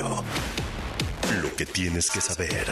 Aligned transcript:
Lo 0.00 1.54
que 1.56 1.66
tienes 1.66 2.10
que 2.10 2.20
saber. 2.20 2.66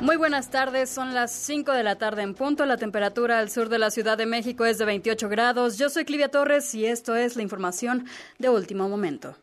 Muy 0.00 0.16
buenas 0.16 0.50
tardes, 0.50 0.90
son 0.90 1.14
las 1.14 1.30
5 1.30 1.72
de 1.72 1.84
la 1.84 1.96
tarde 1.96 2.22
en 2.22 2.34
punto. 2.34 2.66
La 2.66 2.76
temperatura 2.76 3.38
al 3.38 3.50
sur 3.50 3.68
de 3.68 3.78
la 3.78 3.90
Ciudad 3.90 4.18
de 4.18 4.26
México 4.26 4.64
es 4.64 4.78
de 4.78 4.84
28 4.84 5.28
grados. 5.28 5.78
Yo 5.78 5.90
soy 5.90 6.04
Clivia 6.04 6.28
Torres 6.28 6.74
y 6.74 6.86
esto 6.86 7.14
es 7.14 7.36
la 7.36 7.42
información 7.42 8.06
de 8.38 8.48
último 8.48 8.88
momento. 8.88 9.36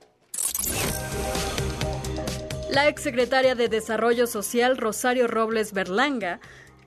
La 2.72 2.88
exsecretaria 2.88 3.56
de 3.56 3.70
Desarrollo 3.70 4.28
Social, 4.28 4.78
Rosario 4.78 5.28
Robles 5.28 5.74
Berlanga, 5.74 6.40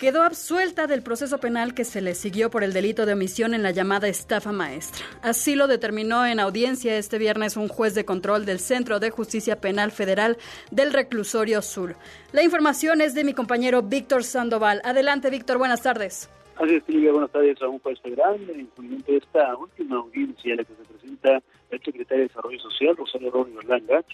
quedó 0.03 0.25
absuelta 0.25 0.89
del 0.89 1.05
proceso 1.05 1.39
penal 1.39 1.75
que 1.75 1.85
se 1.85 2.01
le 2.01 2.17
siguió 2.17 2.51
por 2.51 2.65
el 2.65 2.73
delito 2.73 3.07
de 3.07 3.13
omisión 3.13 3.55
en 3.55 3.63
la 3.63 3.71
llamada 3.71 4.09
estafa 4.09 4.51
maestra. 4.51 5.07
Así 5.23 5.55
lo 5.55 5.69
determinó 5.69 6.27
en 6.27 6.41
audiencia 6.41 6.97
este 6.99 7.19
viernes 7.19 7.57
un 7.57 7.69
juez 7.69 7.95
de 7.95 8.05
control 8.05 8.45
del 8.45 8.59
Centro 8.59 8.99
de 8.99 9.11
Justicia 9.11 9.61
Penal 9.61 9.93
Federal 9.93 10.39
del 10.73 10.93
Reclusorio 10.93 11.63
Sur. 11.63 11.95
La 12.33 12.43
información 12.43 13.01
es 13.01 13.15
de 13.15 13.23
mi 13.23 13.33
compañero 13.33 13.81
Víctor 13.81 14.25
Sandoval. 14.25 14.83
Adelante, 14.83 15.31
Víctor, 15.31 15.59
buenas 15.59 15.85
tardes. 15.85 16.29
Así 16.57 16.75
es, 16.75 16.85
Silvia, 16.85 17.13
buenas 17.13 17.31
tardes 17.31 17.63
a 17.63 17.69
un 17.69 17.79
juez 17.79 18.01
federal 18.01 18.41
en 18.51 18.67
cumplimiento 18.67 19.13
de 19.13 19.19
esta 19.19 19.57
última 19.57 19.99
audiencia 19.99 20.51
en 20.51 20.57
la 20.57 20.65
que 20.65 20.75
se 20.75 20.83
presenta 20.83 21.43
el 21.71 21.81
secretario 21.81 22.23
de 22.23 22.29
Desarrollo 22.29 22.59
Social, 22.59 22.97
Rosario 22.97 23.31
Ronnie 23.31 23.55
Berlanga, 23.55 24.05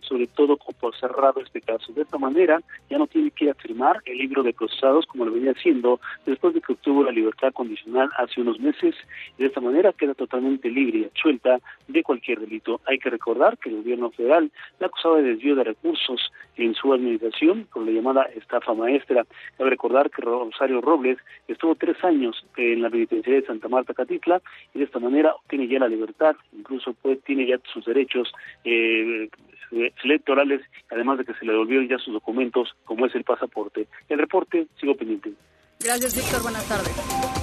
sobre 0.00 0.26
todo 0.26 0.56
por 0.56 0.94
cerrado 0.96 1.40
este 1.40 1.60
caso. 1.60 1.92
De 1.92 2.02
esta 2.02 2.18
manera, 2.18 2.60
ya 2.90 2.98
no 2.98 3.06
tiene 3.06 3.30
que 3.30 3.50
afirmar 3.50 4.00
el 4.04 4.18
libro 4.18 4.42
de 4.42 4.52
procesados 4.52 5.06
como 5.06 5.24
lo 5.24 5.32
venía 5.32 5.52
haciendo 5.52 6.00
después 6.24 6.54
de 6.54 6.60
que 6.60 6.72
obtuvo 6.72 7.04
la 7.04 7.10
libertad 7.10 7.52
condicional 7.52 8.08
hace 8.16 8.40
unos 8.40 8.60
meses 8.60 8.94
y 9.38 9.42
de 9.42 9.48
esta 9.48 9.60
manera 9.60 9.92
queda 9.92 10.14
totalmente 10.14 10.70
libre 10.70 10.98
y 10.98 11.04
absuelta 11.04 11.58
de 11.88 12.02
cualquier 12.02 12.40
delito. 12.40 12.80
Hay 12.86 12.98
que 12.98 13.10
recordar 13.10 13.58
que 13.58 13.70
el 13.70 13.76
gobierno 13.76 14.10
federal 14.10 14.50
la 14.78 14.86
acusaba 14.86 15.16
de 15.18 15.34
desvío 15.34 15.56
de 15.56 15.64
recursos 15.64 16.32
en 16.56 16.74
su 16.74 16.92
administración 16.92 17.66
con 17.70 17.86
la 17.86 17.92
llamada 17.92 18.22
estafa 18.34 18.74
maestra. 18.74 19.26
Cabe 19.58 19.70
recordar 19.70 20.10
que 20.10 20.22
Rosario 20.22 20.80
Robles 20.80 21.18
estuvo 21.48 21.74
tres 21.74 22.02
años 22.04 22.44
en 22.56 22.82
la 22.82 22.90
penitenciaria 22.90 23.40
de 23.40 23.46
Santa 23.46 23.68
Marta 23.68 23.94
Catitla 23.94 24.40
y 24.74 24.78
de 24.78 24.84
esta 24.84 24.98
manera 24.98 25.34
obtiene 25.34 25.68
ya 25.68 25.78
la 25.78 25.88
libertad, 25.88 26.36
incluso 26.56 26.94
pues, 27.02 27.22
tiene 27.24 27.46
ya 27.46 27.58
sus 27.72 27.84
derechos 27.84 28.32
eh, 28.64 29.28
electorales, 29.70 30.62
además 30.90 31.18
de 31.18 31.24
que 31.24 31.34
se 31.34 31.44
le 31.44 31.52
devolvieron 31.52 31.88
ya 31.88 31.98
sus 31.98 32.14
documentos, 32.14 32.74
como 32.84 33.06
es 33.06 33.14
el 33.14 33.24
pasaporte. 33.24 33.86
El 34.08 34.18
reporte, 34.18 34.66
sigo 34.80 34.96
pendiente. 34.96 35.32
Gracias, 35.80 36.16
Víctor. 36.16 36.42
Buenas 36.42 36.66
tardes. 36.68 37.36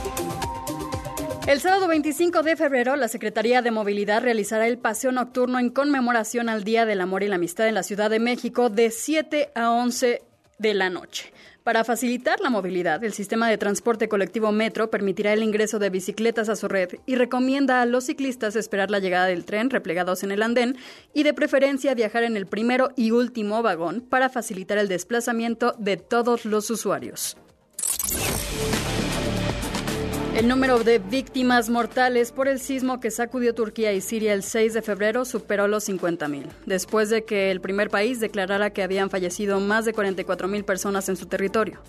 El 1.45 1.59
sábado 1.59 1.89
25 1.89 2.41
de 2.41 2.55
febrero, 2.55 2.95
la 2.95 3.09
Secretaría 3.09 3.61
de 3.61 3.69
Movilidad 3.69 4.23
realizará 4.23 4.65
el 4.65 4.77
paseo 4.77 5.11
nocturno 5.11 5.59
en 5.59 5.71
conmemoración 5.71 6.47
al 6.47 6.63
Día 6.63 6.85
del 6.85 7.01
Amor 7.01 7.21
y 7.21 7.27
la 7.27 7.35
Amistad 7.35 7.67
en 7.67 7.75
la 7.75 7.83
Ciudad 7.83 8.09
de 8.09 8.19
México 8.19 8.69
de 8.69 8.91
7 8.91 9.49
a 9.53 9.71
11 9.71 10.21
de 10.57 10.73
la 10.73 10.89
noche. 10.89 11.33
Para 11.63 11.85
facilitar 11.85 12.41
la 12.41 12.49
movilidad, 12.49 13.01
el 13.05 13.13
sistema 13.13 13.49
de 13.49 13.57
transporte 13.57 14.09
colectivo 14.09 14.51
Metro 14.51 14.89
permitirá 14.89 15.31
el 15.31 15.43
ingreso 15.43 15.79
de 15.79 15.89
bicicletas 15.89 16.49
a 16.49 16.57
su 16.57 16.67
red 16.67 16.89
y 17.05 17.15
recomienda 17.15 17.81
a 17.81 17.85
los 17.85 18.03
ciclistas 18.03 18.57
esperar 18.57 18.91
la 18.91 18.99
llegada 18.99 19.27
del 19.27 19.45
tren 19.45 19.69
replegados 19.69 20.23
en 20.23 20.31
el 20.31 20.43
andén 20.43 20.75
y 21.13 21.23
de 21.23 21.33
preferencia 21.33 21.93
viajar 21.93 22.23
en 22.23 22.35
el 22.35 22.47
primero 22.47 22.89
y 22.97 23.11
último 23.11 23.61
vagón 23.63 24.01
para 24.01 24.27
facilitar 24.27 24.77
el 24.77 24.89
desplazamiento 24.89 25.73
de 25.79 25.95
todos 25.95 26.43
los 26.43 26.69
usuarios. 26.69 27.37
El 30.35 30.47
número 30.47 30.83
de 30.83 30.97
víctimas 30.97 31.69
mortales 31.69 32.31
por 32.31 32.47
el 32.47 32.59
sismo 32.59 32.99
que 32.99 33.11
sacudió 33.11 33.53
Turquía 33.53 33.93
y 33.93 34.01
Siria 34.01 34.33
el 34.33 34.41
6 34.41 34.73
de 34.73 34.81
febrero 34.81 35.25
superó 35.25 35.67
los 35.67 35.87
50.000, 35.87 36.47
después 36.65 37.11
de 37.11 37.23
que 37.23 37.51
el 37.51 37.61
primer 37.61 37.91
país 37.91 38.19
declarara 38.19 38.71
que 38.71 38.81
habían 38.81 39.11
fallecido 39.11 39.59
más 39.59 39.85
de 39.85 39.93
44.000 39.93 40.63
personas 40.63 41.07
en 41.07 41.17
su 41.17 41.27
territorio. 41.27 41.81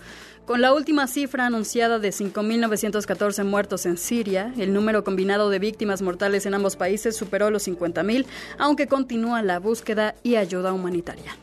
Con 0.44 0.60
la 0.60 0.74
última 0.74 1.06
cifra 1.06 1.46
anunciada 1.46 1.98
de 1.98 2.10
5.914 2.10 3.44
muertos 3.44 3.86
en 3.86 3.96
Siria, 3.96 4.52
el 4.58 4.74
número 4.74 5.04
combinado 5.04 5.48
de 5.48 5.58
víctimas 5.58 6.02
mortales 6.02 6.44
en 6.44 6.52
ambos 6.52 6.76
países 6.76 7.16
superó 7.16 7.48
los 7.48 7.66
50.000, 7.66 8.26
aunque 8.58 8.86
continúa 8.88 9.40
la 9.40 9.58
búsqueda 9.58 10.16
y 10.22 10.36
ayuda 10.36 10.74
humanitaria. 10.74 11.34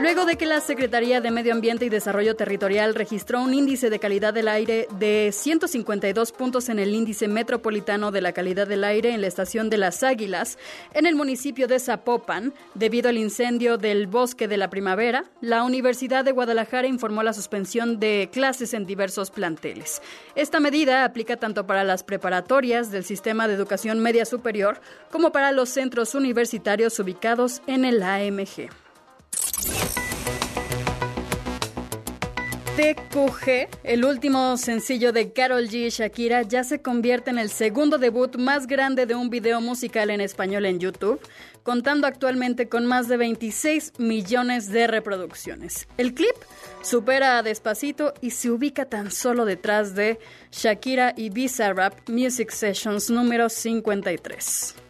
Luego 0.00 0.26
de 0.26 0.36
que 0.36 0.46
la 0.46 0.60
Secretaría 0.60 1.20
de 1.20 1.32
Medio 1.32 1.52
Ambiente 1.52 1.84
y 1.84 1.88
Desarrollo 1.88 2.36
Territorial 2.36 2.94
registró 2.94 3.42
un 3.42 3.52
índice 3.52 3.90
de 3.90 3.98
calidad 3.98 4.32
del 4.32 4.46
aire 4.46 4.86
de 4.96 5.30
152 5.32 6.30
puntos 6.30 6.68
en 6.68 6.78
el 6.78 6.94
índice 6.94 7.26
metropolitano 7.26 8.12
de 8.12 8.20
la 8.20 8.32
calidad 8.32 8.68
del 8.68 8.84
aire 8.84 9.10
en 9.12 9.20
la 9.20 9.26
estación 9.26 9.70
de 9.70 9.76
Las 9.76 10.04
Águilas, 10.04 10.56
en 10.94 11.06
el 11.06 11.16
municipio 11.16 11.66
de 11.66 11.80
Zapopan, 11.80 12.54
debido 12.74 13.08
al 13.08 13.18
incendio 13.18 13.76
del 13.76 14.06
bosque 14.06 14.46
de 14.46 14.56
la 14.56 14.70
primavera, 14.70 15.24
la 15.40 15.64
Universidad 15.64 16.24
de 16.24 16.30
Guadalajara 16.30 16.86
informó 16.86 17.24
la 17.24 17.32
suspensión 17.32 17.98
de 17.98 18.30
clases 18.32 18.74
en 18.74 18.86
diversos 18.86 19.32
planteles. 19.32 20.00
Esta 20.36 20.60
medida 20.60 21.04
aplica 21.04 21.38
tanto 21.38 21.66
para 21.66 21.82
las 21.82 22.04
preparatorias 22.04 22.92
del 22.92 23.02
sistema 23.02 23.48
de 23.48 23.54
educación 23.54 23.98
media 23.98 24.24
superior 24.26 24.80
como 25.10 25.32
para 25.32 25.50
los 25.50 25.70
centros 25.70 26.14
universitarios 26.14 27.00
ubicados 27.00 27.62
en 27.66 27.84
el 27.84 28.00
AMG. 28.00 28.70
TQG, 32.78 33.68
el 33.82 34.04
último 34.04 34.56
sencillo 34.56 35.12
de 35.12 35.32
Carol 35.32 35.68
G 35.68 35.86
y 35.86 35.90
Shakira, 35.90 36.42
ya 36.42 36.62
se 36.62 36.80
convierte 36.80 37.30
en 37.30 37.38
el 37.38 37.50
segundo 37.50 37.98
debut 37.98 38.36
más 38.36 38.68
grande 38.68 39.04
de 39.04 39.16
un 39.16 39.30
video 39.30 39.60
musical 39.60 40.10
en 40.10 40.20
español 40.20 40.64
en 40.64 40.78
YouTube, 40.78 41.20
contando 41.64 42.06
actualmente 42.06 42.68
con 42.68 42.86
más 42.86 43.08
de 43.08 43.16
26 43.16 43.94
millones 43.98 44.70
de 44.70 44.86
reproducciones. 44.86 45.88
El 45.96 46.14
clip 46.14 46.36
supera 46.80 47.38
a 47.38 47.42
Despacito 47.42 48.14
y 48.20 48.30
se 48.30 48.52
ubica 48.52 48.84
tan 48.84 49.10
solo 49.10 49.44
detrás 49.44 49.96
de 49.96 50.20
Shakira 50.52 51.14
y 51.16 51.30
Bizarrap 51.30 52.08
Music 52.08 52.52
Sessions 52.52 53.10
número 53.10 53.48
53. 53.48 54.87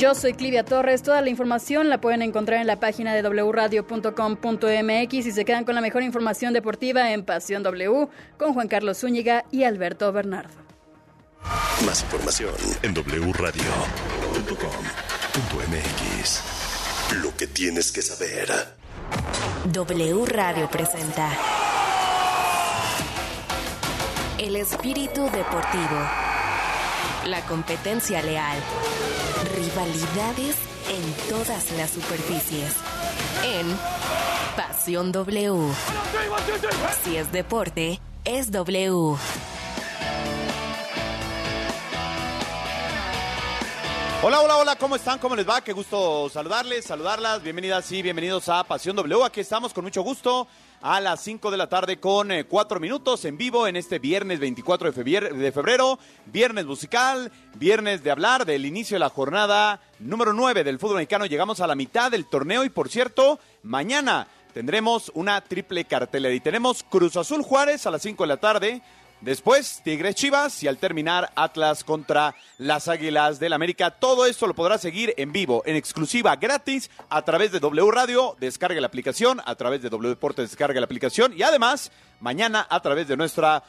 Yo 0.00 0.14
soy 0.14 0.32
Clivia 0.32 0.64
Torres. 0.64 1.02
Toda 1.02 1.20
la 1.20 1.28
información 1.28 1.90
la 1.90 2.00
pueden 2.00 2.22
encontrar 2.22 2.58
en 2.58 2.66
la 2.66 2.80
página 2.80 3.14
de 3.14 3.20
wradio.com.mx 3.20 5.12
y 5.12 5.30
se 5.30 5.44
quedan 5.44 5.66
con 5.66 5.74
la 5.74 5.82
mejor 5.82 6.02
información 6.02 6.54
deportiva 6.54 7.12
en 7.12 7.22
Pasión 7.22 7.62
W 7.62 8.08
con 8.38 8.54
Juan 8.54 8.66
Carlos 8.66 9.00
Zúñiga 9.00 9.44
y 9.50 9.64
Alberto 9.64 10.10
Bernardo. 10.10 10.54
Más 11.84 12.02
información 12.02 12.54
en 12.82 12.94
wradio.com.mx. 12.94 13.62
Lo 17.22 17.36
que 17.36 17.46
tienes 17.46 17.92
que 17.92 18.00
saber. 18.00 18.48
W 19.70 20.24
Radio 20.24 20.70
presenta 20.70 21.30
El 24.38 24.56
espíritu 24.56 25.24
deportivo. 25.24 26.29
La 27.26 27.42
competencia 27.42 28.22
leal 28.22 28.58
Rivalidades 29.54 30.56
en 30.88 31.28
todas 31.28 31.70
las 31.72 31.90
superficies. 31.90 32.74
En 33.44 33.76
Pasión 34.56 35.12
W. 35.12 35.72
Si 37.04 37.16
es 37.16 37.30
deporte, 37.30 38.00
es 38.24 38.50
W. 38.50 39.16
Hola, 44.22 44.40
hola, 44.42 44.56
hola, 44.58 44.76
¿cómo 44.76 44.96
están? 44.96 45.18
¿Cómo 45.18 45.34
les 45.34 45.48
va? 45.48 45.62
Qué 45.62 45.72
gusto 45.72 46.28
saludarles, 46.28 46.84
saludarlas. 46.84 47.42
Bienvenidas 47.42 47.90
y 47.92 48.02
bienvenidos 48.02 48.48
a 48.48 48.64
Pasión 48.64 48.94
W. 48.96 49.24
Aquí 49.24 49.40
estamos 49.40 49.72
con 49.72 49.84
mucho 49.84 50.02
gusto 50.02 50.46
a 50.82 51.00
las 51.00 51.22
5 51.22 51.50
de 51.50 51.56
la 51.56 51.68
tarde 51.68 51.98
con 52.00 52.30
4 52.48 52.76
eh, 52.76 52.80
minutos 52.80 53.24
en 53.24 53.36
vivo 53.36 53.66
en 53.66 53.76
este 53.76 53.98
viernes 53.98 54.40
24 54.40 54.92
de 54.92 55.52
febrero, 55.52 55.98
viernes 56.26 56.64
musical, 56.64 57.30
viernes 57.56 58.02
de 58.02 58.10
hablar 58.10 58.46
del 58.46 58.64
inicio 58.64 58.94
de 58.94 59.00
la 59.00 59.10
jornada 59.10 59.80
número 59.98 60.32
9 60.32 60.64
del 60.64 60.78
fútbol 60.78 60.96
mexicano. 60.96 61.26
Llegamos 61.26 61.60
a 61.60 61.66
la 61.66 61.74
mitad 61.74 62.10
del 62.10 62.26
torneo 62.26 62.64
y 62.64 62.70
por 62.70 62.88
cierto, 62.88 63.38
mañana 63.62 64.26
tendremos 64.54 65.12
una 65.14 65.40
triple 65.42 65.84
cartelera 65.84 66.34
y 66.34 66.40
tenemos 66.40 66.82
Cruz 66.82 67.16
Azul 67.16 67.42
Juárez 67.42 67.86
a 67.86 67.90
las 67.90 68.02
5 68.02 68.22
de 68.22 68.28
la 68.28 68.36
tarde. 68.38 68.82
Después, 69.20 69.82
Tigres 69.84 70.14
Chivas 70.14 70.62
y 70.62 70.68
al 70.68 70.78
terminar, 70.78 71.30
Atlas 71.34 71.84
contra 71.84 72.34
las 72.56 72.88
Águilas 72.88 73.38
del 73.38 73.52
América. 73.52 73.90
Todo 73.90 74.24
esto 74.24 74.46
lo 74.46 74.54
podrá 74.54 74.78
seguir 74.78 75.12
en 75.18 75.30
vivo, 75.30 75.62
en 75.66 75.76
exclusiva, 75.76 76.36
gratis, 76.36 76.90
a 77.10 77.22
través 77.22 77.52
de 77.52 77.60
W 77.60 77.90
Radio. 77.90 78.34
Descargue 78.40 78.80
la 78.80 78.86
aplicación, 78.86 79.42
a 79.44 79.54
través 79.56 79.82
de 79.82 79.90
W 79.90 80.08
Deportes, 80.08 80.48
descargue 80.48 80.80
la 80.80 80.86
aplicación 80.86 81.34
y 81.36 81.42
además, 81.42 81.92
mañana 82.20 82.66
a 82.70 82.80
través 82.80 83.08
de 83.08 83.16
nuestra 83.18 83.62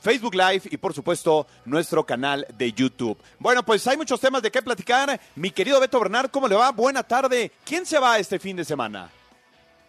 Facebook 0.00 0.34
Live 0.34 0.62
y 0.64 0.76
por 0.76 0.94
supuesto 0.94 1.46
nuestro 1.64 2.04
canal 2.04 2.44
de 2.56 2.72
YouTube. 2.72 3.18
Bueno, 3.38 3.64
pues 3.64 3.86
hay 3.86 3.96
muchos 3.96 4.20
temas 4.20 4.42
de 4.42 4.50
qué 4.50 4.62
platicar. 4.62 5.20
Mi 5.36 5.52
querido 5.52 5.78
Beto 5.78 6.00
Bernard, 6.00 6.30
¿cómo 6.30 6.48
le 6.48 6.56
va? 6.56 6.72
Buena 6.72 7.04
tarde. 7.04 7.52
¿Quién 7.64 7.86
se 7.86 7.98
va 7.98 8.18
este 8.18 8.38
fin 8.40 8.56
de 8.56 8.64
semana? 8.64 9.10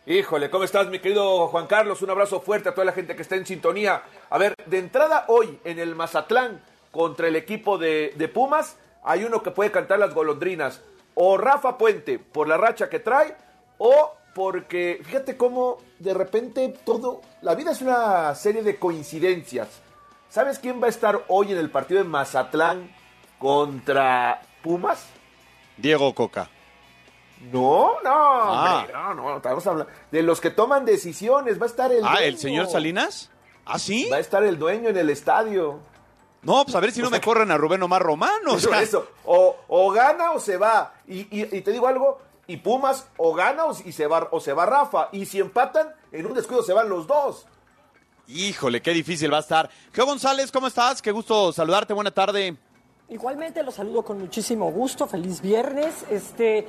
Híjole, 0.09 0.49
¿cómo 0.49 0.63
estás, 0.63 0.87
mi 0.87 0.97
querido 0.97 1.49
Juan 1.49 1.67
Carlos? 1.67 2.01
Un 2.01 2.09
abrazo 2.09 2.41
fuerte 2.41 2.67
a 2.67 2.73
toda 2.73 2.83
la 2.83 2.93
gente 2.93 3.15
que 3.15 3.21
está 3.21 3.35
en 3.35 3.45
sintonía. 3.45 4.01
A 4.31 4.39
ver, 4.39 4.55
de 4.65 4.79
entrada 4.79 5.25
hoy 5.27 5.59
en 5.63 5.77
el 5.77 5.93
Mazatlán 5.93 6.63
contra 6.89 7.27
el 7.27 7.35
equipo 7.35 7.77
de, 7.77 8.15
de 8.17 8.27
Pumas, 8.27 8.77
hay 9.03 9.23
uno 9.23 9.43
que 9.43 9.51
puede 9.51 9.69
cantar 9.69 9.99
las 9.99 10.15
golondrinas. 10.15 10.81
O 11.13 11.37
Rafa 11.37 11.77
Puente, 11.77 12.17
por 12.17 12.47
la 12.47 12.57
racha 12.57 12.89
que 12.89 12.97
trae, 12.97 13.37
o 13.77 14.15
porque 14.33 14.99
fíjate 15.03 15.37
cómo 15.37 15.77
de 15.99 16.15
repente 16.15 16.73
todo, 16.83 17.21
la 17.43 17.53
vida 17.53 17.69
es 17.69 17.83
una 17.83 18.33
serie 18.33 18.63
de 18.63 18.79
coincidencias. 18.79 19.67
¿Sabes 20.27 20.57
quién 20.57 20.81
va 20.81 20.87
a 20.87 20.89
estar 20.89 21.23
hoy 21.27 21.51
en 21.51 21.59
el 21.59 21.69
partido 21.69 22.01
de 22.01 22.09
Mazatlán 22.09 22.89
contra 23.37 24.41
Pumas? 24.63 25.05
Diego 25.77 26.15
Coca. 26.15 26.49
No, 27.39 27.93
no, 28.03 28.09
Ah. 28.11 28.79
hombre, 28.79 28.93
no, 28.93 29.13
no, 29.13 29.37
estamos 29.37 29.65
hablando 29.67 29.91
de 30.11 30.23
los 30.23 30.41
que 30.41 30.49
toman 30.49 30.85
decisiones. 30.85 31.59
Va 31.59 31.63
a 31.63 31.69
estar 31.69 31.91
el 31.91 32.03
Ah, 32.05 32.17
¿el 32.21 32.37
señor 32.37 32.67
Salinas? 32.67 33.29
¿Ah, 33.65 33.79
sí? 33.79 34.09
Va 34.11 34.17
a 34.17 34.19
estar 34.19 34.43
el 34.43 34.57
dueño 34.59 34.89
en 34.89 34.97
el 34.97 35.09
estadio. 35.09 35.79
No, 36.41 36.63
pues 36.63 36.75
a 36.75 36.79
ver 36.79 36.91
si 36.91 37.01
no 37.01 37.09
me 37.09 37.21
corren 37.21 37.51
a 37.51 37.57
Rubén 37.57 37.81
Omar 37.83 38.01
Romano. 38.01 38.53
o 38.53 38.59
sea, 38.59 38.81
eso. 38.81 39.07
O, 39.25 39.55
o 39.67 39.91
gana 39.91 40.31
o 40.31 40.39
se 40.39 40.57
va. 40.57 40.93
Y, 41.07 41.19
y- 41.37 41.55
y 41.57 41.61
te 41.61 41.71
digo 41.71 41.87
algo, 41.87 42.19
y 42.47 42.57
Pumas 42.57 43.07
o 43.17 43.33
gana 43.33 43.65
o, 43.65 43.75
y 43.85 43.91
se 43.91 44.07
va, 44.07 44.27
o 44.31 44.39
se 44.39 44.53
va 44.53 44.65
Rafa. 44.65 45.09
Y 45.11 45.25
si 45.25 45.39
empatan, 45.39 45.93
en 46.11 46.25
un 46.25 46.33
descuido 46.33 46.63
se 46.63 46.73
van 46.73 46.89
los 46.89 47.07
dos. 47.07 47.45
Híjole, 48.27 48.81
qué 48.81 48.91
difícil 48.91 49.31
va 49.33 49.37
a 49.37 49.41
estar. 49.41 49.69
Geo 49.93 50.05
González, 50.05 50.51
¿cómo 50.51 50.67
estás? 50.67 51.01
Qué 51.01 51.11
gusto 51.11 51.51
saludarte, 51.51 51.93
buena 51.93 52.11
tarde. 52.11 52.55
Igualmente 53.09 53.63
los 53.63 53.73
saludo 53.75 54.03
con 54.03 54.19
muchísimo 54.19 54.71
gusto, 54.71 55.07
feliz 55.07 55.41
viernes. 55.41 56.05
Este, 56.11 56.67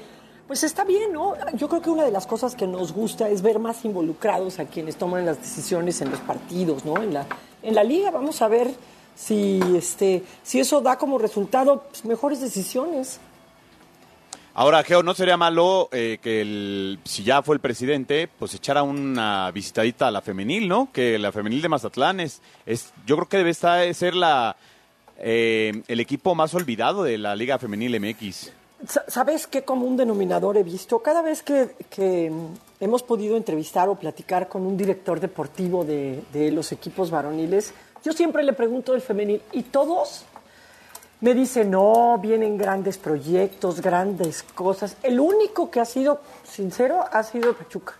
pues 0.51 0.65
está 0.65 0.83
bien, 0.83 1.13
¿no? 1.13 1.35
Yo 1.53 1.69
creo 1.69 1.81
que 1.81 1.91
una 1.91 2.03
de 2.03 2.11
las 2.11 2.27
cosas 2.27 2.57
que 2.57 2.67
nos 2.67 2.93
gusta 2.93 3.29
es 3.29 3.41
ver 3.41 3.61
más 3.61 3.85
involucrados 3.85 4.59
a 4.59 4.65
quienes 4.65 4.97
toman 4.97 5.25
las 5.25 5.39
decisiones 5.39 6.01
en 6.01 6.11
los 6.11 6.19
partidos, 6.19 6.85
¿no? 6.85 7.01
En 7.01 7.15
la, 7.15 7.25
en 7.63 7.73
la 7.73 7.85
liga 7.85 8.11
vamos 8.11 8.43
a 8.43 8.49
ver 8.49 8.69
si, 9.15 9.61
este, 9.77 10.25
si 10.43 10.59
eso 10.59 10.81
da 10.81 10.99
como 10.99 11.19
resultado 11.19 11.85
pues, 11.89 12.05
mejores 12.05 12.41
decisiones. 12.41 13.21
Ahora, 14.53 14.83
Geo, 14.83 15.05
¿no 15.05 15.15
sería 15.15 15.37
malo 15.37 15.89
eh, 15.93 16.19
que 16.21 16.41
el, 16.41 16.99
si 17.05 17.23
ya 17.23 17.43
fue 17.43 17.55
el 17.55 17.61
presidente, 17.61 18.29
pues 18.37 18.53
echara 18.53 18.83
una 18.83 19.53
visitadita 19.53 20.09
a 20.09 20.11
la 20.11 20.21
femenil, 20.21 20.67
¿no? 20.67 20.89
Que 20.93 21.17
la 21.21 21.31
femenil 21.31 21.63
de 21.63 21.69
Mazatlán 21.69 22.19
es, 22.19 22.43
es 22.67 22.93
yo 23.07 23.15
creo 23.15 23.29
que 23.29 23.37
debe 23.37 23.51
estar, 23.51 23.95
ser 23.95 24.17
la, 24.17 24.57
eh, 25.17 25.85
el 25.87 26.01
equipo 26.01 26.35
más 26.35 26.53
olvidado 26.55 27.05
de 27.05 27.19
la 27.19 27.37
Liga 27.37 27.57
Femenil 27.61 28.01
MX. 28.01 28.51
Sa- 28.89 29.05
¿Sabes 29.09 29.47
qué 29.47 29.63
común 29.63 29.97
denominador 29.97 30.57
he 30.57 30.63
visto? 30.63 31.01
Cada 31.01 31.23
vez 31.23 31.43
que, 31.43 31.75
hemos 32.81 33.03
podido 33.03 33.37
entrevistar 33.37 33.89
o 33.89 33.95
platicar 33.95 34.49
con 34.49 34.65
un 34.67 34.77
director 34.77 35.21
deportivo 35.21 35.85
de, 35.85 36.23
de 36.33 36.51
los 36.51 36.73
equipos 36.73 37.11
varoniles, 37.11 37.75
yo 38.03 38.13
siempre 38.13 38.43
le 38.43 38.55
pregunto 38.55 38.93
del 38.93 39.03
femenil 39.03 39.43
y 39.53 39.65
todos 39.65 40.25
me 41.21 41.35
dicen, 41.35 41.71
no, 41.71 42.17
vienen 42.19 42.57
grandes 42.57 42.97
proyectos, 42.97 43.83
grandes 43.83 44.43
cosas. 44.43 44.97
El 45.03 45.21
único 45.21 45.71
que 45.71 45.81
ha 45.81 45.85
sido 45.85 46.21
sincero 46.45 47.05
ha 47.13 47.23
sido 47.23 47.53
Pachuca. 47.53 47.93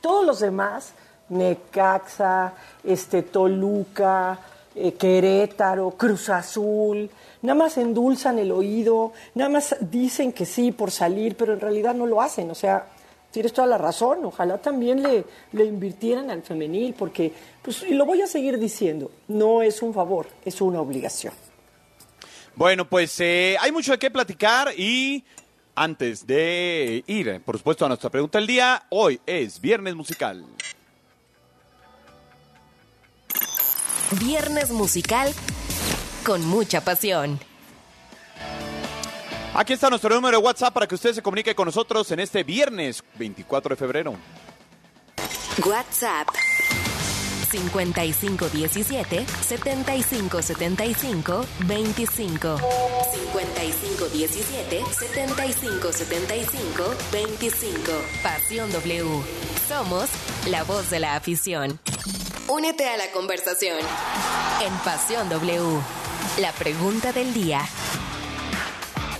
Todos 0.00 0.26
los 0.26 0.40
demás, 0.40 0.92
Necaxa, 1.28 2.54
este, 2.82 3.22
Toluca, 3.22 4.38
eh, 4.74 4.94
Querétaro, 4.94 5.92
Cruz 5.92 6.28
Azul, 6.30 7.08
nada 7.44 7.54
más 7.54 7.76
endulzan 7.76 8.38
el 8.38 8.50
oído, 8.50 9.12
nada 9.34 9.50
más 9.50 9.76
dicen 9.78 10.32
que 10.32 10.46
sí 10.46 10.72
por 10.72 10.90
salir, 10.90 11.36
pero 11.36 11.52
en 11.52 11.60
realidad 11.60 11.94
no 11.94 12.06
lo 12.06 12.22
hacen. 12.22 12.50
O 12.50 12.54
sea, 12.54 12.86
tienes 13.30 13.52
toda 13.52 13.68
la 13.68 13.76
razón. 13.76 14.24
Ojalá 14.24 14.56
también 14.56 15.02
le, 15.02 15.24
le 15.52 15.64
invirtieran 15.66 16.30
al 16.30 16.42
femenil, 16.42 16.94
porque, 16.94 17.30
pues, 17.62 17.82
y 17.82 17.92
lo 17.92 18.06
voy 18.06 18.22
a 18.22 18.26
seguir 18.26 18.58
diciendo, 18.58 19.10
no 19.28 19.60
es 19.60 19.82
un 19.82 19.92
favor, 19.92 20.26
es 20.42 20.58
una 20.62 20.80
obligación. 20.80 21.34
Bueno, 22.56 22.88
pues 22.88 23.20
eh, 23.20 23.56
hay 23.60 23.72
mucho 23.72 23.92
de 23.92 23.98
qué 23.98 24.10
platicar 24.10 24.72
y 24.78 25.22
antes 25.74 26.26
de 26.26 27.04
ir, 27.06 27.42
por 27.44 27.58
supuesto, 27.58 27.84
a 27.84 27.88
nuestra 27.88 28.08
pregunta 28.08 28.38
del 28.38 28.46
día, 28.46 28.84
hoy 28.88 29.20
es 29.26 29.60
Viernes 29.60 29.94
Musical. 29.94 30.46
Viernes 34.20 34.70
musical 34.70 35.34
con 36.24 36.44
mucha 36.46 36.80
pasión. 36.80 37.38
Aquí 39.54 39.72
está 39.72 39.88
nuestro 39.88 40.12
número 40.14 40.38
de 40.38 40.44
WhatsApp 40.44 40.74
para 40.74 40.88
que 40.88 40.96
usted 40.96 41.12
se 41.12 41.22
comunique 41.22 41.54
con 41.54 41.66
nosotros 41.66 42.10
en 42.10 42.18
este 42.18 42.42
viernes 42.42 43.04
24 43.16 43.70
de 43.70 43.76
febrero. 43.76 44.16
WhatsApp 45.64 46.26
5517 47.52 49.24
7575 49.42 51.46
25 51.60 52.56
5517 53.12 54.82
7575 54.90 56.94
25 57.12 57.92
Pasión 58.24 58.72
W. 58.72 59.22
Somos 59.68 60.10
la 60.48 60.64
voz 60.64 60.90
de 60.90 60.98
la 60.98 61.14
afición. 61.14 61.78
Únete 62.48 62.88
a 62.88 62.96
la 62.96 63.12
conversación 63.12 63.78
en 64.60 64.74
Pasión 64.78 65.28
W. 65.28 66.03
La 66.38 66.52
pregunta 66.52 67.12
del 67.12 67.32
día. 67.32 67.60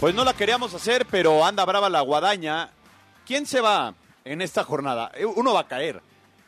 Pues 0.01 0.15
no 0.15 0.25
la 0.25 0.35
queríamos 0.35 0.75
hacer, 0.75 1.07
pero 1.07 1.45
anda 1.45 1.65
brava 1.65 1.89
la 1.89 2.01
guadaña. 2.01 2.71
¿Quién 3.27 3.47
se 3.47 3.61
va 3.61 3.95
en 4.25 4.43
esta 4.43 4.65
jornada? 4.65 5.11
Eh, 5.15 5.25
Uno 5.25 5.55
va 5.55 5.61
a 5.61 5.69
caer. 5.69 6.03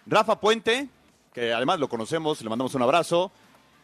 Rafa 0.07 0.39
Puente, 0.41 0.89
que 1.33 1.53
además 1.53 1.79
lo 1.79 1.89
conocemos, 1.89 2.41
le 2.43 2.49
mandamos 2.51 2.75
un 2.75 2.83
abrazo. 2.83 3.31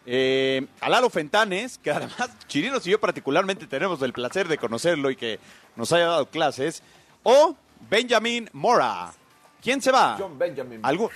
Eh, 0.04 0.66
a 0.80 0.88
Lalo 0.88 1.08
Fentanes, 1.10 1.78
que 1.78 1.90
además 1.92 2.30
Chirinos 2.48 2.84
y 2.86 2.90
yo 2.90 3.00
particularmente 3.00 3.66
tenemos 3.68 4.02
el 4.02 4.12
placer 4.12 4.48
de 4.48 4.58
conocerlo 4.58 5.10
y 5.10 5.16
que 5.16 5.38
nos 5.76 5.92
haya 5.92 6.06
dado 6.06 6.26
clases. 6.26 6.82
O 7.22 7.54
Benjamin 7.88 8.50
Mora. 8.52 9.12
¿Quién 9.62 9.80
se 9.80 9.92
va? 9.92 10.16
John 10.18 10.36
Benjamin. 10.36 10.82
Algu- 10.82 11.10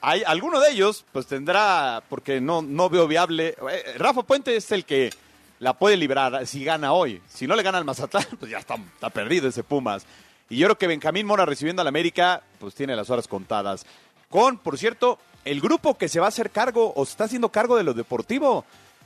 hay, 0.00 0.22
alguno 0.24 0.60
de 0.60 0.70
ellos, 0.70 1.04
pues 1.12 1.26
tendrá, 1.26 2.02
porque 2.08 2.40
no, 2.40 2.62
no 2.62 2.88
veo 2.88 3.08
viable. 3.08 3.56
eh, 3.70 3.94
Rafa 3.98 4.22
Puente 4.22 4.56
es 4.56 4.70
el 4.72 4.84
que 4.84 5.10
la 5.58 5.74
puede 5.74 5.96
librar 5.96 6.46
si 6.46 6.64
gana 6.64 6.92
hoy. 6.92 7.22
Si 7.28 7.46
no 7.46 7.56
le 7.56 7.62
gana 7.62 7.78
al 7.78 7.84
Mazatlán, 7.84 8.26
pues 8.38 8.50
ya 8.50 8.58
está, 8.58 8.76
perdido 9.10 9.48
ese 9.48 9.62
Pumas. 9.62 10.04
Y 10.48 10.58
yo 10.58 10.66
creo 10.66 10.78
que 10.78 10.86
Benjamín 10.86 11.26
Mora 11.26 11.44
recibiendo 11.44 11.82
al 11.82 11.88
América, 11.88 12.42
pues 12.58 12.74
tiene 12.74 12.94
las 12.94 13.10
horas 13.10 13.26
contadas. 13.26 13.84
Con, 14.28 14.58
por 14.58 14.78
cierto, 14.78 15.18
el 15.44 15.60
grupo 15.60 15.96
que 15.96 16.08
se 16.08 16.20
va 16.20 16.26
a 16.26 16.28
hacer 16.28 16.50
cargo 16.50 16.92
o 16.94 17.04
se 17.04 17.12
está 17.12 17.24
haciendo 17.24 17.48
cargo 17.48 17.76
de 17.76 17.84
lo 17.84 17.94
deportivo. 17.94 18.64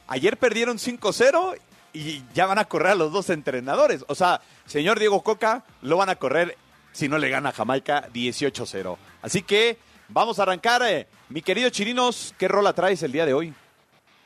Ayer 0.08 0.36
perdieron 0.36 0.78
5-0 0.78 1.56
y 1.92 2.22
ya 2.34 2.46
van 2.46 2.58
a 2.58 2.66
correr 2.66 2.92
a 2.92 2.94
los 2.96 3.12
dos 3.12 3.30
entrenadores. 3.30 4.04
O 4.08 4.14
sea, 4.14 4.40
señor 4.66 4.98
Diego 4.98 5.22
Coca, 5.22 5.64
lo 5.82 5.96
van 5.96 6.08
a 6.08 6.16
correr 6.16 6.56
si 6.92 7.08
no 7.08 7.18
le 7.18 7.30
gana 7.30 7.52
Jamaica 7.52 8.08
18-0. 8.12 8.96
Así 9.22 9.42
que 9.42 9.78
vamos 10.10 10.38
a 10.38 10.42
arrancar. 10.42 10.82
eh. 10.82 11.06
Mi 11.28 11.42
querido 11.42 11.70
Chirinos, 11.70 12.34
¿qué 12.38 12.48
rola 12.48 12.72
traes 12.72 13.02
el 13.02 13.12
día 13.12 13.24
de 13.26 13.34
hoy? 13.34 13.54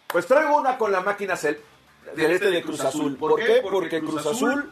Pues 0.09 0.26
traigo 0.26 0.57
una 0.57 0.79
con 0.79 0.93
la 0.93 1.00
máquina 1.00 1.37
cel 1.37 1.61
del 2.17 2.33
este 2.33 2.50
de 2.50 2.62
Cruz 2.62 2.81
Azul. 2.81 3.17
¿Por 3.17 3.37
qué? 3.37 3.62
Porque 3.62 4.00
Cruz 4.00 4.26
Azul 4.26 4.71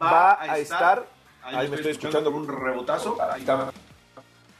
va 0.00 0.40
a 0.42 0.58
estar. 0.58 1.06
Ahí 1.42 1.68
me 1.68 1.76
estoy 1.76 1.92
escuchando 1.92 2.30
un 2.30 2.46
rebotazo. 2.48 3.16
Ahí 3.20 3.40
está. 3.40 3.72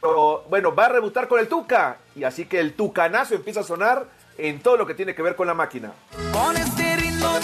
Pero, 0.01 0.45
bueno, 0.49 0.75
va 0.75 0.85
a 0.87 0.89
rebotar 0.89 1.27
con 1.27 1.39
el 1.39 1.47
Tuca. 1.47 1.97
Y 2.15 2.23
así 2.23 2.45
que 2.45 2.59
el 2.59 2.73
tucanazo 2.73 3.35
empieza 3.35 3.61
a 3.61 3.63
sonar 3.63 4.05
en 4.37 4.59
todo 4.61 4.75
lo 4.77 4.85
que 4.85 4.93
tiene 4.93 5.15
que 5.15 5.21
ver 5.21 5.35
con 5.35 5.47
la 5.47 5.53
máquina. 5.53 5.93
Con 6.31 6.57
este 6.57 6.95
ritmo 6.97 7.39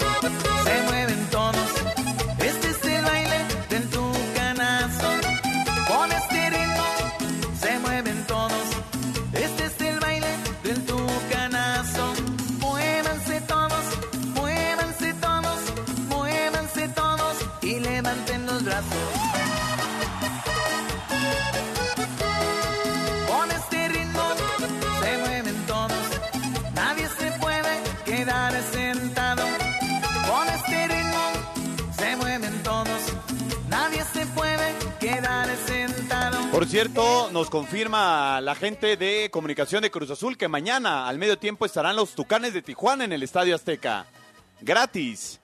Por 36.60 36.68
cierto, 36.68 37.30
nos 37.32 37.48
confirma 37.48 38.38
la 38.42 38.54
gente 38.54 38.98
de 38.98 39.30
comunicación 39.30 39.80
de 39.80 39.90
Cruz 39.90 40.10
Azul 40.10 40.36
que 40.36 40.46
mañana 40.46 41.08
al 41.08 41.16
medio 41.16 41.38
tiempo 41.38 41.64
estarán 41.64 41.96
los 41.96 42.14
Tucanes 42.14 42.52
de 42.52 42.60
Tijuana 42.60 43.04
en 43.04 43.14
el 43.14 43.22
Estadio 43.22 43.54
Azteca. 43.54 44.04
Gratis. 44.60 45.40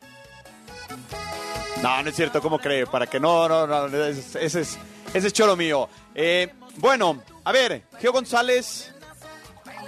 No, 1.82 2.02
no 2.02 2.10
es 2.10 2.14
cierto, 2.14 2.42
¿cómo 2.42 2.58
cree? 2.58 2.86
Para 2.86 3.06
que 3.06 3.18
no, 3.18 3.48
no, 3.48 3.66
no, 3.66 3.86
ese 4.04 4.44
es, 4.60 4.78
ese 5.14 5.26
es, 5.26 5.32
choro 5.32 5.56
mío. 5.56 5.88
Eh, 6.14 6.52
bueno, 6.76 7.22
A 7.44 7.50
ver, 7.50 7.84
Geo 7.98 8.12
González 8.12 8.92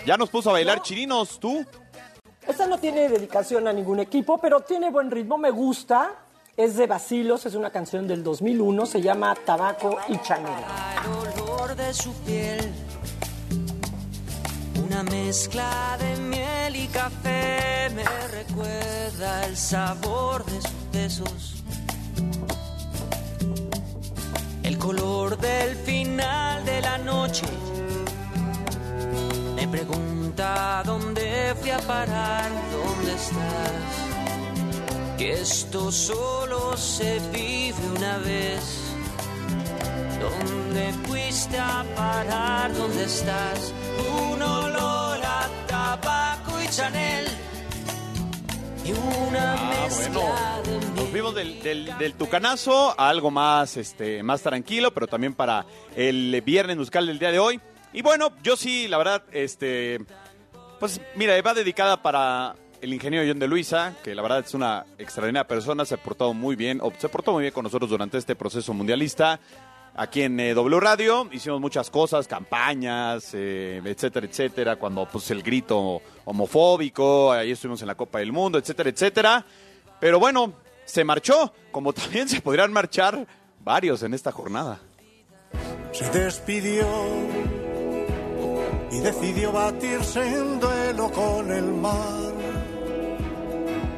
ya 0.07 0.17
nos 0.17 0.31
puso 0.31 0.49
a 0.49 0.55
bailar 0.55 0.81
chirinos, 0.81 1.39
¿tú? 1.39 1.63
Esta 2.47 2.67
no 2.67 2.79
tiene 2.79 3.07
dedicación 3.07 3.69
a 3.69 3.73
ningún 3.75 4.01
equipo, 4.01 4.39
pero 4.39 4.61
tiene 4.61 4.91
buen 4.91 5.11
ritmo, 5.11 5.37
me 5.37 5.51
gusta. 5.51 6.28
Es 6.59 6.77
de 6.77 6.89
Basilos, 6.89 7.47
es 7.47 7.55
una 7.55 7.71
canción 7.71 8.09
del 8.09 8.25
2001, 8.25 8.85
se 8.85 9.01
llama 9.01 9.33
Tabaco 9.37 9.97
y 10.09 10.19
Chanela. 10.19 10.67
El 11.05 11.41
olor 11.41 11.77
de 11.77 11.95
su 11.95 12.13
piel, 12.25 12.73
una 14.85 15.05
mezcla 15.05 15.97
de 16.01 16.17
miel 16.17 16.75
y 16.75 16.89
café 16.89 17.89
me 17.95 18.03
recuerda 18.33 19.47
el 19.47 19.57
sabor 19.57 20.45
de 20.47 20.61
sus 20.61 20.91
besos. 20.93 21.63
El 24.65 24.79
color 24.79 25.39
del 25.39 25.77
final 25.77 26.65
de 26.65 26.81
la 26.81 26.99
noche 26.99 27.47
me 29.55 29.69
pregunta 29.69 30.83
dónde 30.85 31.55
fui 31.61 31.71
a 31.71 31.79
parar, 31.79 32.51
dónde 32.73 33.15
estás. 33.15 34.08
Que 35.19 35.33
esto 35.33 35.91
solo 35.91 36.77
se 36.77 37.19
vive 37.33 37.77
una 37.97 38.19
vez. 38.19 38.85
¿Dónde 40.21 40.93
fuiste 41.07 41.59
a 41.59 41.85
parar? 41.97 42.73
¿Dónde 42.75 43.05
estás? 43.05 43.73
Un 44.33 44.41
olor 44.41 45.19
a 45.25 45.49
tabaco 45.67 46.63
y 46.63 46.69
Chanel. 46.69 47.27
Y 48.85 48.93
una 48.93 49.55
Ah, 49.55 49.71
mezcla 49.89 50.61
bueno. 50.65 50.81
de 50.81 51.01
Nos 51.01 51.09
fuimos 51.11 51.35
del, 51.35 51.63
del- 51.63 51.99
del 51.99 52.15
tucanazo 52.15 52.95
a 52.99 53.09
algo 53.09 53.31
más, 53.31 53.77
este, 53.77 54.23
más 54.23 54.41
tranquilo, 54.43 54.95
pero 54.95 55.07
también 55.09 55.35
para 55.35 55.67
el 55.97 56.41
viernes 56.43 56.77
musical 56.77 57.07
del 57.07 57.19
día 57.19 57.33
de 57.33 57.39
hoy. 57.41 57.61
Y 57.93 58.03
bueno, 58.03 58.31
yo 58.43 58.57
sí, 58.57 58.87
la 58.89 58.99
verdad, 58.99 59.23
este, 59.33 59.99
pues 60.79 61.01
mira, 61.17 61.41
va 61.43 61.55
dedicada 61.55 62.01
para 62.03 62.55
el 62.81 62.95
ingeniero 62.95 63.27
John 63.29 63.39
de 63.39 63.49
Luisa, 63.49 63.95
que 64.03 64.15
la 64.15 64.23
verdad 64.23 64.41
es 64.41 64.55
una 64.55 64.87
extraordinaria 64.99 65.47
persona, 65.47 65.85
se 65.85 65.95
ha 65.95 66.03
portado 66.03 66.33
muy 66.35 66.57
bien, 66.57 66.81
o 66.83 66.93
se 66.97 67.09
portó 67.09 67.33
muy 67.33 67.43
bien 67.43 67.53
con 67.53 67.65
nosotros 67.65 67.91
durante 67.91 68.19
este 68.19 68.37
proceso 68.37 68.73
mundialista. 68.73 69.41
Aquí 69.95 70.23
en 70.23 70.39
eh, 70.39 70.55
W 70.55 70.79
Radio 70.79 71.29
hicimos 71.33 71.61
muchas 71.61 71.91
cosas, 71.91 72.29
campañas, 72.29 73.31
eh, 73.35 73.83
etcétera, 73.85 74.27
etcétera, 74.27 74.77
cuando 74.77 75.07
pues 75.07 75.31
el 75.33 75.43
grito 75.43 76.01
homofóbico, 76.25 77.33
ahí 77.33 77.51
estuvimos 77.51 77.81
en 77.81 77.89
la 77.89 77.97
Copa 77.97 78.21
del 78.21 78.33
Mundo, 78.33 78.59
etcétera, 78.59 78.91
etcétera. 78.91 79.45
Pero 79.99 80.21
bueno, 80.21 80.53
se 80.85 81.03
marchó, 81.03 81.53
como 81.73 81.93
también 81.95 82.29
se 82.29 82.41
podrían 82.41 82.73
marchar 82.73 83.27
varios 83.65 84.03
en 84.05 84.15
esta 84.15 84.31
jornada. 84.31 84.79
se 85.91 86.09
despidió 86.11 86.87
y 88.93 89.01
decidió 89.01 89.53
batirse 89.53 90.21
en 90.21 90.61
duelo 90.61 91.11
con 91.11 91.51
el 91.51 91.65
mar 91.65 92.48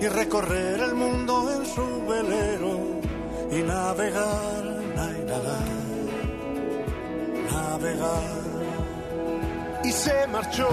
y 0.00 0.08
recorrer 0.08 0.80
el 0.80 0.94
mundo 0.94 1.52
en 1.54 1.66
su 1.66 2.06
velero 2.06 3.00
y 3.50 3.62
navegar, 3.62 4.64
nay, 4.96 5.24
nadar, 5.26 5.68
navegar. 7.52 8.40
y 9.84 9.92
se 9.92 10.26
marchó 10.28 10.68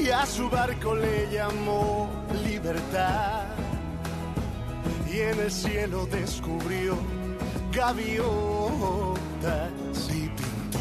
y 0.00 0.08
a 0.08 0.24
su 0.24 0.48
barco 0.48 0.94
le 0.94 1.28
llamó 1.30 2.08
libertad 2.44 3.44
y 5.10 5.20
en 5.20 5.40
el 5.40 5.50
cielo 5.50 6.06
descubrió 6.06 6.96
gaviotas 7.72 8.30
y 10.14 10.28
pintó 10.28 10.78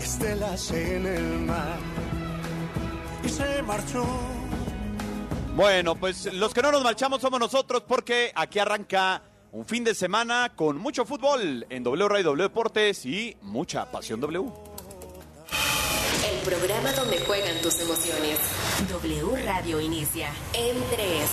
estelas 0.00 0.70
en 0.72 1.06
el 1.06 1.38
mar 1.40 1.78
y 3.22 3.28
se 3.28 3.62
marchó. 3.62 4.35
Bueno, 5.56 5.94
pues 5.94 6.30
los 6.34 6.52
que 6.52 6.60
no 6.60 6.70
nos 6.70 6.84
marchamos 6.84 7.22
somos 7.22 7.40
nosotros 7.40 7.82
porque 7.88 8.30
aquí 8.34 8.58
arranca 8.58 9.22
un 9.52 9.64
fin 9.64 9.84
de 9.84 9.94
semana 9.94 10.52
con 10.54 10.76
mucho 10.76 11.06
fútbol 11.06 11.64
en 11.70 11.82
W 11.82 12.08
Radio 12.10 12.24
W 12.24 12.42
Deportes 12.42 13.06
y 13.06 13.34
mucha 13.40 13.90
pasión 13.90 14.20
W. 14.20 14.44
El 16.30 16.38
programa 16.44 16.92
donde 16.92 17.18
juegan 17.20 17.58
tus 17.62 17.80
emociones. 17.80 18.38
W 18.90 19.44
Radio 19.46 19.80
inicia 19.80 20.28
en 20.52 20.76
3. 20.90 21.30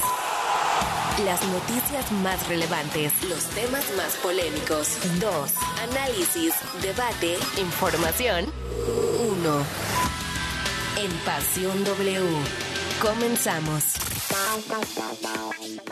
Las 1.26 1.46
noticias 1.46 2.10
más 2.24 2.48
relevantes, 2.48 3.12
los 3.24 3.44
temas 3.50 3.84
más 3.98 4.16
polémicos. 4.24 5.00
2. 5.20 5.54
Análisis, 5.92 6.54
debate, 6.82 7.38
información. 7.58 8.46
1. 9.20 9.66
En 10.96 11.12
Pasión 11.26 11.84
W. 11.84 12.24
Comenzamos. 13.02 14.03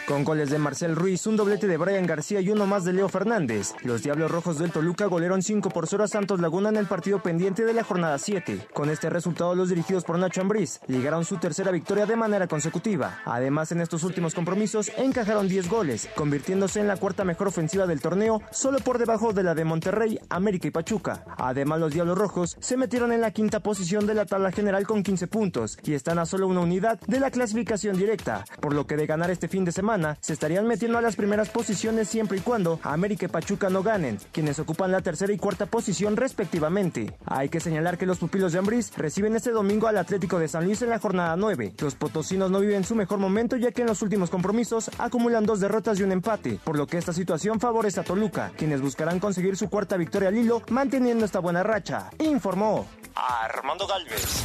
Con 0.07 0.24
goles 0.24 0.50
de 0.50 0.57
Marcel 0.57 0.95
Ruiz, 0.95 1.25
un 1.27 1.38
doblete 1.38 1.67
de 1.67 1.77
Brian 1.77 2.05
García 2.05 2.41
y 2.41 2.50
uno 2.50 2.65
más 2.65 2.83
de 2.83 2.91
Leo 2.91 3.07
Fernández, 3.07 3.74
los 3.83 4.03
Diablos 4.03 4.29
Rojos 4.29 4.57
del 4.57 4.71
Toluca 4.71 5.05
golearon 5.05 5.41
5 5.41 5.69
por 5.69 5.88
0 5.88 6.03
a 6.03 6.07
Santos 6.07 6.41
Laguna 6.41 6.69
en 6.69 6.77
el 6.77 6.86
partido 6.86 7.21
pendiente 7.21 7.63
de 7.63 7.74
la 7.74 7.83
jornada 7.83 8.17
7. 8.17 8.67
Con 8.74 8.89
este 8.89 9.10
resultado, 9.10 9.55
los 9.55 9.69
dirigidos 9.69 10.03
por 10.03 10.19
Nacho 10.19 10.41
Ambriz 10.41 10.81
llegaron 10.88 11.24
su 11.24 11.38
tercera 11.38 11.71
victoria 11.71 12.05
de 12.05 12.15
manera 12.15 12.48
consecutiva. 12.48 13.19
Además, 13.25 13.71
en 13.71 13.81
estos 13.81 14.03
últimos 14.03 14.33
compromisos 14.33 14.91
encajaron 14.98 15.48
10 15.48 15.69
goles, 15.69 16.10
convirtiéndose 16.15 16.79
en 16.79 16.88
la 16.88 16.98
cuarta 16.98 17.24
mejor 17.24 17.48
ofensiva 17.48 17.88
del 17.88 18.01
torneo, 18.01 18.41
solo 18.51 18.79
por 18.79 18.98
debajo 18.98 19.33
de 19.33 19.43
la 19.43 19.55
de 19.55 19.65
Monterrey, 19.65 20.19
América 20.29 20.67
y 20.67 20.71
Pachuca. 20.71 21.24
Además, 21.38 21.79
los 21.79 21.93
Diablos 21.93 22.17
Rojos 22.17 22.57
se 22.60 22.75
metieron 22.75 23.12
en 23.12 23.21
la 23.21 23.31
quinta 23.31 23.62
posición 23.62 24.07
de 24.07 24.15
la 24.15 24.25
tabla 24.25 24.51
general 24.51 24.86
con 24.86 25.03
15 25.03 25.27
puntos 25.27 25.77
y 25.83 25.93
están 25.93 26.19
a 26.19 26.25
solo 26.25 26.48
una 26.48 26.62
unidad 26.62 27.00
de 27.07 27.19
la 27.19 27.31
clasificación 27.31 27.98
directa, 27.98 28.30
por 28.59 28.73
lo 28.73 28.85
que 28.88 28.97
de 28.97 29.05
ganar 29.05 29.31
este 29.31 29.47
fin 29.47 29.65
de 29.65 29.71
semana 29.71 30.17
se 30.21 30.33
estarían 30.33 30.67
metiendo 30.67 30.97
a 30.97 31.01
las 31.01 31.15
primeras 31.15 31.50
posiciones 31.50 32.07
siempre 32.07 32.38
y 32.38 32.41
cuando 32.41 32.79
América 32.83 33.25
y 33.25 33.29
Pachuca 33.29 33.69
no 33.69 33.83
ganen, 33.83 34.19
quienes 34.31 34.59
ocupan 34.59 34.91
la 34.91 35.01
tercera 35.01 35.33
y 35.33 35.38
cuarta 35.38 35.65
posición 35.65 36.15
respectivamente. 36.17 37.13
Hay 37.25 37.50
que 37.50 37.59
señalar 37.59 37.97
que 37.97 38.05
los 38.05 38.19
pupilos 38.19 38.53
de 38.53 38.59
Ambriz 38.59 38.91
reciben 38.97 39.35
este 39.35 39.51
domingo 39.51 39.88
al 39.88 39.97
Atlético 39.97 40.39
de 40.39 40.47
San 40.47 40.65
Luis 40.65 40.81
en 40.81 40.89
la 40.89 41.00
jornada 41.00 41.35
9. 41.35 41.73
Los 41.79 41.95
potosinos 41.95 42.51
no 42.51 42.59
viven 42.59 42.83
su 42.83 42.95
mejor 42.95 43.19
momento 43.19 43.57
ya 43.57 43.71
que 43.71 43.81
en 43.81 43.88
los 43.88 44.01
últimos 44.01 44.29
compromisos 44.29 44.89
acumulan 44.97 45.45
dos 45.45 45.59
derrotas 45.59 46.00
y 46.00 46.03
un 46.03 46.11
empate, 46.11 46.59
por 46.63 46.77
lo 46.77 46.88
que 46.88 46.97
esta 46.97 47.13
situación 47.13 47.59
favorece 47.59 48.00
a 48.00 48.03
Toluca, 48.03 48.51
quienes 48.57 48.81
buscarán 48.81 49.19
conseguir 49.19 49.57
su 49.57 49.69
cuarta 49.69 49.97
victoria 49.97 50.29
al 50.29 50.38
hilo 50.38 50.61
manteniendo 50.69 51.25
esta 51.25 51.39
buena 51.39 51.63
racha. 51.63 52.09
Informó 52.19 52.88
Armando 53.15 53.88
Galvez. 53.88 54.43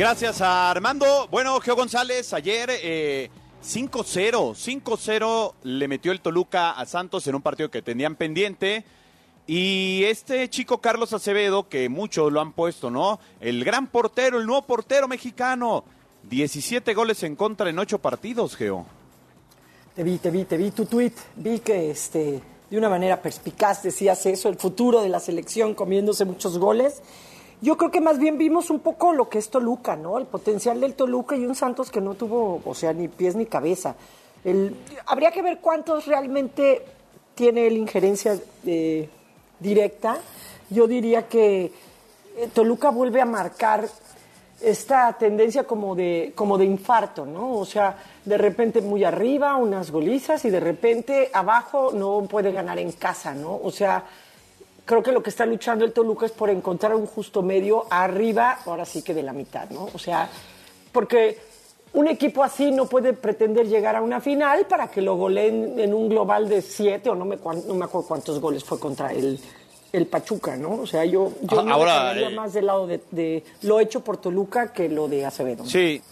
Gracias 0.00 0.40
a 0.40 0.70
Armando. 0.70 1.28
Bueno, 1.30 1.60
Geo 1.60 1.76
González, 1.76 2.32
ayer 2.32 2.70
eh, 2.70 3.28
5-0, 3.62 4.54
5-0 4.82 5.52
le 5.62 5.88
metió 5.88 6.10
el 6.10 6.22
Toluca 6.22 6.70
a 6.70 6.86
Santos 6.86 7.26
en 7.26 7.34
un 7.34 7.42
partido 7.42 7.70
que 7.70 7.82
tenían 7.82 8.16
pendiente. 8.16 8.82
Y 9.46 10.04
este 10.04 10.48
chico 10.48 10.80
Carlos 10.80 11.12
Acevedo, 11.12 11.68
que 11.68 11.90
muchos 11.90 12.32
lo 12.32 12.40
han 12.40 12.54
puesto, 12.54 12.90
¿no? 12.90 13.20
El 13.40 13.62
gran 13.62 13.88
portero, 13.88 14.38
el 14.38 14.46
nuevo 14.46 14.62
portero 14.62 15.06
mexicano. 15.06 15.84
17 16.30 16.94
goles 16.94 17.22
en 17.22 17.36
contra 17.36 17.68
en 17.68 17.78
8 17.78 17.98
partidos, 17.98 18.56
Geo. 18.56 18.86
Te 19.94 20.02
vi, 20.02 20.16
te 20.16 20.30
vi, 20.30 20.46
te 20.46 20.56
vi 20.56 20.70
tu 20.70 20.86
tweet. 20.86 21.12
Vi 21.36 21.58
que 21.58 21.90
este, 21.90 22.40
de 22.70 22.78
una 22.78 22.88
manera 22.88 23.20
perspicaz 23.20 23.82
decías 23.82 24.24
eso, 24.24 24.48
el 24.48 24.56
futuro 24.56 25.02
de 25.02 25.10
la 25.10 25.20
selección 25.20 25.74
comiéndose 25.74 26.24
muchos 26.24 26.56
goles. 26.56 27.02
Yo 27.62 27.76
creo 27.76 27.90
que 27.90 28.00
más 28.00 28.18
bien 28.18 28.38
vimos 28.38 28.70
un 28.70 28.80
poco 28.80 29.12
lo 29.12 29.28
que 29.28 29.38
es 29.38 29.50
Toluca, 29.50 29.94
¿no? 29.94 30.18
El 30.18 30.26
potencial 30.26 30.80
del 30.80 30.94
Toluca 30.94 31.36
y 31.36 31.44
un 31.44 31.54
Santos 31.54 31.90
que 31.90 32.00
no 32.00 32.14
tuvo, 32.14 32.62
o 32.64 32.74
sea, 32.74 32.92
ni 32.92 33.08
pies 33.08 33.36
ni 33.36 33.44
cabeza. 33.44 33.96
El, 34.44 34.74
habría 35.06 35.30
que 35.30 35.42
ver 35.42 35.58
cuántos 35.58 36.06
realmente 36.06 36.82
tiene 37.34 37.70
la 37.70 37.78
injerencia 37.78 38.38
eh, 38.64 39.08
directa. 39.58 40.16
Yo 40.70 40.86
diría 40.86 41.28
que 41.28 41.72
eh, 42.36 42.48
Toluca 42.54 42.90
vuelve 42.90 43.20
a 43.20 43.26
marcar 43.26 43.86
esta 44.62 45.12
tendencia 45.14 45.64
como 45.64 45.94
de, 45.94 46.32
como 46.34 46.56
de 46.56 46.64
infarto, 46.64 47.26
¿no? 47.26 47.58
O 47.58 47.64
sea, 47.64 47.96
de 48.24 48.38
repente 48.38 48.80
muy 48.80 49.04
arriba, 49.04 49.56
unas 49.56 49.90
golizas, 49.90 50.44
y 50.44 50.50
de 50.50 50.60
repente 50.60 51.30
abajo 51.32 51.92
no 51.92 52.22
puede 52.22 52.52
ganar 52.52 52.78
en 52.78 52.92
casa, 52.92 53.34
¿no? 53.34 53.58
O 53.62 53.70
sea, 53.70 54.04
creo 54.90 55.04
que 55.04 55.12
lo 55.12 55.22
que 55.22 55.30
está 55.30 55.46
luchando 55.46 55.84
el 55.84 55.92
Toluca 55.92 56.26
es 56.26 56.32
por 56.32 56.50
encontrar 56.50 56.96
un 56.96 57.06
justo 57.06 57.42
medio 57.42 57.86
arriba, 57.90 58.58
ahora 58.66 58.84
sí 58.84 59.02
que 59.02 59.14
de 59.14 59.22
la 59.22 59.32
mitad, 59.32 59.70
¿no? 59.70 59.88
O 59.94 59.98
sea, 60.00 60.28
porque 60.90 61.38
un 61.92 62.08
equipo 62.08 62.42
así 62.42 62.72
no 62.72 62.86
puede 62.86 63.12
pretender 63.12 63.68
llegar 63.68 63.94
a 63.94 64.02
una 64.02 64.20
final 64.20 64.66
para 64.66 64.90
que 64.90 65.00
lo 65.00 65.14
goleen 65.14 65.78
en 65.78 65.94
un 65.94 66.08
global 66.08 66.48
de 66.48 66.60
siete, 66.60 67.08
o 67.08 67.14
no 67.14 67.24
me, 67.24 67.36
no 67.36 67.74
me 67.74 67.84
acuerdo 67.84 68.08
cuántos 68.08 68.40
goles 68.40 68.64
fue 68.64 68.80
contra 68.80 69.12
el, 69.12 69.38
el 69.92 70.06
Pachuca, 70.08 70.56
¿no? 70.56 70.72
O 70.72 70.86
sea, 70.88 71.04
yo, 71.04 71.30
yo 71.42 71.60
Ah, 71.60 71.62
me 71.62 71.70
ahora, 71.70 72.02
dejaría 72.08 72.30
eh, 72.30 72.34
más 72.34 72.52
del 72.52 72.66
lado 72.66 72.88
de, 72.88 73.00
de 73.12 73.44
lo 73.62 73.78
hecho 73.78 74.00
por 74.02 74.16
Toluca 74.16 74.72
que 74.72 74.88
lo 74.88 75.06
de 75.06 75.24
Acevedo. 75.24 75.64
Sí. 75.66 76.02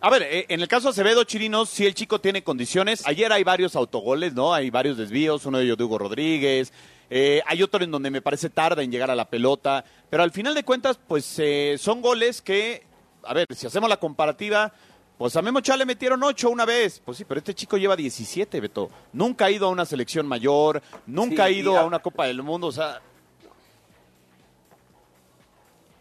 A 0.00 0.10
ver, 0.10 0.22
eh, 0.22 0.46
en 0.48 0.60
el 0.60 0.68
caso 0.68 0.86
de 0.86 0.90
Acevedo, 0.90 1.24
Chirinos, 1.24 1.70
si 1.70 1.86
el 1.86 1.94
chico 1.96 2.20
tiene 2.20 2.44
condiciones, 2.44 3.04
ayer 3.04 3.32
hay 3.32 3.42
varios 3.42 3.74
autogoles, 3.74 4.32
¿no? 4.32 4.54
Hay 4.54 4.70
varios 4.70 4.96
desvíos, 4.96 5.44
uno 5.44 5.58
de 5.58 5.64
ellos 5.64 5.76
de 5.76 5.82
Hugo 5.82 5.98
Rodríguez, 5.98 6.72
Eh, 7.10 7.40
hay 7.46 7.62
otro 7.62 7.82
en 7.82 7.90
donde 7.90 8.10
me 8.10 8.20
parece 8.22 8.50
tarda 8.50 8.82
en 8.82 8.90
llegar 8.92 9.10
a 9.10 9.16
la 9.16 9.24
pelota. 9.28 9.84
Pero 10.10 10.22
al 10.22 10.30
final 10.30 10.54
de 10.54 10.64
cuentas, 10.64 10.98
pues 11.08 11.38
eh, 11.38 11.76
son 11.78 12.02
goles 12.02 12.42
que, 12.42 12.84
a 13.24 13.32
ver, 13.34 13.46
si 13.54 13.66
hacemos 13.66 13.88
la 13.88 13.96
comparativa, 13.98 14.72
pues 15.16 15.34
a 15.36 15.42
Memo 15.42 15.60
Chá 15.60 15.76
le 15.76 15.86
metieron 15.86 16.22
ocho 16.22 16.50
una 16.50 16.64
vez. 16.64 17.00
Pues 17.04 17.18
sí, 17.18 17.24
pero 17.24 17.38
este 17.38 17.54
chico 17.54 17.76
lleva 17.76 17.96
17, 17.96 18.60
Beto. 18.60 18.90
Nunca 19.12 19.46
ha 19.46 19.50
ido 19.50 19.66
a 19.66 19.70
una 19.70 19.84
selección 19.86 20.26
mayor, 20.26 20.82
nunca 21.06 21.44
ha 21.44 21.50
ido 21.50 21.76
a- 21.78 21.84
una 21.84 21.98
Copa 22.00 22.26
del 22.26 22.42
Mundo. 22.42 22.66
O 22.68 22.72
sea, 22.72 23.00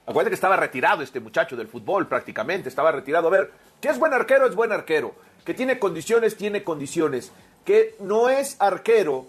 Acuérdate 0.05 0.29
que 0.31 0.35
estaba 0.35 0.55
retirado 0.55 1.03
este 1.03 1.19
muchacho 1.19 1.57
del 1.57 1.67
fútbol 1.67 2.07
prácticamente, 2.07 2.69
estaba 2.69 2.91
retirado. 2.93 3.27
A 3.27 3.31
ver, 3.31 3.51
que 3.81 3.89
es 3.89 3.99
buen 3.99 4.13
arquero, 4.13 4.47
es 4.47 4.55
buen 4.55 4.71
arquero. 4.71 5.13
Que 5.43 5.53
tiene 5.53 5.79
condiciones, 5.79 6.37
tiene 6.37 6.63
condiciones. 6.63 7.31
Que 7.65 7.95
no 7.99 8.29
es 8.29 8.55
arquero 8.59 9.27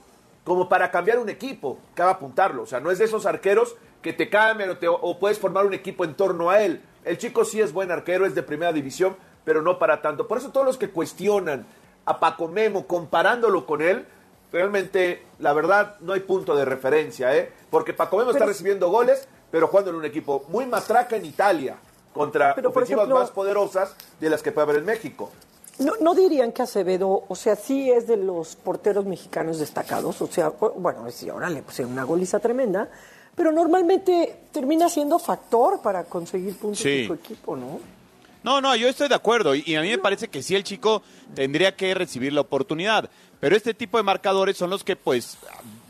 como 0.49 0.69
para 0.69 0.91
cambiar 0.91 1.19
un 1.19 1.29
equipo, 1.29 1.79
cabe 1.95 2.11
apuntarlo. 2.13 2.63
O 2.63 2.67
sea, 2.67 2.81
no 2.81 2.91
es 2.91 2.99
de 2.99 3.05
esos 3.05 3.27
arqueros 3.27 3.77
que 4.03 4.13
te 4.13 4.29
cambian 4.29 4.71
o, 4.71 4.77
te- 4.79 4.89
o 4.89 5.19
puedes 5.19 5.39
formar 5.39 5.67
un 5.67 5.75
equipo 5.75 6.05
en 6.05 6.15
torno 6.15 6.51
a 6.51 6.63
él. 6.63 6.83
El 7.05 7.19
chico 7.19 7.45
sí 7.45 7.61
es 7.61 7.73
buen 7.73 7.91
arquero, 7.91 8.27
es 8.27 8.35
de 8.35 8.43
primera 8.43 8.73
división, 8.73 9.17
pero 9.45 9.63
no 9.63 9.79
para 9.79 10.03
tanto. 10.03 10.27
Por 10.29 10.39
eso 10.39 10.51
todos 10.51 10.67
los 10.67 10.79
que 10.79 10.91
cuestionan 10.91 11.67
a 12.05 12.19
Paco 12.21 12.49
Memo 12.49 12.87
comparándolo 12.87 13.67
con 13.67 13.83
él, 13.83 14.07
realmente, 14.53 15.25
la 15.39 15.53
verdad, 15.53 15.97
no 16.01 16.13
hay 16.15 16.21
punto 16.21 16.57
de 16.57 16.65
referencia, 16.65 17.37
¿eh? 17.37 17.53
Porque 17.71 17.93
Paco 17.93 18.17
Memo 18.19 18.31
está 18.31 18.47
recibiendo 18.47 18.89
goles, 18.91 19.29
pero 19.51 19.69
jugando 19.69 19.91
en 19.91 19.97
un 19.97 20.05
equipo 20.05 20.45
muy 20.49 20.67
matraca 20.67 21.17
en 21.17 21.25
Italia, 21.27 21.77
contra 22.15 22.55
Pero, 22.55 22.71
ofensivas 22.71 23.03
ejemplo- 23.05 23.21
más 23.21 23.31
poderosas 23.31 23.95
de 24.21 24.31
las 24.31 24.43
que 24.43 24.53
puede 24.53 24.65
haber 24.65 24.77
en 24.79 24.87
México. 24.87 25.31
No, 25.79 25.93
no 26.01 26.15
dirían 26.15 26.51
que 26.53 26.63
Acevedo, 26.63 27.25
o 27.29 27.35
sea, 27.37 27.55
sí 27.55 27.91
es 27.91 28.07
de 28.09 28.17
los 28.17 28.57
porteros 28.57 29.05
mexicanos 29.05 29.59
destacados, 29.61 30.21
o 30.21 30.27
sea, 30.27 30.51
bu- 30.51 30.73
bueno, 30.77 31.09
sí, 31.11 31.29
ahora 31.29 31.49
le 31.49 31.63
puse 31.63 31.85
una 31.85 32.03
goliza 32.03 32.41
tremenda, 32.41 32.89
pero 33.37 33.53
normalmente 33.53 34.41
termina 34.51 34.89
siendo 34.89 35.19
factor 35.21 35.81
para 35.81 36.03
conseguir 36.05 36.57
puntos 36.57 36.81
Sí. 36.81 37.03
en 37.03 37.07
su 37.07 37.15
equipo, 37.15 37.57
¿no? 37.57 37.79
No, 38.43 38.61
no, 38.61 38.75
yo 38.75 38.89
estoy 38.89 39.09
de 39.09 39.15
acuerdo 39.15 39.55
y, 39.55 39.63
y 39.67 39.77
a 39.77 39.83
mí 39.83 39.89
me 39.91 39.99
parece 39.99 40.29
que 40.29 40.43
sí 40.43 40.55
el 40.57 40.65
chico 40.65 41.03
tendría 41.35 41.75
que 41.77 41.95
recibir 41.95 42.33
la 42.33 42.41
oportunidad, 42.41 43.09
pero 43.39 43.55
este 43.57 43.75
tipo 43.75 43.99
de 43.99 44.03
marcadores 44.05 44.57
son 44.57 44.71
los 44.71 44.83
que 44.83 44.97
pues 44.97 45.39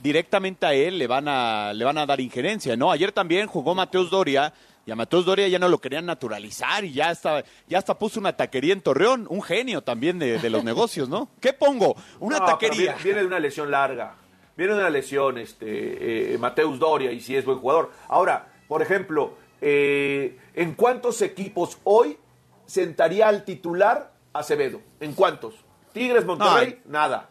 directamente 0.03 0.67
a 0.67 0.75
él 0.75 0.99
le 0.99 1.07
van 1.07 1.29
a 1.29 1.73
le 1.73 1.85
van 1.85 1.99
a 1.99 2.07
dar 2.07 2.21
injerencia, 2.21 2.77
¿no? 2.77 2.91
Ayer 2.91 3.13
también 3.13 3.47
jugó 3.47 3.75
Mateus 3.75 4.11
Doria 4.11 4.53
y 4.89 4.91
a 4.91 4.97
Mateus 4.97 5.27
Doria 5.27 5.47
ya 5.49 5.59
no 5.59 5.69
lo 5.69 5.77
querían 5.83 6.07
naturalizar 6.07 6.83
y 6.83 6.95
ya 6.95 7.11
hasta 7.11 7.45
ya 7.67 7.77
hasta 7.77 7.99
puso 7.99 8.19
una 8.19 8.33
taquería 8.33 8.73
en 8.73 8.81
Torreón, 8.81 9.27
un 9.29 9.43
genio 9.43 9.83
también 9.83 10.19
de, 10.19 10.39
de 10.39 10.49
los 10.49 10.65
negocios, 10.71 11.11
¿no? 11.11 11.29
¿Qué 11.43 11.53
pongo? 11.53 11.95
Una 12.21 12.39
No, 12.39 12.47
taquería. 12.47 12.93
Viene, 12.95 13.03
viene 13.05 13.21
de 13.21 13.27
una 13.27 13.39
lesión 13.39 13.71
larga. 13.71 14.15
Viene 14.57 14.73
de 14.73 14.79
una 14.79 14.89
lesión, 14.89 15.37
este, 15.37 16.33
eh, 16.33 16.39
Mateus 16.39 16.79
Doria, 16.79 17.13
y 17.13 17.21
sí 17.21 17.37
es 17.37 17.45
buen 17.45 17.59
jugador. 17.59 17.93
Ahora, 18.09 18.47
por 18.67 18.81
ejemplo, 18.81 19.35
eh, 19.61 20.39
¿en 20.55 20.73
cuántos 20.73 21.21
equipos 21.21 21.77
hoy 21.85 22.17
sentaría 22.65 23.29
al 23.29 23.45
titular 23.45 24.11
Acevedo? 24.33 24.81
¿En 25.01 25.13
cuántos? 25.13 25.55
Tigres, 25.93 26.25
Monterrey, 26.25 26.81
nada. 26.87 27.29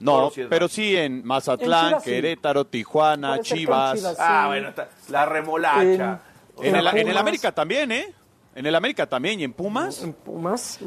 No, 0.00 0.30
si 0.30 0.44
pero 0.44 0.68
sí 0.68 0.96
en 0.96 1.22
Mazatlán, 1.26 1.84
En 1.84 1.88
Chivas 1.90 2.04
sí. 2.04 2.10
Querétaro, 2.12 2.64
Tijuana, 2.64 3.40
Chivas. 3.40 3.98
Chivas, 3.98 4.16
Ah, 4.18 4.42
sí. 4.44 4.48
bueno, 4.48 4.72
la 5.10 5.26
remolacha. 5.26 6.20
En, 6.22 6.27
el, 6.62 6.86
en 6.86 7.08
el. 7.08 7.16
América 7.16 7.52
también, 7.52 7.92
¿eh? 7.92 8.12
En 8.54 8.66
el 8.66 8.74
América 8.74 9.06
también 9.06 9.38
y 9.40 9.44
en 9.44 9.52
Pumas. 9.52 10.02
En 10.02 10.12
Pumas. 10.12 10.78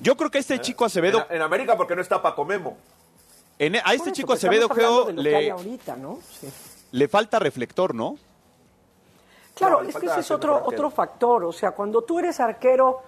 Yo 0.00 0.16
creo 0.16 0.30
que 0.30 0.38
este 0.38 0.58
chico 0.60 0.84
Acevedo, 0.84 1.26
En, 1.30 1.36
en 1.36 1.42
América 1.42 1.76
porque 1.76 1.94
no 1.94 2.02
está 2.02 2.20
Paco 2.20 2.44
Memo. 2.44 2.76
en- 3.58 3.76
a 3.76 3.78
este 3.94 3.94
eso, 3.94 4.10
chico 4.12 4.32
Acevedo, 4.32 4.68
hay 5.08 5.14
le, 5.16 5.50
ahorita, 5.50 5.96
¿no? 5.96 6.18
Sí. 6.40 6.48
le 6.92 7.08
falta 7.08 7.38
reflector, 7.38 7.94
¿no? 7.94 8.16
Claro, 9.54 9.82
No, 9.82 9.88
es 9.88 9.96
que 9.96 10.06
ese 10.06 10.20
es 10.20 10.30
otro, 10.30 10.62
otro 10.64 10.90
factor. 10.90 11.44
O 11.44 11.52
sea, 11.52 11.72
cuando 11.72 12.02
tú 12.02 12.18
eres 12.18 12.40
arquero 12.40 13.02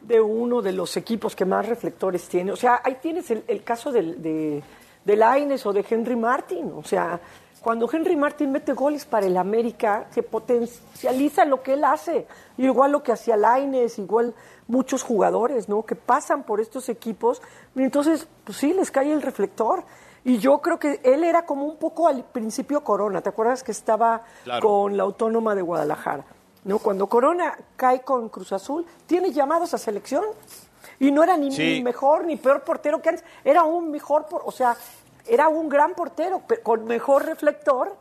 de 0.00 0.20
uno 0.20 0.62
de 0.62 0.72
los 0.72 0.96
equipos 0.96 1.34
que 1.34 1.44
más 1.44 1.66
reflectores 1.66 2.28
tiene, 2.28 2.52
o 2.52 2.56
sea, 2.56 2.80
ahí 2.84 2.96
tienes 3.02 3.30
el, 3.30 3.44
el 3.48 3.64
caso 3.64 3.90
del, 3.90 4.22
de, 4.22 4.62
de 5.04 5.16
Lainez 5.16 5.66
o 5.66 5.72
de 5.72 5.84
Henry 5.88 6.14
Martin. 6.16 6.72
O 6.76 6.84
sea, 6.84 7.18
cuando 7.66 7.88
Henry 7.92 8.14
Martin 8.14 8.52
mete 8.52 8.74
goles 8.74 9.04
para 9.04 9.26
el 9.26 9.36
América, 9.36 10.06
se 10.10 10.22
potencializa 10.22 11.44
lo 11.44 11.64
que 11.64 11.72
él 11.72 11.82
hace. 11.82 12.28
Igual 12.58 12.92
lo 12.92 13.02
que 13.02 13.10
hacía 13.10 13.36
Lainez, 13.36 13.98
igual 13.98 14.34
muchos 14.68 15.02
jugadores, 15.02 15.68
¿no? 15.68 15.82
Que 15.82 15.96
pasan 15.96 16.44
por 16.44 16.60
estos 16.60 16.88
equipos. 16.88 17.42
Y 17.74 17.82
entonces, 17.82 18.28
pues 18.44 18.56
sí, 18.58 18.72
les 18.72 18.92
cae 18.92 19.12
el 19.12 19.20
reflector. 19.20 19.82
Y 20.22 20.38
yo 20.38 20.58
creo 20.60 20.78
que 20.78 21.00
él 21.02 21.24
era 21.24 21.44
como 21.44 21.64
un 21.64 21.76
poco 21.76 22.06
al 22.06 22.22
principio 22.22 22.84
Corona. 22.84 23.20
¿Te 23.20 23.30
acuerdas 23.30 23.64
que 23.64 23.72
estaba 23.72 24.22
Claro. 24.44 24.60
con 24.64 24.96
la 24.96 25.02
Autónoma 25.02 25.56
de 25.56 25.62
Guadalajara? 25.62 26.24
¿No? 26.62 26.78
Cuando 26.78 27.08
Corona 27.08 27.58
cae 27.74 28.02
con 28.02 28.28
Cruz 28.28 28.52
Azul, 28.52 28.86
tiene 29.06 29.32
llamados 29.32 29.74
a 29.74 29.78
selección. 29.78 30.22
Y 31.00 31.10
no 31.10 31.24
era 31.24 31.36
ni, 31.36 31.50
Sí. 31.50 31.62
ni 31.78 31.82
mejor 31.82 32.26
ni 32.26 32.36
peor 32.36 32.62
portero 32.62 33.02
que 33.02 33.08
antes. 33.08 33.24
Era 33.44 33.64
un 33.64 33.90
mejor, 33.90 34.26
por- 34.26 34.42
o 34.44 34.52
sea, 34.52 34.76
era 35.28 35.48
un 35.48 35.68
gran 35.68 35.94
portero, 35.94 36.42
con 36.62 36.84
mejor 36.84 37.24
reflector, 37.24 37.96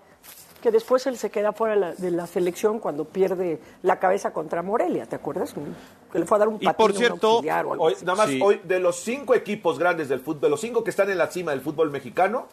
que 0.61 0.71
después 0.71 1.05
él 1.05 1.17
se 1.17 1.29
queda 1.29 1.53
fuera 1.53 1.93
de 1.93 2.11
la, 2.11 2.25
selección 2.25 2.79
cuando 2.79 3.05
pierde 3.05 3.59
la 3.83 3.99
cabeza 3.99 4.33
contra 4.33 4.63
Morelia, 4.63 5.05
¿te 5.05 5.15
acuerdas? 5.15 5.53
Que 6.11 6.19
le 6.19 6.25
fue 6.25 6.37
a 6.37 6.39
dar 6.39 6.47
un 6.47 6.55
Y 6.55 6.65
patín 6.65 6.77
por 6.77 6.89
a 6.89 6.93
un 6.93 6.97
cierto, 6.97 7.27
auxiliar 7.27 7.65
o 7.65 7.73
algo 7.73 7.83
hoy, 7.83 7.95
nada 8.01 8.15
más 8.15 8.29
hoy, 8.41 8.61
de 8.63 8.79
los 8.79 8.95
cinco 8.95 9.35
equipos 9.35 9.77
grandes 9.77 10.09
del 10.09 10.21
fútbol, 10.21 10.41
de 10.41 10.49
los 10.49 10.61
cinco 10.61 10.83
que 10.83 10.89
están 10.89 11.09
en 11.11 11.19
la 11.19 11.27
cima 11.27 11.51
del 11.51 11.61
fútbol 11.61 11.91
mexicano, 11.91 12.47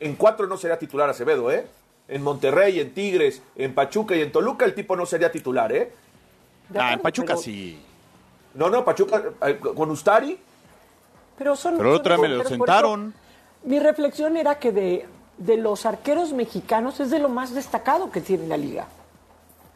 en 0.00 0.16
cuatro 0.16 0.46
no 0.46 0.56
sería 0.56 0.78
titular 0.78 1.10
Acevedo, 1.10 1.50
¿eh? 1.50 1.66
En 2.08 2.22
Monterrey, 2.22 2.80
en 2.80 2.94
Tigres, 2.94 3.42
en 3.54 3.74
Pachuca 3.74 4.16
y 4.16 4.22
en 4.22 4.32
Toluca 4.32 4.64
el 4.64 4.74
tipo 4.74 4.96
no 4.96 5.04
sería 5.04 5.30
titular, 5.30 5.70
¿eh? 5.70 5.92
Ah, 6.74 6.94
en 6.94 7.00
Pachuca 7.00 7.36
sí. 7.36 7.78
No, 8.54 8.70
no, 8.70 8.84
Pachuca 8.84 9.22
eh, 9.42 9.58
con 9.58 9.90
Ustari. 9.90 10.38
Pero 11.36 11.54
son. 11.54 11.76
Pero 11.76 11.90
el 11.90 11.96
son 11.96 12.00
otro 12.00 12.16
día 12.16 12.22
me 12.22 12.34
lo 12.34 12.42
por 12.42 12.48
sentaron. 12.48 13.08
eso, 13.10 13.27
Mi 13.64 13.78
reflexión 13.78 14.36
era 14.36 14.58
que 14.58 14.72
de, 14.72 15.06
de 15.38 15.56
los 15.56 15.86
arqueros 15.86 16.32
mexicanos 16.32 17.00
es 17.00 17.10
de 17.10 17.18
lo 17.18 17.28
más 17.28 17.54
destacado 17.54 18.10
que 18.10 18.20
tiene 18.20 18.46
la 18.46 18.56
liga. 18.56 18.86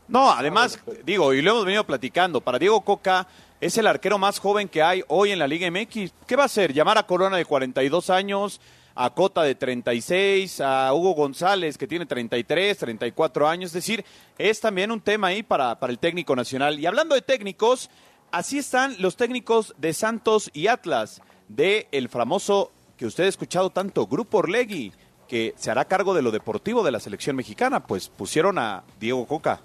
No, 0.09 0.31
además, 0.31 0.79
digo, 1.05 1.33
y 1.33 1.41
lo 1.41 1.53
hemos 1.53 1.65
venido 1.65 1.85
platicando, 1.85 2.41
para 2.41 2.59
Diego 2.59 2.81
Coca 2.83 3.27
es 3.63 3.79
el 3.79 3.87
arquero 3.87 4.19
más 4.19 4.41
joven 4.41 4.69
que 4.69 4.83
hay 4.83 5.05
hoy 5.07 5.31
en 5.31 5.39
la 5.39 5.47
Liga 5.47 5.71
MX. 5.71 6.13
¿Qué 6.27 6.35
va 6.35 6.43
a 6.43 6.47
hacer? 6.47 6.73
¿Llamar 6.73 6.99
a 6.99 7.07
Corona 7.07 7.37
de 7.37 7.45
42 7.45 8.11
años, 8.11 8.61
a 8.97 9.11
Cota 9.11 9.45
de 9.45 9.55
36, 9.55 10.61
a 10.61 10.93
Hugo 10.93 11.13
González 11.13 11.79
que 11.79 11.87
tiene 11.87 12.05
33, 12.05 12.77
34 12.77 13.49
años? 13.49 13.69
Es 13.69 13.75
decir, 13.75 14.05
es 14.37 14.61
también 14.61 14.91
un 14.91 15.01
tema 15.01 15.29
ahí 15.29 15.45
para, 15.45 15.79
para 15.79 15.93
el 15.93 16.01
técnico 16.01 16.35
nacional. 16.35 16.81
Y 16.81 16.87
hablando 16.87 17.15
de 17.15 17.23
técnicos, 17.23 17.89
así 18.33 18.59
están 18.59 18.97
los 18.99 19.15
técnicos 19.15 19.77
de 19.79 19.95
Santos 19.95 20.51
y 20.53 20.67
Atlas, 20.67 21.23
de 21.47 21.87
el 21.93 22.09
famoso 22.09 22.73
que 23.03 23.09
usted 23.09 23.25
ha 23.25 23.29
escuchado 23.29 23.71
tanto, 23.71 24.07
Grupo 24.07 24.39
Orlegui, 24.39 24.93
que 25.27 25.55
se 25.57 25.73
hará 25.73 25.87
cargo 25.87 26.15
de 26.15 26.23
lo 26.23 26.31
deportivo 26.31 26.85
de 26.85 26.93
la 26.93 27.01
selección 27.01 27.35
mexicana, 27.35 27.81
pues 27.85 28.09
pusieron 28.09 28.61
a 28.61 28.85
Diego 29.01 29.27
Coca. 29.27 29.61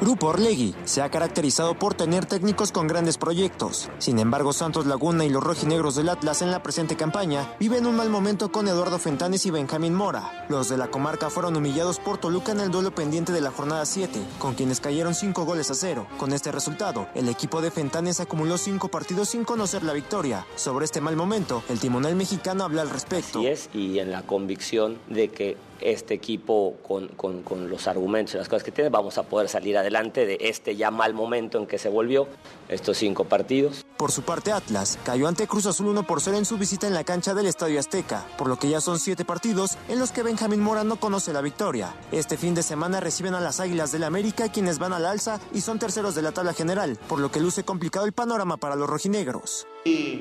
Grupo 0.00 0.28
Orlegui 0.28 0.74
se 0.84 1.02
ha 1.02 1.10
caracterizado 1.10 1.78
por 1.78 1.92
tener 1.92 2.24
técnicos 2.24 2.72
con 2.72 2.86
grandes 2.86 3.18
proyectos. 3.18 3.90
Sin 3.98 4.18
embargo, 4.18 4.54
Santos 4.54 4.86
Laguna 4.86 5.26
y 5.26 5.28
los 5.28 5.44
rojinegros 5.44 5.94
del 5.94 6.08
Atlas 6.08 6.40
en 6.40 6.50
la 6.50 6.62
presente 6.62 6.96
campaña 6.96 7.54
viven 7.60 7.84
un 7.84 7.96
mal 7.96 8.08
momento 8.08 8.50
con 8.50 8.66
Eduardo 8.66 8.98
Fentanes 8.98 9.44
y 9.44 9.50
Benjamín 9.50 9.94
Mora. 9.94 10.46
Los 10.48 10.70
de 10.70 10.78
la 10.78 10.90
comarca 10.90 11.28
fueron 11.28 11.54
humillados 11.54 11.98
por 11.98 12.16
Toluca 12.16 12.52
en 12.52 12.60
el 12.60 12.70
duelo 12.70 12.94
pendiente 12.94 13.30
de 13.30 13.42
la 13.42 13.50
jornada 13.50 13.84
7, 13.84 14.18
con 14.38 14.54
quienes 14.54 14.80
cayeron 14.80 15.14
5 15.14 15.44
goles 15.44 15.70
a 15.70 15.74
cero. 15.74 16.06
Con 16.16 16.32
este 16.32 16.50
resultado, 16.50 17.06
el 17.14 17.28
equipo 17.28 17.60
de 17.60 17.70
Fentanes 17.70 18.20
acumuló 18.20 18.56
5 18.56 18.88
partidos 18.88 19.28
sin 19.28 19.44
conocer 19.44 19.82
la 19.82 19.92
victoria. 19.92 20.46
Sobre 20.56 20.86
este 20.86 21.02
mal 21.02 21.14
momento, 21.14 21.62
el 21.68 21.78
timonel 21.78 22.16
mexicano 22.16 22.64
habla 22.64 22.80
al 22.80 22.88
respecto. 22.88 23.40
Así 23.40 23.48
es, 23.48 23.68
y 23.74 23.98
en 23.98 24.12
la 24.12 24.22
convicción 24.22 24.98
de 25.10 25.28
que 25.28 25.58
este 25.82 26.14
equipo, 26.14 26.76
con, 26.86 27.08
con- 27.08 27.42
con 27.42 27.68
los 27.70 27.86
argumentos 27.88 28.34
y 28.34 28.38
las 28.38 28.48
cosas 28.48 28.62
que 28.64 28.72
tiene, 28.72 28.90
vamos 28.90 29.18
a 29.18 29.22
poder 29.24 29.48
salir 29.48 29.76
adelante 29.78 30.26
de 30.26 30.38
este 30.40 30.76
ya 30.76 30.90
mal 30.90 31.14
momento 31.14 31.58
en 31.58 31.66
que 31.66 31.78
se 31.78 31.88
volvió 31.88 32.26
estos 32.68 32.98
cinco 32.98 33.24
partidos. 33.24 33.84
Por 33.96 34.12
su 34.12 34.22
parte, 34.22 34.52
Atlas 34.52 34.98
cayó 35.04 35.28
ante 35.28 35.46
Cruz 35.46 35.66
Azul 35.66 35.88
1 35.88 36.06
por 36.06 36.20
0 36.20 36.38
en 36.38 36.44
su 36.44 36.56
visita 36.58 36.86
en 36.86 36.94
la 36.94 37.04
cancha 37.04 37.34
del 37.34 37.46
Estadio 37.46 37.78
Azteca, 37.80 38.26
por 38.38 38.48
lo 38.48 38.56
que 38.56 38.68
ya 38.68 38.80
son 38.80 38.98
7 38.98 39.24
partidos 39.24 39.76
en 39.88 39.98
los 39.98 40.10
que 40.12 40.22
Benjamín 40.22 40.60
Mora 40.60 40.84
no 40.84 40.96
conoce 40.96 41.32
la 41.32 41.40
victoria. 41.42 41.94
Este 42.12 42.36
fin 42.36 42.54
de 42.54 42.62
semana 42.62 43.00
reciben 43.00 43.34
a 43.34 43.40
las 43.40 43.60
Águilas 43.60 43.92
del 43.92 44.04
América, 44.04 44.50
quienes 44.50 44.78
van 44.78 44.92
al 44.92 45.04
alza 45.06 45.40
y 45.52 45.60
son 45.60 45.78
terceros 45.78 46.14
de 46.14 46.22
la 46.22 46.32
tabla 46.32 46.54
general, 46.54 46.98
por 47.08 47.18
lo 47.20 47.30
que 47.30 47.40
luce 47.40 47.64
complicado 47.64 48.06
el 48.06 48.12
panorama 48.12 48.56
para 48.56 48.76
los 48.76 48.88
rojinegros. 48.88 49.66
Y 49.84 50.20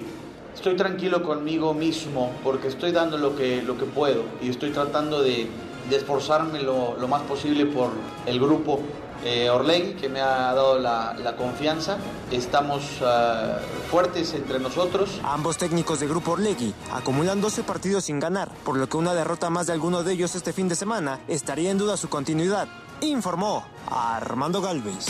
estoy 0.60 0.76
tranquilo 0.76 1.24
conmigo 1.24 1.74
mismo 1.74 2.34
porque 2.44 2.68
estoy 2.68 2.92
dando 2.92 3.18
lo 3.18 3.34
que, 3.34 3.62
lo 3.62 3.78
que 3.78 3.86
puedo 3.86 4.24
y 4.42 4.50
estoy 4.50 4.72
tratando 4.72 5.22
de, 5.22 5.48
esforzarme 5.90 6.62
lo, 6.62 6.98
lo 7.00 7.08
más 7.08 7.22
posible 7.24 7.66
por 7.66 7.90
el 8.28 8.40
grupo 8.40 8.82
eh, 9.24 9.96
que 10.00 10.10
me 10.10 10.20
ha 10.20 10.54
dado 10.54 10.78
la, 10.78 11.16
la 11.18 11.36
confianza. 11.36 11.98
Estamos 12.30 12.84
ah, 13.02 13.58
fuertes 13.90 14.34
entre 14.34 14.60
nosotros. 14.60 15.20
Ambos 15.24 15.58
técnicos 15.58 16.00
de 16.02 16.08
Grupo 16.08 16.34
Orlegui 16.34 16.74
acumulan 16.92 17.42
12 17.42 17.64
partidos 17.64 18.06
sin 18.06 18.20
ganar, 18.20 18.52
por 18.64 18.78
lo 18.78 18.88
que 18.88 18.98
una 18.98 19.14
derrota 19.14 19.50
más 19.50 19.68
de 19.68 19.74
alguno 19.74 20.04
de 20.04 20.14
ellos 20.14 20.36
este 20.36 20.54
fin 20.54 20.68
de 20.68 20.76
semana 20.76 21.22
estaría 21.28 21.72
en 21.72 21.78
duda 21.78 21.98
su 21.98 22.10
continuidad, 22.10 22.68
informó 23.02 23.66
Armando 23.90 24.62
Galvez. 24.62 25.08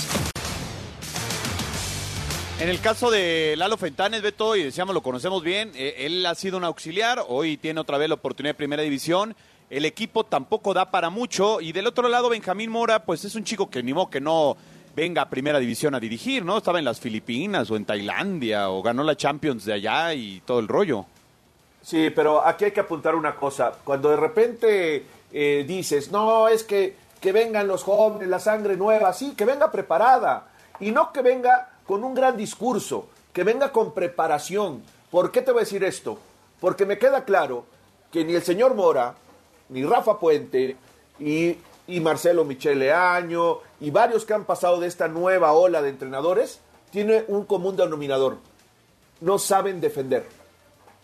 En 2.60 2.68
el 2.68 2.82
caso 2.82 3.10
de 3.10 3.56
Lalo 3.56 3.78
Fentanes, 3.78 4.22
Beto, 4.22 4.58
y 4.58 4.64
decíamos, 4.64 4.94
lo 4.94 5.02
conocemos 5.02 5.42
bien, 5.42 5.72
eh, 5.76 5.96
él 6.00 6.26
ha 6.26 6.36
sido 6.36 6.58
un 6.58 6.66
auxiliar, 6.66 7.24
hoy 7.30 7.56
tiene 7.56 7.80
otra 7.80 7.98
vez 7.98 8.10
la 8.10 8.16
oportunidad 8.16 8.50
de 8.50 8.58
primera 8.58 8.84
división. 8.84 9.34
El 9.70 9.86
equipo 9.86 10.26
tampoco 10.26 10.74
da 10.74 10.92
para 10.92 11.10
mucho. 11.10 11.62
Y 11.62 11.72
del 11.72 11.88
otro 11.88 12.10
lado, 12.10 12.28
Benjamín 12.28 12.70
Mora, 12.70 13.06
pues 13.06 13.24
es 13.24 13.36
un 13.36 13.46
chico 13.46 13.70
que 13.70 13.82
ni 13.82 13.94
modo 13.94 14.10
que 14.10 14.20
no 14.20 14.58
venga 14.94 15.22
a 15.22 15.30
primera 15.30 15.58
división 15.58 15.96
a 15.96 16.02
dirigir, 16.02 16.44
¿no? 16.44 16.58
Estaba 16.58 16.80
en 16.80 16.86
las 16.86 17.00
Filipinas 17.00 17.72
o 17.72 17.78
en 17.78 17.86
Tailandia 17.86 18.70
o 18.70 18.82
ganó 18.82 19.04
la 19.04 19.16
Champions 19.16 19.64
de 19.64 19.74
allá 19.74 20.14
y 20.14 20.42
todo 20.42 20.60
el 20.60 20.68
rollo. 20.68 21.06
Sí, 21.82 22.10
pero 22.10 22.46
aquí 22.46 22.66
hay 22.66 22.72
que 22.72 22.82
apuntar 22.82 23.16
una 23.16 23.36
cosa. 23.36 23.72
Cuando 23.86 24.10
de 24.10 24.18
repente 24.18 25.06
eh, 25.32 25.64
dices, 25.66 26.12
no, 26.12 26.50
es 26.50 26.66
que, 26.66 26.98
que 27.22 27.32
vengan 27.32 27.70
los 27.70 27.84
jóvenes, 27.84 28.28
la 28.28 28.40
sangre 28.40 28.76
nueva, 28.76 29.14
sí, 29.14 29.34
que 29.38 29.46
venga 29.46 29.72
preparada. 29.72 30.48
Y 30.82 30.92
no 30.92 31.14
que 31.14 31.22
venga 31.22 31.69
con 31.90 32.04
un 32.04 32.14
gran 32.14 32.38
discurso, 32.38 33.08
que 33.34 33.44
venga 33.44 33.72
con 33.72 33.96
preparación. 33.96 34.84
¿Por 35.10 35.32
qué 35.32 35.42
te 35.42 35.52
voy 35.52 35.62
a 35.62 35.64
decir 35.64 35.84
esto? 35.84 36.20
Porque 36.62 36.86
me 36.86 37.00
queda 37.00 37.26
claro 37.26 37.66
que 38.12 38.24
ni 38.24 38.36
el 38.36 38.44
señor 38.44 38.76
Mora, 38.76 39.16
ni 39.70 39.84
Rafa 39.84 40.20
Puente, 40.20 40.78
y, 41.20 41.58
y 41.88 42.00
Marcelo 42.00 42.46
Michele 42.46 42.94
Año, 42.94 43.58
y 43.80 43.90
varios 43.90 44.24
que 44.24 44.36
han 44.36 44.46
pasado 44.46 44.80
de 44.80 44.86
esta 44.86 45.08
nueva 45.08 45.54
ola 45.54 45.82
de 45.82 45.90
entrenadores, 45.90 46.60
tiene 46.92 47.26
un 47.28 47.46
común 47.46 47.76
denominador. 47.76 48.38
No 49.22 49.40
saben 49.40 49.82
defender. 49.82 50.28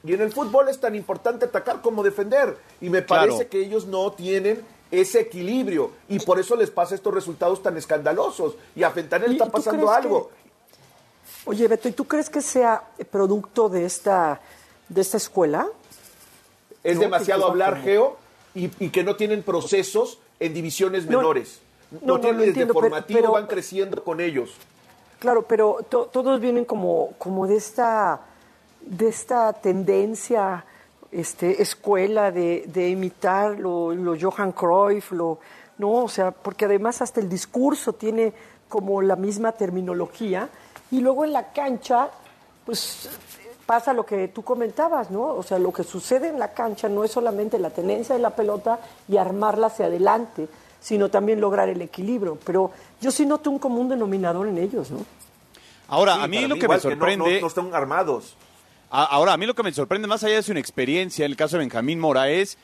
Y 0.03 0.13
en 0.13 0.21
el 0.21 0.31
fútbol 0.31 0.69
es 0.69 0.79
tan 0.79 0.93
importante 0.93 1.45
atacar 1.45 1.81
como 1.81 2.03
defender. 2.03 2.57
Y 2.79 2.91
me 2.91 3.01
parece 3.01 3.37
Claro. 3.37 3.49
que 3.49 3.59
ellos 3.61 3.87
no 3.87 4.11
tienen 4.11 4.63
ese 4.91 5.21
equilibrio. 5.21 5.89
Y 6.09 6.19
por 6.19 6.39
eso 6.39 6.55
les 6.55 6.69
pasa 6.69 6.93
estos 6.93 7.11
resultados 7.11 7.63
tan 7.63 7.75
escandalosos. 7.75 8.53
Y 8.75 8.83
a 8.83 8.91
Fentanel 8.91 9.31
¿Y- 9.31 9.37
está 9.37 9.49
pasando 9.51 9.89
algo. 9.89 10.29
Oye, 11.45 11.67
Beto, 11.67 11.87
¿y 11.87 11.91
tú 11.91 12.05
crees 12.05 12.29
que 12.29 12.41
sea 12.41 12.83
producto 13.11 13.69
de 13.69 13.85
esta, 13.85 14.39
de 14.89 15.01
esta 15.01 15.17
escuela? 15.17 15.67
Es 16.83 16.99
demasiado 16.99 17.45
hablar, 17.47 17.81
Geo, 17.81 18.17
y, 18.53 18.69
y 18.83 18.89
que 18.89 19.03
no 19.03 19.15
tienen 19.15 19.43
procesos 19.43 20.19
en 20.39 20.53
divisiones 20.53 21.05
No, 21.05 21.17
menores. 21.19 21.59
No, 22.01 22.19
tienen 22.19 22.37
desde 22.39 22.49
entiendo, 22.49 22.73
pero- 22.73 22.81
formativo, 22.89 23.19
pero- 23.19 23.31
van 23.33 23.47
creciendo 23.47 24.03
con 24.03 24.19
ellos. 24.21 24.55
Claro, 25.19 25.43
pero 25.43 25.77
to- 25.87 26.05
todos 26.11 26.39
vienen 26.41 26.65
como, 26.65 27.11
como 27.17 27.47
de 27.47 27.55
esta 27.57 28.21
de 28.81 29.07
esta 29.07 29.51
tendencia, 29.53 30.63
este, 31.11 31.59
escuela 31.61 32.31
de, 32.31 32.65
de 32.67 32.89
imitar 32.89 33.57
lo, 33.59 33.91
lo 33.95 34.15
Johan 34.19 34.51
Cruyff, 34.51 35.11
lo, 35.11 35.39
no, 35.79 36.03
o 36.03 36.07
sea, 36.09 36.29
porque 36.29 36.65
además 36.65 37.01
hasta 37.01 37.19
el 37.19 37.27
discurso 37.27 37.93
tiene 37.93 38.31
como 38.69 39.01
la 39.01 39.15
misma 39.15 39.53
terminología 39.53 40.49
y 40.91 41.01
luego 41.01 41.25
en 41.25 41.33
la 41.33 41.51
cancha, 41.51 42.09
pues 42.65 43.09
pasa 43.65 43.93
lo 43.93 44.05
que 44.05 44.27
tú 44.27 44.43
comentabas, 44.43 45.09
¿no? 45.11 45.23
O 45.23 45.43
sea, 45.43 45.57
lo 45.59 45.73
que 45.73 45.83
sucede 45.83 46.27
en 46.29 46.39
la 46.39 46.53
cancha 46.53 46.87
no 46.89 47.03
es 47.03 47.11
solamente 47.11 47.57
la 47.59 47.69
tenencia 47.71 48.15
de 48.15 48.21
la 48.21 48.29
pelota 48.35 48.79
y 49.07 49.17
armarla 49.17 49.67
hacia 49.67 49.87
adelante, 49.87 50.47
sino 50.79 51.09
también 51.09 51.41
lograr 51.41 51.67
el 51.69 51.81
equilibrio. 51.81 52.37
Pero 52.45 52.71
yo 53.01 53.11
sí 53.11 53.25
noto 53.25 53.49
un 53.49 53.57
común 53.59 53.89
denominador 53.89 54.47
en 54.47 54.57
ellos, 54.59 54.91
¿no? 54.91 54.99
Ahora, 55.87 56.15
Sí, 56.15 56.21
a 56.21 56.27
mí 56.27 56.41
lo 56.47 56.55
mí 56.55 56.61
que 56.61 56.67
me 56.67 56.75
no- 56.75 56.79
sorprende... 56.81 57.35
no- 57.35 57.41
no 57.41 57.47
están 57.47 57.73
armados. 57.73 58.35
A- 58.91 59.05
Ahora, 59.05 59.33
a 59.33 59.37
mí 59.37 59.45
lo 59.47 59.55
que 59.55 59.63
me 59.63 59.71
sorprende, 59.71 60.07
más 60.07 60.23
allá 60.23 60.35
de 60.35 60.43
su 60.43 60.51
inexperiencia, 60.51 61.25
en 61.25 61.31
el 61.31 61.37
caso 61.37 61.57
de 61.57 61.61
Benjamín 61.63 61.99
Mora, 61.99 62.29
es 62.29 62.57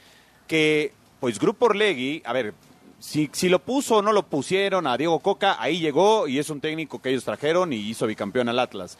que, 0.47 0.93
pues, 1.19 1.39
Grupo 1.39 1.65
Orlegui, 1.65 2.21
a 2.25 2.33
ver, 2.33 2.53
si, 3.01 3.29
si 3.33 3.49
lo 3.49 3.59
puso 3.59 3.97
o 3.97 4.01
no 4.01 4.13
lo 4.13 4.23
pusieron 4.23 4.85
a 4.85 4.95
Diego 4.95 5.19
Coca, 5.19 5.57
ahí 5.59 5.79
llegó 5.79 6.27
y 6.27 6.37
es 6.37 6.49
un 6.51 6.61
técnico 6.61 7.01
que 7.01 7.09
ellos 7.09 7.25
trajeron 7.25 7.73
y 7.73 7.77
hizo 7.77 8.05
bicampeón 8.05 8.47
al 8.47 8.59
Atlas. 8.59 8.97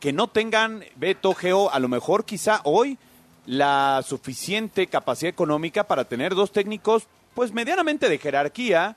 Que 0.00 0.12
no 0.12 0.26
tengan, 0.26 0.84
Beto, 0.96 1.34
Geo, 1.34 1.70
a 1.70 1.78
lo 1.78 1.88
mejor 1.88 2.24
quizá 2.24 2.60
hoy 2.64 2.98
la 3.46 4.02
suficiente 4.04 4.88
capacidad 4.88 5.30
económica 5.30 5.84
para 5.84 6.04
tener 6.04 6.34
dos 6.34 6.50
técnicos, 6.50 7.04
pues, 7.34 7.52
medianamente 7.52 8.08
de 8.08 8.18
jerarquía, 8.18 8.96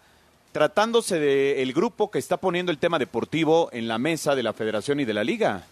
tratándose 0.51 1.19
del 1.19 1.71
grupo 1.73 2.09
que 2.09 2.17
está 2.17 2.37
poniendo 2.37 2.71
el 2.71 2.79
tema 2.79 2.97
deportivo 2.97 3.69
en 3.73 3.87
la 3.87 3.99
mesa 3.99 4.33
de 4.33 4.41
la 4.41 4.53
federación 4.53 4.99
y 4.99 5.05
de 5.05 5.13
la 5.13 5.23
liga. 5.23 5.67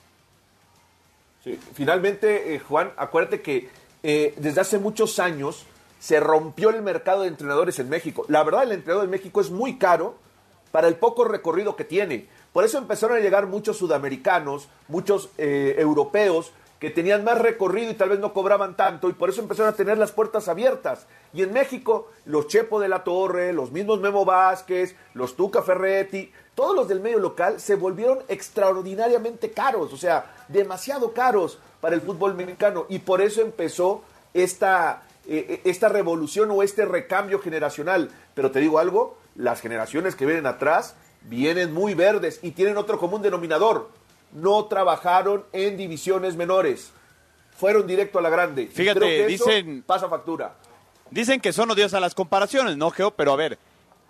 Finalmente, 1.73 2.53
eh, 2.53 2.59
Juan, 2.59 2.91
acuérdate 2.97 3.41
que 3.41 3.69
eh, 4.03 4.35
desde 4.37 4.61
hace 4.61 4.77
muchos 4.77 5.17
años 5.17 5.65
se 5.99 6.19
rompió 6.19 6.69
el 6.69 6.81
mercado 6.81 7.21
de 7.21 7.29
entrenadores 7.29 7.79
en 7.79 7.89
México. 7.89 8.25
La 8.27 8.43
verdad, 8.43 8.63
el 8.63 8.73
entrenador 8.73 9.05
en 9.05 9.11
México 9.11 9.41
es 9.41 9.49
muy 9.49 9.77
caro 9.77 10.15
para 10.71 10.87
el 10.87 10.95
poco 10.95 11.23
recorrido 11.25 11.75
que 11.75 11.85
tiene. 11.85 12.27
Por 12.51 12.63
eso 12.63 12.77
empezaron 12.77 13.17
a 13.17 13.21
llegar 13.21 13.47
muchos 13.47 13.77
sudamericanos, 13.77 14.67
muchos 14.87 15.29
eh, 15.37 15.75
europeos 15.77 16.51
que 16.79 16.89
tenían 16.89 17.23
más 17.23 17.39
recorrido 17.39 17.91
y 17.91 17.95
tal 17.95 18.09
vez 18.09 18.19
no 18.19 18.33
cobraban 18.33 18.75
tanto, 18.75 19.09
y 19.09 19.13
por 19.13 19.29
eso 19.29 19.41
empezaron 19.41 19.73
a 19.73 19.75
tener 19.75 19.97
las 19.97 20.11
puertas 20.11 20.47
abiertas. 20.47 21.07
Y 21.33 21.41
en 21.41 21.53
México, 21.53 22.11
los 22.25 22.47
Chepo 22.47 22.79
de 22.79 22.89
la 22.89 23.03
Torre, 23.03 23.53
los 23.53 23.71
mismos 23.71 24.01
Memo 24.01 24.25
Vázquez, 24.25 24.95
los 25.13 25.35
Tuca 25.35 25.61
Ferretti, 25.63 26.31
todos 26.53 26.75
los 26.75 26.87
del 26.87 26.99
medio 26.99 27.19
local 27.19 27.59
se 27.59 27.75
volvieron 27.75 28.19
extraordinariamente 28.27 29.51
caros, 29.51 29.93
o 29.93 29.97
sea, 29.97 30.33
demasiado 30.47 31.13
caros 31.13 31.59
para 31.81 31.95
el 31.95 32.01
fútbol 32.01 32.35
mexicano. 32.35 32.85
Y 32.89 32.99
por 32.99 33.21
eso 33.21 33.41
empezó 33.41 34.03
esta, 34.33 35.03
eh, 35.27 35.61
esta 35.65 35.89
revolución 35.89 36.49
o 36.51 36.63
este 36.63 36.85
recambio 36.85 37.39
generacional. 37.39 38.09
Pero 38.33 38.51
te 38.51 38.59
digo 38.59 38.79
algo, 38.79 39.17
las 39.35 39.61
generaciones 39.61 40.15
que 40.15 40.25
vienen 40.25 40.45
atrás 40.45 40.95
vienen 41.23 41.73
muy 41.73 41.93
verdes 41.93 42.39
y 42.43 42.51
tienen 42.51 42.77
otro 42.77 42.99
común 42.99 43.21
denominador. 43.21 43.89
No 44.31 44.65
trabajaron 44.65 45.45
en 45.53 45.77
divisiones 45.77 46.35
menores. 46.35 46.91
Fueron 47.57 47.87
directo 47.87 48.19
a 48.19 48.21
la 48.21 48.29
grande. 48.29 48.67
Fíjate, 48.67 48.99
creo 48.99 49.09
que 49.27 49.33
eso 49.33 49.45
dicen- 49.45 49.83
pasa 49.85 50.09
factura. 50.09 50.55
Dicen 51.09 51.39
que 51.39 51.53
son 51.53 51.71
odiosas 51.71 52.01
las 52.01 52.13
comparaciones, 52.15 52.75
¿no, 52.77 52.91
Geo? 52.91 53.11
Pero 53.11 53.31
a 53.31 53.35
ver, 53.37 53.57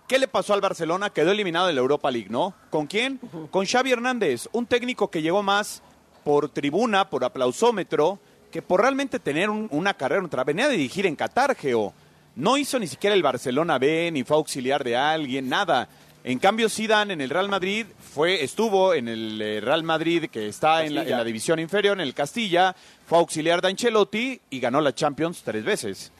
¿qué 0.08 0.18
le 0.18 0.26
pasó 0.28 0.52
al 0.54 0.60
Barcelona? 0.60 1.10
Quedó 1.10 1.30
eliminado 1.30 1.66
de 1.68 1.74
la 1.74 1.80
Europa 1.80 2.10
League, 2.10 2.28
¿no? 2.30 2.54
¿Con 2.70 2.86
quién? 2.86 3.20
Con 3.50 3.66
Xavi 3.66 3.92
Hernández, 3.92 4.48
un 4.52 4.66
técnico 4.66 5.10
que 5.10 5.22
llegó 5.22 5.42
más 5.42 5.82
por 6.24 6.48
tribuna, 6.48 7.08
por 7.08 7.22
aplausómetro, 7.22 8.18
que 8.56 8.62
por 8.62 8.80
realmente 8.80 9.18
tener 9.18 9.50
un- 9.50 9.68
una 9.70 9.92
carrera, 9.92 10.24
otra 10.24 10.42
venía 10.42 10.64
a 10.64 10.68
dirigir 10.70 11.04
en 11.04 11.14
Qatar, 11.14 11.54
Geo. 11.54 11.92
No 12.36 12.56
hizo 12.56 12.78
ni 12.78 12.86
siquiera 12.86 13.14
el 13.14 13.22
Barcelona 13.22 13.78
B, 13.78 14.08
ni 14.10 14.24
fue 14.24 14.38
auxiliar 14.38 14.82
de 14.82 14.96
alguien, 14.96 15.46
nada. 15.50 15.86
En 16.24 16.38
cambio, 16.38 16.70
Zidane 16.70 17.12
en 17.12 17.20
el 17.20 17.28
Real 17.28 17.50
Madrid 17.50 17.84
fue, 18.14 18.42
estuvo 18.42 18.94
en 18.94 19.08
el 19.08 19.42
eh, 19.42 19.60
Real 19.60 19.82
Madrid 19.82 20.30
que 20.32 20.48
está 20.48 20.84
en 20.86 20.94
la, 20.94 21.00
en 21.02 21.04
Castilla. 21.04 21.18
la 21.18 21.24
división 21.24 21.58
inferior, 21.58 21.98
en 21.98 22.00
el 22.00 22.14
Castilla, 22.14 22.74
fue 23.06 23.18
auxiliar 23.18 23.60
de 23.60 23.68
Ancelotti 23.68 24.40
y 24.48 24.58
ganó 24.58 24.80
la 24.80 24.94
Champions 24.94 25.42
tres 25.44 25.62
veces. 25.62 26.10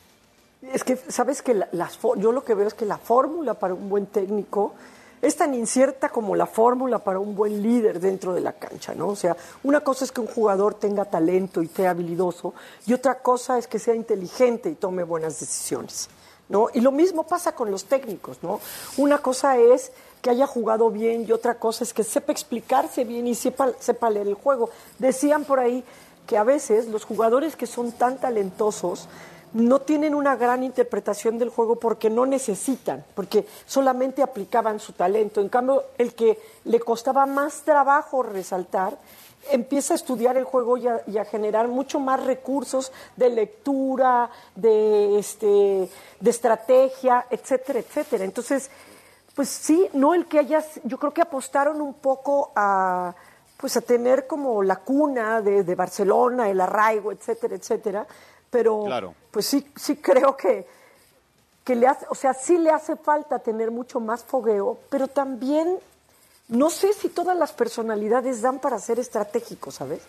Es 0.75 0.85
que, 0.85 0.96
¿sabes 1.09 1.40
que 1.40 1.55
la- 1.55 1.68
las 1.72 1.99
fo- 1.99 2.20
Yo 2.20 2.33
lo 2.33 2.44
que 2.44 2.55
veo 2.55 2.68
es 2.68 2.75
que 2.75 2.85
la 2.85 2.99
fórmula 2.99 3.55
para 3.55 3.72
un 3.72 3.88
buen 3.88 4.05
técnico 4.07 4.75
es 5.22 5.37
tan 5.37 5.55
incierta 5.55 6.09
como 6.09 6.37
la 6.37 6.46
fórmula 6.46 6.98
para 6.98 7.18
un 7.18 7.35
buen 7.35 7.62
líder 7.62 8.00
dentro 8.00 8.35
de 8.35 8.40
la 8.40 8.52
cancha, 8.52 8.94
¿no? 8.94 9.09
O 9.09 9.16
sea, 9.16 9.37
una 9.62 9.81
cosa 9.81 10.05
es 10.05 10.12
que 10.12 10.20
un 10.20 10.26
jugador 10.26 10.74
tenga 10.74 11.05
talento 11.05 11.62
y 11.62 11.68
sea 11.68 11.90
habilidoso, 11.90 12.55
y 12.87 12.92
otra 12.92 13.18
cosa 13.20 13.59
es 13.59 13.66
que 13.66 13.79
sea 13.79 13.94
inteligente 13.94 14.68
y 14.70 14.74
tome 14.74 15.02
buenas 15.05 15.40
decisiones, 15.40 16.09
¿no? 16.48 16.68
Y 16.74 16.81
lo 16.81 16.92
mismo 16.92 17.26
pasa 17.26 17.52
con 17.52 17.70
los 17.70 17.87
técnicos, 17.87 18.38
¿no? 18.42 18.61
Una 18.96 19.18
cosa 19.18 19.57
es 19.59 19.92
que 20.22 20.31
haya 20.31 20.46
jugado 20.46 20.90
bien 20.90 21.24
y 21.26 21.33
otra 21.33 21.59
cosa 21.59 21.85
es 21.85 21.94
que 21.94 22.05
sepa 22.05 22.33
explicarse 22.33 23.05
bien 23.05 23.26
y 23.26 23.35
sepa, 23.35 23.72
sepa 23.79 24.11
leer 24.11 24.29
el 24.29 24.35
juego. 24.35 24.70
Decían 24.98 25.44
por 25.44 25.61
ahí 25.61 25.85
que 26.26 26.37
a 26.37 26.44
veces 26.44 26.88
los 26.88 27.05
jugadores 27.05 27.57
que 27.57 27.66
son 27.66 27.92
tan 27.92 28.18
talentosos 28.18 29.09
no 29.56 29.80
tienen 29.80 30.14
una 30.14 30.36
gran 30.36 30.62
interpretación 30.62 31.38
del 31.38 31.48
juego 31.48 31.76
porque 31.76 32.10
no 32.10 32.26
necesitan, 32.26 33.04
porque 33.14 33.46
solamente 33.64 34.22
aplicaban 34.22 34.78
su 34.78 34.92
talento. 34.92 35.40
En 35.40 35.48
cambio, 35.48 35.84
el 35.96 36.14
que 36.14 36.38
le 36.64 36.78
costaba 36.78 37.24
más 37.24 37.62
trabajo 37.62 38.22
resaltar, 38.22 38.98
empieza 39.50 39.94
a 39.94 39.96
estudiar 39.96 40.36
el 40.36 40.44
juego 40.44 40.76
y 40.76 40.86
a, 40.86 41.00
y 41.06 41.16
a 41.16 41.24
generar 41.24 41.68
mucho 41.68 41.98
más 42.00 42.24
recursos 42.24 42.92
de 43.16 43.30
lectura, 43.30 44.30
de, 44.54 45.18
este, 45.18 45.88
de 46.20 46.30
estrategia, 46.30 47.26
etcétera, 47.30 47.78
etcétera. 47.78 48.24
Entonces, 48.24 48.70
pues 49.34 49.48
sí, 49.48 49.88
no 49.94 50.12
el 50.14 50.26
que 50.26 50.38
hayas, 50.38 50.80
yo 50.84 50.98
creo 50.98 51.14
que 51.14 51.22
apostaron 51.22 51.80
un 51.80 51.94
poco 51.94 52.52
a 52.54 53.14
pues 53.56 53.74
a 53.78 53.80
tener 53.80 54.26
como 54.26 54.62
la 54.62 54.76
cuna 54.76 55.40
de, 55.40 55.64
de 55.64 55.74
Barcelona, 55.74 56.50
el 56.50 56.60
arraigo, 56.60 57.10
etcétera, 57.10 57.56
etcétera, 57.56 58.06
pero 58.50 58.85
Claro. 58.85 59.14
pues 59.30 59.46
sí, 59.46 59.66
sí 59.76 59.96
creo 59.96 60.37
que 60.37 60.66
que 61.64 61.74
le 61.74 61.88
hace, 61.88 62.06
o 62.09 62.14
sea, 62.14 62.32
sí 62.32 62.59
le 62.59 62.70
hace 62.70 62.94
falta 62.94 63.40
tener 63.40 63.72
mucho 63.72 63.98
más 63.98 64.22
fogueo, 64.22 64.78
pero 64.88 65.09
también 65.09 65.78
no 66.46 66.70
sé 66.70 66.92
si 66.92 67.09
todas 67.09 67.37
las 67.37 67.50
personalidades 67.52 68.40
dan 68.40 68.61
para 68.61 68.78
ser 68.78 69.00
estratégicos, 69.00 69.74
¿sabes? 69.74 70.00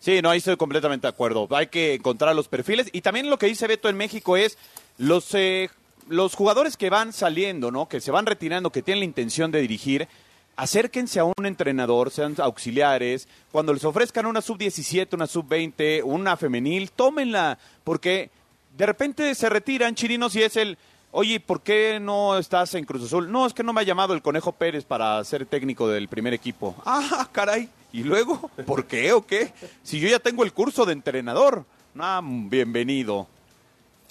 Sí, 0.00 0.20
no, 0.20 0.30
ahí 0.30 0.38
estoy 0.38 0.56
completamente 0.56 1.06
de 1.06 1.10
acuerdo. 1.10 1.46
Hay 1.52 1.68
que 1.68 1.94
encontrar 1.94 2.34
los 2.34 2.48
perfiles. 2.48 2.88
Y 2.92 3.02
también 3.02 3.30
lo 3.30 3.38
que 3.38 3.46
dice 3.46 3.68
Beto 3.68 3.88
en 3.88 3.96
México 3.96 4.36
es 4.36 4.58
los, 4.98 5.32
eh, 5.34 5.70
los 6.08 6.34
jugadores 6.34 6.76
que 6.76 6.90
van 6.90 7.12
saliendo, 7.12 7.70
¿no? 7.70 7.88
Que 7.88 8.00
se 8.00 8.10
van 8.10 8.26
retirando, 8.26 8.70
que 8.70 8.82
tienen 8.82 8.98
la 8.98 9.04
intención 9.06 9.52
de 9.52 9.60
dirigir, 9.60 10.08
acérquense 10.56 11.20
a 11.20 11.24
un 11.24 11.46
entrenador, 11.46 12.10
sean 12.10 12.34
auxiliares. 12.38 13.28
Cuando 13.52 13.72
les 13.72 13.84
ofrezcan 13.84 14.26
una 14.26 14.40
sub-17, 14.42 15.14
una 15.14 15.26
sub-20, 15.26 16.02
una 16.04 16.36
femenil, 16.36 16.90
tómenla. 16.90 17.58
Porque 17.84 18.30
de 18.76 18.86
repente 18.86 19.34
se 19.34 19.48
retiran 19.48 19.94
chirinos 19.94 20.34
y 20.36 20.42
es 20.42 20.56
el... 20.56 20.78
Oye, 21.16 21.38
¿por 21.38 21.60
qué 21.60 22.00
no 22.00 22.36
estás 22.38 22.74
en 22.74 22.84
Cruz 22.84 23.04
Azul? 23.04 23.30
No, 23.30 23.46
es 23.46 23.54
que 23.54 23.62
no 23.62 23.72
me 23.72 23.80
ha 23.80 23.84
llamado 23.84 24.14
el 24.14 24.22
Conejo 24.22 24.50
Pérez 24.50 24.84
para 24.84 25.22
ser 25.22 25.46
técnico 25.46 25.88
del 25.88 26.08
primer 26.08 26.34
equipo. 26.34 26.74
Ah, 26.84 27.28
caray. 27.30 27.68
¿Y 27.92 28.02
luego? 28.02 28.50
¿Por 28.66 28.86
qué 28.86 29.12
o 29.12 29.24
qué? 29.24 29.52
Si 29.84 30.00
yo 30.00 30.08
ya 30.08 30.18
tengo 30.18 30.42
el 30.42 30.52
curso 30.52 30.84
de 30.84 30.92
entrenador. 30.92 31.64
Ah, 31.96 32.20
bienvenido. 32.24 33.28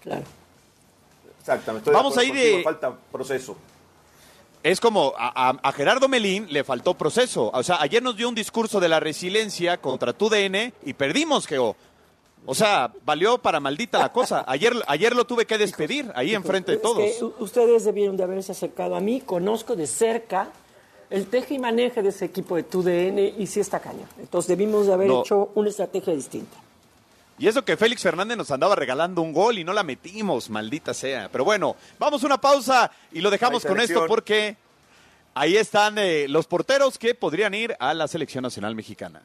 Claro. 0.02 0.24
Exactamente. 1.42 1.90
estoy 1.90 1.94
Vamos 1.94 2.18
ahí 2.18 2.32
de- 2.32 2.52
contigo, 2.52 2.64
Falta 2.64 2.94
proceso. 3.12 3.58
Es 4.64 4.80
como 4.80 5.14
a, 5.18 5.50
a- 5.50 5.60
a 5.62 5.72
Gerardo 5.74 6.08
Melín 6.08 6.48
le 6.50 6.64
faltó 6.64 6.94
proceso. 6.94 7.52
O 7.54 7.64
sea, 7.64 7.82
ayer 7.82 8.02
nos 8.02 8.16
dio 8.16 8.30
un 8.30 8.36
discurso 8.36 8.80
de 8.80 8.88
la 8.90 9.00
resiliencia 9.02 9.78
contra 9.82 10.14
tu 10.14 10.30
DN 10.30 10.74
y 10.86 10.94
perdimos, 10.94 11.46
Geo. 11.48 11.76
O 12.46 12.56
sea, 12.56 12.92
valió 13.06 13.38
para 13.38 13.60
maldita 13.60 14.00
la 14.00 14.12
cosa. 14.12 14.44
Ayer, 14.48 14.74
ayer 14.88 15.16
lo 15.16 15.26
tuve 15.26 15.46
que 15.46 15.58
despedir 15.58 16.12
ahí 16.16 16.34
enfrente 16.34 16.72
de 16.72 16.78
Es 16.78 16.82
todos. 16.82 16.98
que 16.98 17.44
ustedes 17.44 17.86
debieron 17.86 18.18
de 18.18 18.24
haberse 18.24 18.52
acercado 18.54 18.96
a 18.96 19.00
mí, 19.02 19.22
conozco 19.22 19.76
de 19.76 19.88
cerca 19.88 20.50
el 21.10 21.28
teje 21.28 21.54
y 21.56 21.60
maneje 21.60 22.02
de 22.02 22.10
ese 22.10 22.26
equipo 22.26 22.56
de 22.56 22.64
TUDN 22.64 23.20
y 23.38 23.48
sí 23.48 23.60
está 23.60 23.80
cañón. 23.80 24.08
Entonces 24.18 24.48
debimos 24.48 24.88
de 24.88 24.94
haber 24.94 25.08
No. 25.10 25.22
hecho 25.22 25.52
una 25.56 25.70
estrategia 25.70 26.14
distinta. 26.14 26.58
Y 27.38 27.48
eso 27.48 27.66
que 27.66 27.78
Félix 27.78 28.02
Fernández 28.02 28.38
nos 28.38 28.52
andaba 28.52 28.76
regalando 28.76 29.22
un 29.22 29.34
gol 29.34 29.58
y 29.58 29.64
no 29.64 29.74
la 29.74 29.84
metimos, 29.84 30.50
maldita 30.50 30.94
sea. 30.94 31.30
Pero 31.32 31.44
bueno, 31.44 31.76
vamos 31.98 32.24
a 32.24 32.26
una 32.28 32.40
pausa 32.40 32.92
y 33.12 33.22
lo 33.22 33.32
dejamos 33.32 33.66
con 33.66 33.80
esto 33.80 34.06
porque 34.08 34.56
ahí 35.34 35.58
están 35.58 35.98
eh, 35.98 36.28
los 36.30 36.48
porteros 36.48 36.98
que 36.98 37.16
podrían 37.16 37.54
ir 37.54 37.76
a 37.80 37.94
la 37.94 38.08
selección 38.08 38.44
nacional 38.44 38.76
mexicana. 38.76 39.22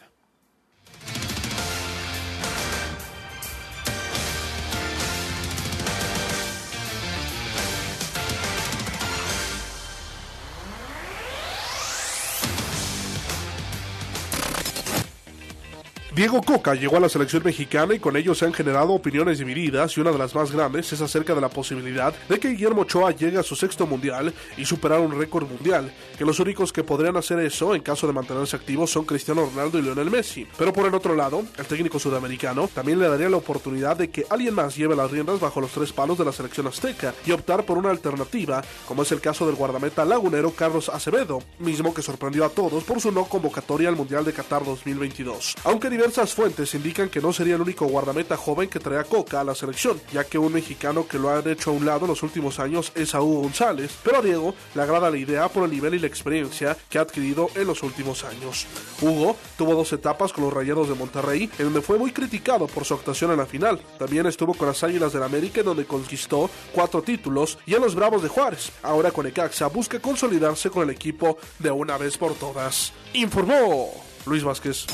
Diego 16.18 16.42
Coca 16.42 16.74
llegó 16.74 16.96
a 16.96 17.00
la 17.00 17.09
selección 17.09 17.44
mexicana 17.44 17.94
y 17.94 18.00
con 18.00 18.16
ello 18.16 18.35
se 18.35 18.44
han 18.44 18.52
generado 18.52 18.90
opiniones 18.90 19.38
divididas 19.38 19.96
y 19.96 20.00
una 20.00 20.11
de 20.11 20.18
las 20.18 20.35
más 20.35 20.50
grandes 20.50 20.92
es 20.92 21.00
acerca 21.00 21.33
de 21.33 21.40
la 21.40 21.48
posibilidad 21.48 22.12
de 22.28 22.40
que 22.40 22.48
Guillermo 22.48 22.83
Ochoa 22.83 23.12
llegue 23.12 23.38
a 23.38 23.44
su 23.44 23.54
sexto 23.54 23.87
mundial 23.87 24.35
y 24.57 24.64
superar 24.64 24.98
un 24.98 25.16
récord 25.16 25.48
mundial, 25.48 25.94
que 26.18 26.24
los 26.24 26.40
únicos 26.40 26.72
que 26.72 26.83
podrían 26.83 27.16
hacer 27.16 27.38
eso 27.38 27.72
en 27.72 27.83
caso 27.83 28.09
de 28.09 28.14
mantenerse 28.14 28.57
activos 28.57 28.90
son 28.90 29.04
Cristiano 29.04 29.48
Ronaldo 29.48 29.78
y 29.78 29.83
Lionel 29.83 30.11
Messi. 30.11 30.44
Pero 30.59 30.72
por 30.72 30.88
el 30.88 30.94
otro 30.94 31.14
lado, 31.14 31.44
el 31.57 31.66
técnico 31.66 32.00
sudamericano 32.00 32.66
también 32.66 32.98
le 32.98 33.09
daría 33.09 33.31
la 33.31 33.37
oportunidad 33.37 33.96
de 33.96 34.11
que 34.11 34.26
alguien 34.28 34.54
más 34.54 34.74
lleve 34.74 34.96
las 34.96 35.12
riendas 35.12 35.38
bajo 35.38 35.61
los 35.61 35.70
tres 35.70 35.92
palos 35.92 36.18
de 36.18 36.24
la 36.24 36.33
selección 36.33 36.66
azteca 36.66 37.14
y 37.26 37.31
optar 37.31 37.64
por 37.64 37.78
una 37.78 37.90
alternativa, 37.90 38.64
como 38.88 39.02
es 39.02 39.12
el 39.12 39.20
caso 39.20 39.46
del 39.46 39.54
guardameta 39.54 40.04
lagunero 40.04 40.50
Carlos 40.50 40.88
Acevedo, 40.88 41.44
mismo 41.61 41.94
que 41.94 42.02
sorprendió 42.02 42.44
a 42.44 42.48
todos 42.48 42.83
por 42.83 43.00
su 43.00 43.12
no 43.12 43.26
convocatoria 43.26 43.88
al 43.88 43.94
Mundial 43.94 44.24
de 44.24 44.33
Qatar 44.33 44.64
2022. 44.64 45.54
Aunque 45.62 45.88
diversas 46.09 46.35
fuentes 46.35 46.75
indican 46.75 47.11
que 47.11 47.21
no 47.21 47.35
sería 47.35 47.57
el 47.57 47.61
único 47.61 47.85
guardameta 47.85 48.35
joven 48.35 48.71
que 48.71 48.81
trae 48.81 48.99
a 48.99 49.05
Coca 49.05 49.42
a 49.42 49.44
la 49.44 49.55
selección, 49.55 50.01
ya 50.11 50.25
que 50.25 50.38
un 50.38 50.55
mexicano 50.55 51.07
que 51.07 51.18
lo 51.18 51.29
han 51.29 51.47
hecho 51.47 51.68
a 51.68 51.75
un 51.75 51.85
lado 51.85 52.07
en 52.07 52.09
los 52.09 52.23
últimos 52.23 52.59
años 52.61 52.92
es 52.94 53.14
a 53.14 53.21
Hugo 53.21 53.42
González, 53.42 53.94
pero 54.03 54.16
a 54.16 54.23
Diego 54.23 54.55
le 54.75 54.81
agrada 54.81 55.11
la 55.11 55.18
idea 55.18 55.51
por 55.51 55.64
el 55.64 55.71
nivel 55.71 55.92
y 55.92 55.99
la 55.99 56.07
experiencia 56.07 56.79
que 56.88 56.97
ha 56.97 57.03
adquirido 57.03 57.51
en 57.55 57.66
los 57.66 57.83
últimos 57.83 58.25
años. 58.25 58.66
Hugo 59.03 59.37
tuvo 59.59 59.75
dos 59.75 59.92
etapas 59.92 60.33
con 60.33 60.44
los 60.44 60.53
Rayados 60.55 60.88
de 60.88 60.94
Monterrey, 60.94 61.51
en 61.59 61.66
donde 61.66 61.83
fue 61.83 61.99
muy 61.99 62.11
criticado 62.11 62.68
por 62.68 62.87
su 62.87 62.94
actuación 62.94 63.33
en 63.33 63.37
la 63.37 63.44
final. 63.44 63.79
También 63.99 64.25
estuvo 64.25 64.55
con 64.55 64.68
las 64.68 64.83
Águilas 64.83 65.12
del 65.12 65.25
América, 65.25 65.61
en 65.61 65.66
donde 65.66 65.85
conquistó 65.85 66.49
cuatro 66.73 67.03
títulos, 67.03 67.59
y 67.66 67.75
en 67.75 67.83
los 67.83 67.94
Bravos 67.94 68.23
de 68.23 68.31
Juárez. 68.31 68.73
Ahora 68.83 69.11
con 69.11 69.27
Ecaxa 69.27 69.66
busca 69.66 70.01
consolidarse 70.01 70.71
con 70.71 70.85
el 70.85 70.90
equipo 70.90 71.37
de 71.59 71.71
una 71.71 71.99
vez 71.99 72.16
por 72.16 72.33
todas. 72.33 72.94
Informó 73.12 73.90
Luis 74.25 74.42
Vázquez. 74.42 74.87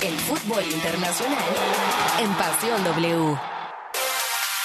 El 0.00 0.16
fútbol 0.16 0.62
internacional 0.64 1.42
en 2.20 2.32
Pasión 2.34 2.84
W. 2.84 3.57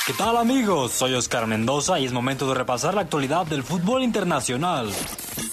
¿Qué 0.06 0.12
tal 0.12 0.36
amigos? 0.36 0.92
Soy 0.92 1.13
Oscar 1.13 1.48
Mendoza 1.48 1.98
y 1.98 2.04
es 2.04 2.12
momento 2.12 2.46
de 2.50 2.56
repasar 2.56 2.94
la 2.94 3.00
actualidad 3.00 3.46
del 3.46 3.63
fútbol 3.63 4.04
internacional. 4.04 4.92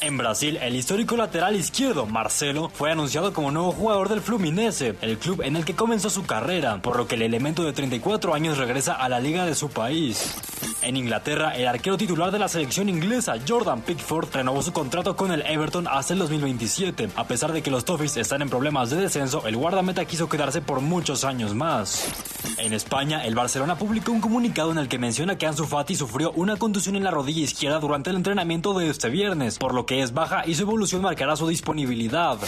En 0.00 0.18
Brasil, 0.18 0.58
el 0.60 0.74
histórico 0.74 1.16
lateral 1.16 1.54
izquierdo, 1.54 2.04
Marcelo, 2.06 2.68
fue 2.68 2.90
anunciado 2.90 3.32
como 3.32 3.52
nuevo 3.52 3.70
jugador 3.70 4.08
del 4.08 4.20
Fluminense, 4.20 4.96
el 5.02 5.18
club 5.18 5.42
en 5.42 5.54
el 5.54 5.64
que 5.64 5.76
comenzó 5.76 6.10
su 6.10 6.26
carrera, 6.26 6.82
por 6.82 6.96
lo 6.96 7.06
que 7.06 7.14
el 7.14 7.22
elemento 7.22 7.62
de 7.62 7.72
34 7.72 8.34
años 8.34 8.58
regresa 8.58 8.94
a 8.94 9.08
la 9.08 9.20
liga 9.20 9.46
de 9.46 9.54
su 9.54 9.68
país. 9.68 10.34
En 10.82 10.96
Inglaterra, 10.96 11.54
el 11.54 11.68
arquero 11.68 11.96
titular 11.96 12.32
de 12.32 12.38
la 12.38 12.48
selección 12.48 12.88
inglesa, 12.88 13.34
Jordan 13.46 13.82
Pickford, 13.82 14.32
renovó 14.32 14.62
su 14.62 14.72
contrato 14.72 15.14
con 15.14 15.30
el 15.30 15.42
Everton 15.42 15.86
hasta 15.86 16.14
el 16.14 16.18
2027. 16.20 17.10
A 17.14 17.24
pesar 17.28 17.52
de 17.52 17.62
que 17.62 17.70
los 17.70 17.84
Toffees 17.84 18.16
están 18.16 18.42
en 18.42 18.48
problemas 18.48 18.90
de 18.90 18.96
descenso, 18.96 19.46
el 19.46 19.56
guardameta 19.56 20.06
quiso 20.06 20.28
quedarse 20.28 20.60
por 20.60 20.80
muchos 20.80 21.24
años 21.24 21.54
más. 21.54 22.08
En 22.56 22.72
España, 22.72 23.24
el 23.24 23.34
Barcelona 23.34 23.76
publicó 23.76 24.12
un 24.12 24.20
comunicado 24.20 24.39
en 24.42 24.78
el 24.78 24.88
que 24.88 24.98
menciona 24.98 25.36
que 25.36 25.46
Ansu 25.46 25.66
Fati 25.66 25.94
sufrió 25.94 26.32
una 26.32 26.56
contusión 26.56 26.96
en 26.96 27.04
la 27.04 27.10
rodilla 27.10 27.42
izquierda 27.42 27.78
durante 27.78 28.08
el 28.08 28.16
entrenamiento 28.16 28.72
de 28.72 28.88
este 28.88 29.10
viernes, 29.10 29.58
por 29.58 29.74
lo 29.74 29.84
que 29.84 30.00
es 30.00 30.14
baja 30.14 30.44
y 30.46 30.54
su 30.54 30.62
evolución 30.62 31.02
marcará 31.02 31.36
su 31.36 31.46
disponibilidad. 31.46 32.38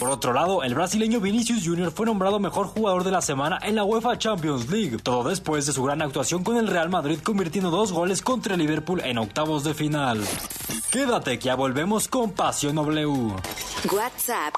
Por 0.00 0.10
otro 0.10 0.32
lado, 0.32 0.64
el 0.64 0.74
brasileño 0.74 1.20
Vinicius 1.20 1.64
Jr. 1.64 1.92
fue 1.92 2.06
nombrado 2.06 2.40
mejor 2.40 2.66
jugador 2.66 3.04
de 3.04 3.12
la 3.12 3.22
semana 3.22 3.58
en 3.62 3.76
la 3.76 3.84
UEFA 3.84 4.18
Champions 4.18 4.68
League, 4.68 4.98
todo 4.98 5.28
después 5.28 5.64
de 5.66 5.72
su 5.72 5.84
gran 5.84 6.02
actuación 6.02 6.42
con 6.42 6.56
el 6.56 6.66
Real 6.66 6.88
Madrid 6.88 7.20
convirtiendo 7.22 7.70
dos 7.70 7.92
goles 7.92 8.20
contra 8.20 8.54
el 8.54 8.60
Liverpool 8.60 9.00
en 9.04 9.18
octavos 9.18 9.62
de 9.62 9.74
final. 9.74 10.20
Quédate 10.90 11.38
que 11.38 11.46
ya 11.46 11.54
volvemos 11.54 12.08
con 12.08 12.32
Pasión 12.32 12.74
W. 12.74 13.32
WhatsApp 13.92 14.54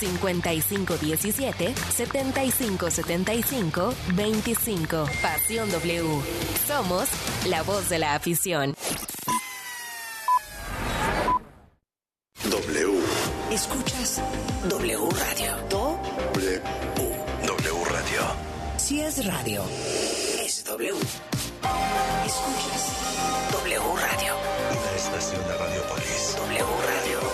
5517 0.00 1.74
7575 1.94 3.94
25. 4.14 5.04
Pasión 5.22 5.70
W. 5.70 6.04
Somos 6.66 7.08
la 7.46 7.62
voz 7.62 7.88
de 7.88 7.98
la 7.98 8.14
afición. 8.14 8.74
W. 12.44 13.00
Escuchas 13.50 14.20
W 14.68 15.08
Radio. 15.10 15.56
W. 15.68 16.62
W 17.46 17.84
Radio. 17.84 18.22
Si 18.78 19.00
es 19.00 19.24
radio, 19.26 19.62
es 20.44 20.64
W. 20.64 20.94
Escuchas 22.26 22.82
W 23.52 23.80
Radio. 23.96 24.34
Una 24.70 24.96
estación 24.96 25.42
de 25.46 25.56
Radiopolis. 25.56 26.36
W 26.38 26.64
Radio. 26.64 27.29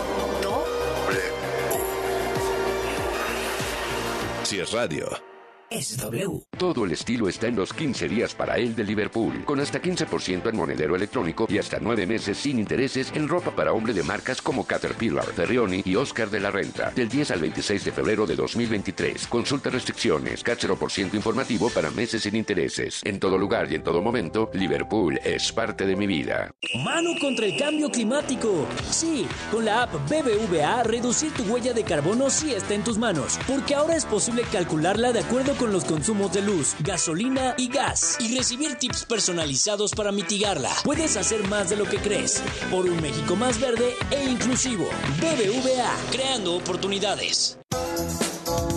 Si 4.46 4.60
es 4.60 4.70
radio. 4.70 5.25
Es 5.68 5.96
W. 5.96 6.42
Todo 6.56 6.84
el 6.84 6.92
estilo 6.92 7.28
está 7.28 7.48
en 7.48 7.56
los 7.56 7.72
15 7.72 8.08
días 8.08 8.34
para 8.36 8.56
él 8.56 8.76
de 8.76 8.84
Liverpool, 8.84 9.44
con 9.44 9.58
hasta 9.58 9.82
15% 9.82 10.48
en 10.48 10.56
monedero 10.56 10.94
electrónico 10.94 11.48
y 11.50 11.58
hasta 11.58 11.80
9 11.80 12.06
meses 12.06 12.38
sin 12.38 12.60
intereses 12.60 13.10
en 13.14 13.26
ropa 13.26 13.50
para 13.50 13.72
hombre 13.72 13.92
de 13.92 14.04
marcas 14.04 14.40
como 14.40 14.64
Caterpillar, 14.64 15.24
Ferrioni 15.24 15.82
y 15.84 15.96
Oscar 15.96 16.30
de 16.30 16.38
la 16.38 16.52
Renta. 16.52 16.92
Del 16.94 17.08
10 17.08 17.32
al 17.32 17.40
26 17.40 17.84
de 17.84 17.90
febrero 17.92 18.26
de 18.26 18.36
2023. 18.36 19.26
Consulta 19.26 19.68
restricciones, 19.68 20.44
CAT 20.44 20.60
0% 20.60 21.14
informativo 21.14 21.68
para 21.70 21.90
meses 21.90 22.22
sin 22.22 22.36
intereses. 22.36 23.00
En 23.02 23.18
todo 23.18 23.36
lugar 23.36 23.70
y 23.70 23.74
en 23.74 23.82
todo 23.82 24.00
momento, 24.00 24.50
Liverpool 24.54 25.18
es 25.24 25.50
parte 25.50 25.84
de 25.84 25.96
mi 25.96 26.06
vida. 26.06 26.52
Mano 26.84 27.10
contra 27.20 27.44
el 27.44 27.58
cambio 27.58 27.90
climático. 27.90 28.68
Sí, 28.88 29.26
con 29.50 29.64
la 29.64 29.82
app 29.82 29.94
BBVA, 30.08 30.84
reducir 30.84 31.32
tu 31.32 31.42
huella 31.42 31.72
de 31.72 31.82
carbono 31.82 32.30
sí 32.30 32.54
está 32.54 32.74
en 32.74 32.84
tus 32.84 32.98
manos, 32.98 33.38
porque 33.48 33.74
ahora 33.74 33.96
es 33.96 34.04
posible 34.04 34.42
calcularla 34.52 35.12
de 35.12 35.20
acuerdo 35.20 35.55
con 35.56 35.72
los 35.72 35.84
consumos 35.84 36.32
de 36.32 36.42
luz, 36.42 36.76
gasolina 36.80 37.54
y 37.56 37.68
gas, 37.68 38.16
y 38.20 38.36
recibir 38.36 38.76
tips 38.76 39.04
personalizados 39.04 39.92
para 39.92 40.12
mitigarla. 40.12 40.70
Puedes 40.84 41.16
hacer 41.16 41.46
más 41.48 41.70
de 41.70 41.76
lo 41.76 41.84
que 41.84 41.98
crees, 41.98 42.42
por 42.70 42.86
un 42.86 43.00
México 43.00 43.36
más 43.36 43.60
verde 43.60 43.94
e 44.10 44.24
inclusivo. 44.24 44.86
BBVA, 45.20 45.94
creando 46.10 46.56
oportunidades. 46.56 47.58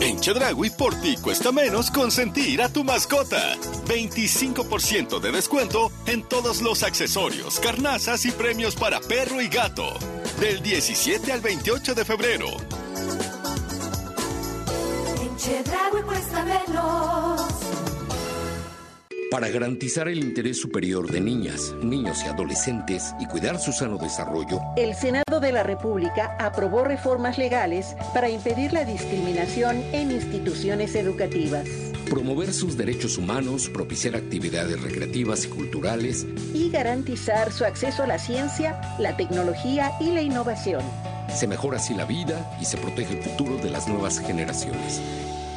En 0.01 0.19
Chedragui 0.19 0.69
por 0.71 0.95
ti 1.01 1.17
cuesta 1.17 1.51
menos 1.51 1.91
consentir 1.91 2.61
a 2.61 2.69
tu 2.69 2.83
mascota. 2.83 3.55
25% 3.85 5.19
de 5.19 5.31
descuento 5.31 5.91
en 6.07 6.23
todos 6.23 6.61
los 6.61 6.83
accesorios, 6.83 7.59
carnazas 7.59 8.25
y 8.25 8.31
premios 8.31 8.75
para 8.75 8.99
perro 9.01 9.41
y 9.41 9.47
gato. 9.47 9.93
Del 10.39 10.61
17 10.61 11.31
al 11.31 11.41
28 11.41 11.95
de 11.95 12.05
febrero. 12.05 12.47
Cuesta 16.05 16.43
menos. 16.43 17.41
Para 19.31 19.47
garantizar 19.47 20.09
el 20.09 20.19
interés 20.19 20.59
superior 20.59 21.09
de 21.09 21.21
niñas, 21.21 21.73
niños 21.81 22.23
y 22.25 22.27
adolescentes 22.27 23.13
y 23.21 23.25
cuidar 23.25 23.57
su 23.57 23.71
sano 23.71 23.97
desarrollo, 23.97 24.59
El 24.75 24.95
Senado 24.95 25.39
de 25.39 25.53
la 25.53 25.63
República 25.63 26.35
aprobó 26.39 26.83
reformas 26.83 27.37
legales 27.37 27.95
para 28.13 28.29
impedir 28.29 28.73
la 28.73 28.83
discriminación 28.83 29.77
en 29.93 30.11
instituciones 30.11 30.95
educativas 30.95 31.69
promover 32.09 32.51
sus 32.51 32.75
derechos 32.75 33.19
humanos, 33.19 33.69
propiciar 33.69 34.15
actividades 34.15 34.81
recreativas 34.81 35.45
y 35.45 35.49
culturales 35.49 36.25
y 36.55 36.71
garantizar 36.71 37.51
su 37.51 37.65
acceso 37.65 38.01
a 38.01 38.07
la 38.07 38.17
ciencia, 38.17 38.81
la 38.97 39.15
tecnología 39.15 39.91
y 39.99 40.11
la 40.11 40.23
innovación. 40.23 40.81
Se 41.33 41.47
mejora 41.47 41.77
así 41.77 41.93
la 41.93 42.05
vida 42.05 42.57
y 42.59 42.65
se 42.65 42.77
protege 42.77 43.19
el 43.19 43.23
futuro 43.23 43.57
de 43.57 43.69
las 43.69 43.87
nuevas 43.87 44.19
generaciones. 44.19 44.99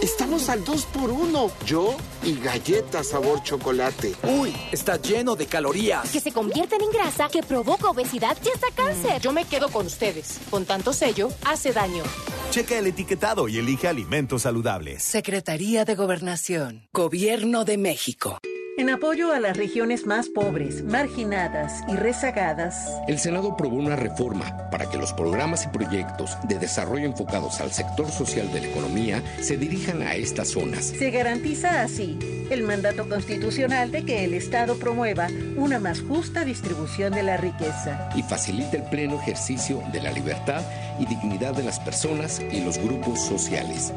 Estamos 0.00 0.48
al 0.48 0.64
2 0.64 0.86
por 0.86 1.10
1 1.10 1.50
Yo 1.66 1.94
y 2.22 2.40
galletas 2.40 3.08
sabor 3.08 3.42
chocolate. 3.42 4.14
Uy, 4.22 4.56
está 4.72 4.96
lleno 4.96 5.36
de 5.36 5.44
calorías. 5.44 6.10
Que 6.10 6.20
se 6.20 6.32
convierten 6.32 6.80
en 6.80 6.90
grasa, 6.90 7.28
que 7.28 7.42
provoca 7.42 7.90
obesidad 7.90 8.38
y 8.42 8.48
hasta 8.48 8.68
cáncer. 8.74 9.20
Yo 9.20 9.32
me 9.32 9.44
quedo 9.44 9.68
con 9.68 9.84
ustedes. 9.84 10.38
Con 10.48 10.64
tanto 10.64 10.94
sello, 10.94 11.28
hace 11.44 11.74
daño. 11.74 12.02
Checa 12.50 12.78
el 12.78 12.86
etiquetado 12.86 13.46
y 13.46 13.58
elige 13.58 13.88
alimentos 13.88 14.40
saludables. 14.40 15.02
Secretaría 15.02 15.84
de 15.84 15.96
Gobernación. 15.96 16.88
Gobierno 16.94 17.66
de 17.66 17.76
México. 17.76 18.40
En 18.80 18.88
apoyo 18.88 19.30
a 19.34 19.40
las 19.40 19.58
regiones 19.58 20.06
más 20.06 20.30
pobres, 20.30 20.82
marginadas 20.82 21.84
y 21.86 21.96
rezagadas, 21.96 22.90
el 23.08 23.18
Senado 23.18 23.52
aprobó 23.52 23.76
una 23.76 23.94
reforma 23.94 24.70
para 24.70 24.88
que 24.88 24.96
los 24.96 25.12
programas 25.12 25.66
y 25.66 25.68
proyectos 25.68 26.38
de 26.48 26.58
desarrollo 26.58 27.04
enfocados 27.04 27.60
al 27.60 27.72
sector 27.72 28.10
social 28.10 28.50
de 28.54 28.62
la 28.62 28.68
economía 28.68 29.22
se 29.42 29.58
dirijan 29.58 30.00
a 30.00 30.14
estas 30.14 30.48
zonas. 30.48 30.86
Se 30.86 31.10
garantiza 31.10 31.82
así 31.82 32.18
el 32.48 32.62
mandato 32.62 33.06
constitucional 33.06 33.90
de 33.90 34.06
que 34.06 34.24
el 34.24 34.32
Estado 34.32 34.78
promueva 34.78 35.28
una 35.56 35.78
más 35.78 36.00
justa 36.00 36.46
distribución 36.46 37.12
de 37.12 37.22
la 37.22 37.36
riqueza 37.36 38.08
y 38.16 38.22
facilite 38.22 38.78
el 38.78 38.84
pleno 38.84 39.20
ejercicio 39.20 39.82
de 39.92 40.00
la 40.00 40.10
libertad 40.10 40.62
y 40.98 41.04
dignidad 41.04 41.52
de 41.52 41.64
las 41.64 41.78
personas 41.80 42.40
y 42.50 42.62
los 42.62 42.78
grupos 42.78 43.20
sociales. 43.20 43.92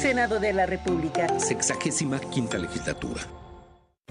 Senado 0.00 0.40
de 0.40 0.52
la 0.52 0.66
República. 0.66 1.38
Sexagésima 1.38 2.18
quinta 2.18 2.58
legislatura. 2.58 3.20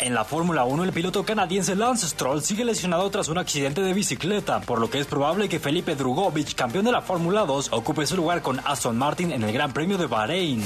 En 0.00 0.12
la 0.12 0.24
Fórmula 0.24 0.64
1 0.64 0.82
el 0.82 0.92
piloto 0.92 1.24
canadiense 1.24 1.76
Lance 1.76 2.08
Stroll 2.08 2.42
sigue 2.42 2.64
lesionado 2.64 3.08
tras 3.10 3.28
un 3.28 3.38
accidente 3.38 3.82
de 3.82 3.94
bicicleta, 3.94 4.60
por 4.60 4.80
lo 4.80 4.90
que 4.90 4.98
es 4.98 5.06
probable 5.06 5.48
que 5.48 5.60
Felipe 5.60 5.94
Drugovich, 5.94 6.56
campeón 6.56 6.86
de 6.86 6.90
la 6.90 7.00
Fórmula 7.00 7.46
2, 7.46 7.68
ocupe 7.70 8.08
su 8.08 8.16
lugar 8.16 8.42
con 8.42 8.58
Aston 8.64 8.98
Martin 8.98 9.30
en 9.30 9.44
el 9.44 9.52
Gran 9.52 9.72
Premio 9.72 9.98
de 9.98 10.06
Bahrein. 10.06 10.64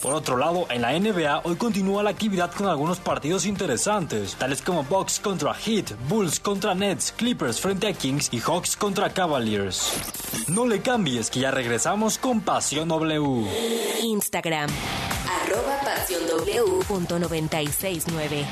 Por 0.00 0.14
otro 0.14 0.36
lado, 0.36 0.66
en 0.70 0.82
la 0.82 0.98
NBA 0.98 1.42
hoy 1.44 1.56
continúa 1.56 2.02
la 2.02 2.10
actividad 2.10 2.52
con 2.52 2.66
algunos 2.66 2.98
partidos 2.98 3.46
interesantes, 3.46 4.36
tales 4.36 4.60
como 4.60 4.84
Bucks 4.84 5.18
contra 5.18 5.54
Heat, 5.54 5.92
Bulls 6.08 6.40
contra 6.40 6.74
Nets, 6.74 7.12
Clippers 7.12 7.60
frente 7.60 7.88
a 7.88 7.92
Kings 7.94 8.28
y 8.32 8.38
Hawks 8.40 8.76
contra 8.76 9.14
Cavaliers. 9.14 9.92
No 10.48 10.66
le 10.66 10.82
cambies 10.82 11.30
que 11.30 11.40
ya 11.40 11.50
regresamos 11.50 12.18
con 12.18 12.42
Pasión 12.54 12.86
W. 12.86 13.48
Instagram. 14.04 14.70
Arroba 15.42 15.76
pasión 15.80 16.22
W 16.28 16.84
punto 16.86 17.18
969. 17.18 18.46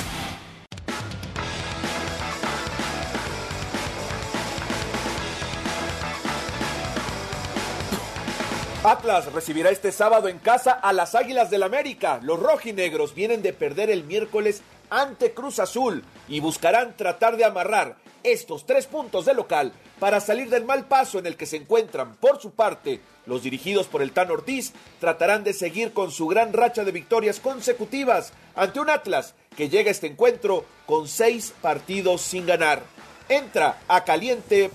Atlas 8.82 9.32
recibirá 9.32 9.70
este 9.70 9.92
sábado 9.92 10.26
en 10.26 10.40
casa 10.40 10.72
a 10.72 10.92
las 10.92 11.14
Águilas 11.14 11.50
del 11.50 11.62
América. 11.62 12.18
Los 12.24 12.40
rojinegros 12.40 13.14
vienen 13.14 13.40
de 13.40 13.52
perder 13.52 13.88
el 13.88 14.02
miércoles 14.02 14.62
ante 14.90 15.32
Cruz 15.32 15.60
Azul 15.60 16.02
y 16.26 16.40
buscarán 16.40 16.96
tratar 16.96 17.36
de 17.36 17.44
amarrar 17.44 17.98
estos 18.24 18.66
tres 18.66 18.86
puntos 18.86 19.26
de 19.26 19.34
local 19.34 19.72
para 20.02 20.18
salir 20.18 20.50
del 20.50 20.64
mal 20.64 20.88
paso 20.88 21.20
en 21.20 21.26
el 21.26 21.36
que 21.36 21.46
se 21.46 21.56
encuentran. 21.56 22.16
Por 22.16 22.42
su 22.42 22.50
parte, 22.50 22.98
los 23.24 23.44
dirigidos 23.44 23.86
por 23.86 24.02
el 24.02 24.10
Tan 24.10 24.32
Ortiz 24.32 24.72
tratarán 24.98 25.44
de 25.44 25.52
seguir 25.52 25.92
con 25.92 26.10
su 26.10 26.26
gran 26.26 26.52
racha 26.52 26.82
de 26.82 26.90
victorias 26.90 27.38
consecutivas 27.38 28.32
ante 28.56 28.80
un 28.80 28.90
Atlas 28.90 29.36
que 29.56 29.68
llega 29.68 29.90
a 29.90 29.92
este 29.92 30.08
encuentro 30.08 30.64
con 30.86 31.06
seis 31.06 31.54
partidos 31.62 32.20
sin 32.20 32.46
ganar. 32.46 32.82
Entra 33.28 33.78
a 33.86 34.02
caliente.mx, 34.02 34.72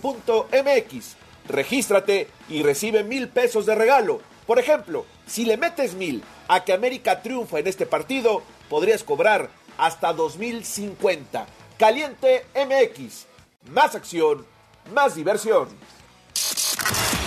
regístrate 1.50 2.30
y 2.48 2.64
recibe 2.64 3.04
mil 3.04 3.28
pesos 3.28 3.66
de 3.66 3.76
regalo. 3.76 4.22
Por 4.46 4.60
ejemplo, 4.60 5.06
si 5.26 5.44
le 5.44 5.58
metes 5.58 5.94
mil 5.96 6.24
a 6.48 6.64
que 6.64 6.72
América 6.72 7.22
triunfa 7.22 7.60
en 7.60 7.68
este 7.68 7.86
partido, 7.86 8.44
podrías 8.70 9.04
cobrar 9.04 9.50
hasta 9.78 10.14
2050. 10.14 11.46
Caliente 11.78 12.46
MX. 12.56 13.26
Más 13.74 13.94
acción, 13.94 14.46
más 14.94 15.16
diversión. 15.16 15.68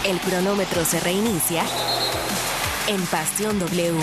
El 0.04 0.18
cronómetro 0.20 0.84
se 0.84 1.00
reinicia 1.00 1.64
en 2.86 3.00
Pasión 3.06 3.58
W. 3.58 3.94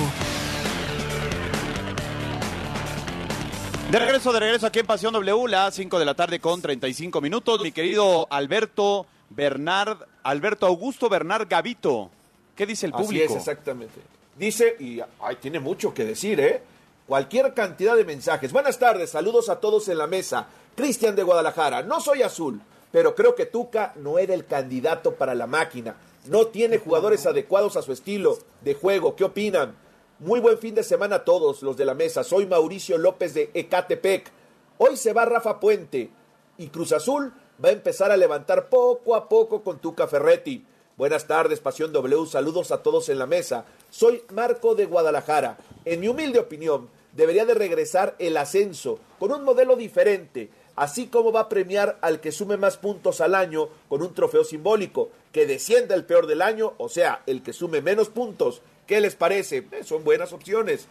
De 3.92 4.00
regreso, 4.00 4.34
de 4.34 4.40
regreso 4.40 4.68
aquí 4.68 4.80
en 4.80 4.86
Pasión 4.86 5.14
W, 5.14 5.48
las 5.48 5.74
5 5.76 5.98
de 5.98 6.06
la 6.06 6.14
tarde 6.14 6.40
con 6.40 6.62
35 6.62 7.22
minutos. 7.22 7.62
Mi 7.62 7.72
querido 7.72 8.28
Alberto 8.30 9.08
Bernard, 9.30 10.00
Alberto 10.24 10.68
Augusto 10.68 11.10
Bernard 11.10 11.48
Gavito. 11.50 12.12
¿Qué 12.56 12.66
dice 12.66 12.86
el 12.86 12.92
público? 12.92 13.26
Así 13.26 13.34
es, 13.34 13.40
exactamente. 13.40 14.02
Dice, 14.38 14.76
y 14.80 15.00
ay, 15.22 15.38
tiene 15.42 15.60
mucho 15.60 15.94
que 15.94 16.04
decir, 16.04 16.40
¿eh? 16.40 16.62
Cualquier 17.08 17.54
cantidad 17.54 17.96
de 17.96 18.04
mensajes. 18.04 18.52
Buenas 18.52 18.78
tardes, 18.78 19.12
saludos 19.12 19.50
a 19.50 19.60
todos 19.60 19.88
en 19.88 19.98
la 19.98 20.08
mesa. 20.08 20.48
Cristian 20.76 21.16
de 21.16 21.24
Guadalajara, 21.24 21.82
no 21.84 22.02
soy 22.02 22.22
azul, 22.22 22.62
pero 22.92 23.16
creo 23.16 23.36
que 23.36 23.46
Tuca 23.46 23.94
no 23.96 24.20
era 24.20 24.34
el 24.34 24.46
candidato 24.46 25.16
para 25.16 25.36
la 25.36 25.48
máquina. 25.48 25.98
No 26.26 26.48
tiene 26.48 26.78
jugadores 26.78 27.26
adecuados 27.26 27.78
a 27.78 27.82
su 27.82 27.92
estilo 27.92 28.38
de 28.62 28.74
juego. 28.74 29.16
¿Qué 29.16 29.24
opinan? 29.24 29.76
Muy 30.20 30.40
buen 30.40 30.58
fin 30.58 30.76
de 30.76 30.84
semana 30.84 31.18
a 31.18 31.24
todos 31.24 31.62
los 31.62 31.78
de 31.78 31.86
la 31.86 31.94
mesa. 31.94 32.24
Soy 32.24 32.46
Mauricio 32.46 32.98
López 32.98 33.34
de 33.34 33.52
Ecatepec. 33.54 34.32
Hoy 34.78 34.98
se 34.98 35.14
va 35.14 35.26
Rafa 35.26 35.60
Puente 35.60 36.10
y 36.58 36.68
Cruz 36.68 36.92
Azul 36.92 37.34
va 37.64 37.70
a 37.70 37.74
empezar 37.74 38.12
a 38.12 38.18
levantar 38.18 38.70
poco 38.70 39.16
a 39.16 39.30
poco 39.30 39.64
con 39.64 39.80
Tuca 39.80 40.08
Ferretti. 40.08 40.66
Buenas 40.98 41.28
tardes, 41.28 41.60
Pasión 41.60 41.94
W. 41.94 42.26
Saludos 42.26 42.72
a 42.72 42.82
todos 42.82 43.10
en 43.10 43.20
la 43.20 43.28
mesa. 43.28 43.66
Soy 43.92 44.24
Marco 44.34 44.74
de 44.74 44.86
Guadalajara. 44.86 45.58
En 45.86 46.00
mi 46.00 46.08
humilde 46.08 46.40
opinión, 46.40 46.90
debería 47.14 47.46
de 47.46 47.54
regresar 47.54 48.16
el 48.18 48.38
ascenso 48.38 49.00
con 49.20 49.32
un 49.32 49.44
modelo 49.44 49.76
diferente, 49.76 50.50
así 50.78 51.08
como 51.08 51.34
va 51.34 51.42
a 51.42 51.50
premiar 51.50 51.98
al 52.02 52.22
que 52.22 52.32
sume 52.32 52.56
más 52.56 52.78
puntos 52.78 53.20
al 53.20 53.36
año 53.36 53.68
con 53.90 54.02
un 54.02 54.14
trofeo 54.14 54.46
simbólico, 54.46 55.10
que 55.34 55.46
descienda 55.46 55.96
el 55.96 56.06
peor 56.06 56.28
del 56.28 56.42
año, 56.42 56.74
o 56.78 56.88
sea, 56.88 57.24
el 57.26 57.44
que 57.44 57.52
sume 57.52 57.82
menos 57.82 58.08
puntos. 58.10 58.62
¿Qué 58.86 59.02
les 59.02 59.16
parece? 59.16 59.68
Eh, 59.72 59.84
son 59.84 60.04
buenas 60.04 60.32
opciones. 60.32 60.88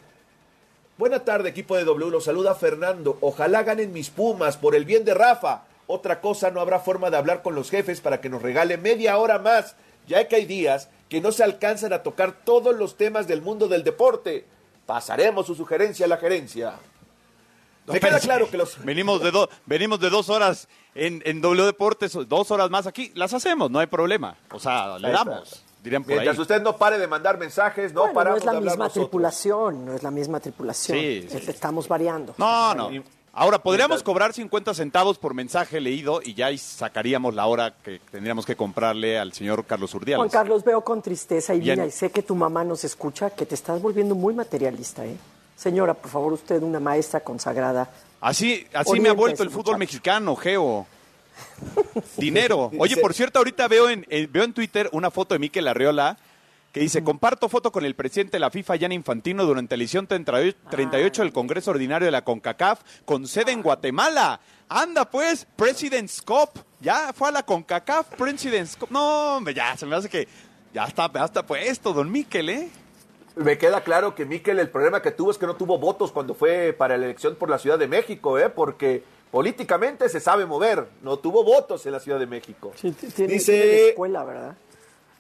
Buena 0.99 1.25
tarde, 1.25 1.51
equipo 1.51 1.77
de 1.77 1.85
W. 1.85 2.11
Los 2.11 2.25
saluda 2.25 2.55
Fernando. 2.55 3.17
Ojalá 3.21 3.63
ganen 3.63 3.93
mis 3.93 4.11
Pumas 4.11 4.57
por 4.57 4.75
el 4.75 4.85
bien 4.85 5.05
de 5.05 5.15
Rafa. 5.15 5.65
Otra 5.87 6.21
cosa, 6.21 6.51
no 6.51 6.61
habrá 6.61 6.81
forma 6.81 7.11
de 7.11 7.17
hablar 7.17 7.43
con 7.43 7.55
los 7.55 7.71
jefes 7.71 8.01
para 8.01 8.21
que 8.21 8.29
nos 8.29 8.43
regale 8.43 8.77
media 8.77 9.17
hora 9.19 9.39
más, 9.39 9.77
ya 10.09 10.27
que 10.27 10.37
hay 10.37 10.47
días 10.47 10.89
que 11.09 11.21
no 11.21 11.31
se 11.31 11.45
alcanzan 11.45 11.93
a 11.93 12.03
tocar 12.03 12.45
todos 12.45 12.75
los 12.75 12.97
temas 12.97 13.29
del 13.29 13.41
mundo 13.41 13.69
del 13.69 13.85
deporte. 13.85 14.47
Pasaremos 14.85 15.47
su 15.47 15.55
sugerencia 15.55 16.07
a 16.07 16.09
la 16.09 16.17
gerencia. 16.17 16.75
Me 17.87 18.01
queda 18.01 18.19
claro 18.21 18.51
que 18.51 18.57
los... 18.57 18.83
Venimos 18.85 19.23
de, 19.23 19.31
do- 19.31 19.49
venimos 19.67 20.01
de 20.01 20.11
dos 20.11 20.29
horas 20.29 20.69
en, 20.95 21.23
en 21.25 21.41
W 21.41 21.65
Deportes, 21.67 22.17
dos 22.29 22.51
horas 22.51 22.71
más 22.71 22.87
aquí. 22.87 23.13
Las 23.15 23.33
hacemos, 23.35 23.71
no 23.71 23.79
hay 23.79 23.87
problema. 23.87 24.37
O 24.51 24.59
sea, 24.59 24.99
le 24.99 25.11
damos. 25.11 25.63
Dirían 25.83 26.03
por 26.03 26.13
ahí. 26.13 26.19
Mientras 26.19 26.39
usted 26.39 26.61
no 26.63 26.77
pare 26.77 26.99
de 26.99 27.07
mandar 27.07 27.39
mensajes, 27.39 27.93
no 27.93 28.01
Bueno, 28.01 28.13
no 28.13 28.19
paramos 28.19 28.39
es 28.41 28.45
la 28.45 28.53
misma 28.55 28.77
nosotros. 28.77 28.93
tripulación, 29.07 29.85
no 29.87 29.95
es 29.95 30.03
la 30.03 30.11
misma 30.11 30.41
tripulación. 30.41 30.99
Sí, 30.99 31.27
sí. 31.31 31.37
Es- 31.37 31.49
Estamos 31.49 31.87
variando. 31.87 32.35
No, 32.39 32.75
no. 32.75 32.91
Ahora, 33.39 33.63
podríamos 33.63 34.03
cobrar 34.03 34.33
50 34.33 34.73
centavos 34.73 35.19
por 35.19 35.35
mensaje 35.35 35.79
leído 35.79 36.23
y 36.25 36.33
ya 36.33 36.49
sacaríamos 36.57 37.35
la 37.35 37.45
hora 37.47 37.75
que 37.85 38.01
tendríamos 38.11 38.47
que 38.47 38.57
comprarle 38.57 39.19
al 39.19 39.35
señor 39.35 39.67
Carlos 39.67 39.91
Juan 39.93 40.01
Urdiales. 40.03 40.33
Carlos, 40.33 40.65
veo 40.65 40.81
con 40.81 41.03
tristeza 41.03 41.55
y 41.55 41.61
Bien. 41.61 41.75
mira, 41.79 41.87
y 41.87 41.91
sé 41.91 42.11
que 42.11 42.23
tu 42.23 42.35
mamá 42.35 42.65
nos 42.65 42.83
escucha, 42.85 43.29
que 43.29 43.45
te 43.45 43.55
estás 43.55 43.81
volviendo 43.83 44.15
muy 44.15 44.33
materialista, 44.33 45.05
¿eh? 45.05 45.19
Señora, 45.57 45.95
por 45.95 46.11
favor, 46.11 46.33
usted, 46.35 46.63
una 46.63 46.81
maestra 46.81 47.21
consagrada. 47.21 47.91
Así, 48.21 48.67
así 48.73 49.01
me 49.01 49.09
ha 49.09 49.13
vuelto 49.13 49.43
el 49.43 49.51
fútbol 49.51 49.75
muchacho. 49.75 49.79
mexicano, 49.79 50.37
Geo. 50.37 50.87
Dinero. 52.17 52.71
Oye, 52.79 52.97
por 52.99 53.15
cierto, 53.15 53.39
ahorita 53.39 53.67
veo 53.69 53.89
en, 53.89 54.07
eh, 54.09 54.29
veo 54.31 54.45
en 54.45 54.53
Twitter 54.53 54.89
una 54.93 55.11
foto 55.11 55.35
de 55.35 55.39
Mikel 55.39 55.69
Arriola 55.69 56.19
que 56.77 56.81
dice, 56.81 57.03
comparto 57.03 57.49
foto 57.49 57.73
con 57.73 57.87
el 57.87 57.95
presidente 57.95 58.33
de 58.33 58.41
la 58.41 58.51
FIFA, 58.51 58.77
Gianni 58.77 58.97
Infantino, 58.97 59.47
durante 59.47 59.79
la 59.79 59.83
edición 59.83 60.07
38 60.07 60.59
38 60.69 61.23
del 61.23 61.33
Congreso 61.33 61.71
Ordinario 61.71 62.05
de 62.05 62.13
la 62.13 62.23
CONCACAF, 62.23 62.81
con 63.07 63.27
sede 63.27 63.53
en 63.53 63.63
Guatemala. 63.63 64.39
Anda 64.69 65.11
pues, 65.11 65.47
President's 65.57 66.21
Cup. 66.21 66.51
Ya 66.81 67.15
fue 67.15 67.31
a 67.31 67.33
la 67.33 67.45
CONCACAF, 67.45 68.09
President's 68.19 68.77
Cup. 68.77 68.91
No, 68.91 69.37
hombre, 69.37 69.55
ya 69.55 69.75
se 69.75 69.87
me 69.87 69.97
hace 69.97 70.11
que 70.11 70.29
ya 70.75 70.85
está, 70.85 71.11
ya 71.11 71.25
está 71.25 71.47
puesto, 71.47 71.95
don 71.95 72.13
Mikel, 72.13 72.51
¿eh? 72.51 72.69
Me 73.37 73.59
queda 73.59 73.83
claro 73.83 74.15
que 74.15 74.25
Miquel 74.25 74.59
el 74.59 74.71
problema 74.71 75.03
que 75.03 75.11
tuvo 75.11 75.31
es 75.31 75.37
que 75.37 75.47
no 75.47 75.57
tuvo 75.57 75.79
votos 75.79 76.11
cuando 76.11 76.33
fue 76.33 76.73
para 76.73 76.97
la 76.97 77.05
elección 77.05 77.35
por 77.37 77.51
la 77.51 77.59
Ciudad 77.59 77.79
de 77.79 77.87
México, 77.87 78.39
¿eh? 78.39 78.49
porque 78.49 79.03
políticamente 79.31 80.09
se 80.09 80.21
sabe 80.21 80.47
mover, 80.47 80.87
no 81.03 81.19
tuvo 81.19 81.45
votos 81.45 81.85
en 81.85 81.93
la 81.93 82.01
Ciudad 82.01 82.19
de 82.19 82.27
México. 82.27 82.73
Tiene, 82.81 82.97
tiene 82.97 83.35
Dice, 83.35 83.91
escuela, 83.91 84.25
¿verdad? 84.25 84.57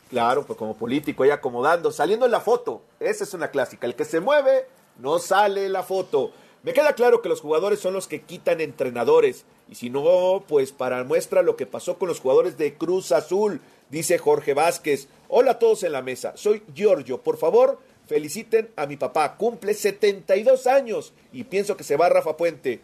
claro, 0.09 0.47
pues 0.47 0.59
como 0.59 0.75
político, 0.75 1.25
ahí 1.25 1.31
acomodando, 1.31 1.93
saliendo 1.93 2.25
en 2.25 2.33
la 2.33 2.41
foto, 2.41 2.81
esa 3.01 3.23
es 3.23 3.35
una 3.35 3.49
clásica, 3.49 3.87
el 3.87 3.95
que 3.95 4.07
se 4.07 4.21
mueve 4.21 4.67
no 4.99 5.19
sale 5.19 5.67
en 5.67 5.75
la 5.75 5.83
foto. 5.83 6.33
Me 6.63 6.73
queda 6.73 6.95
claro 6.95 7.21
que 7.21 7.29
los 7.29 7.43
jugadores 7.43 7.81
son 7.81 7.93
los 7.93 8.09
que 8.09 8.23
quitan 8.23 8.63
entrenadores, 8.63 9.45
y 9.69 9.75
si 9.75 9.91
no, 9.91 10.43
pues 10.49 10.73
para 10.73 11.05
muestra 11.05 11.43
lo 11.43 11.57
que 11.57 11.67
pasó 11.67 11.99
con 11.99 12.09
los 12.09 12.21
jugadores 12.21 12.57
de 12.57 12.79
Cruz 12.79 13.13
Azul, 13.13 13.61
dice 13.91 14.17
Jorge 14.17 14.55
Vázquez. 14.55 15.09
Hola 15.29 15.51
a 15.53 15.59
todos 15.59 15.83
en 15.83 15.93
la 15.93 16.01
mesa, 16.01 16.33
soy 16.37 16.63
Giorgio, 16.75 17.21
por 17.21 17.37
favor, 17.37 17.79
feliciten 18.07 18.71
a 18.77 18.87
mi 18.87 18.97
papá, 18.97 19.37
cumple 19.37 19.75
72 19.75 20.67
años 20.67 21.13
y 21.33 21.45
pienso 21.45 21.77
que 21.77 21.85
se 21.85 21.97
va 21.97 22.09
Rafa 22.09 22.37
Puente. 22.37 22.81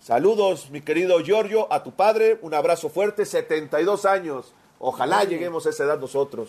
Saludos, 0.00 0.70
mi 0.70 0.80
querido 0.80 1.20
Giorgio, 1.20 1.72
a 1.72 1.82
tu 1.82 1.92
padre, 1.92 2.38
un 2.42 2.54
abrazo 2.54 2.88
fuerte, 2.88 3.24
72 3.24 4.04
años. 4.04 4.52
Ojalá 4.80 5.24
lleguemos 5.24 5.66
a 5.66 5.70
esa 5.70 5.84
edad 5.84 6.00
nosotros. 6.00 6.48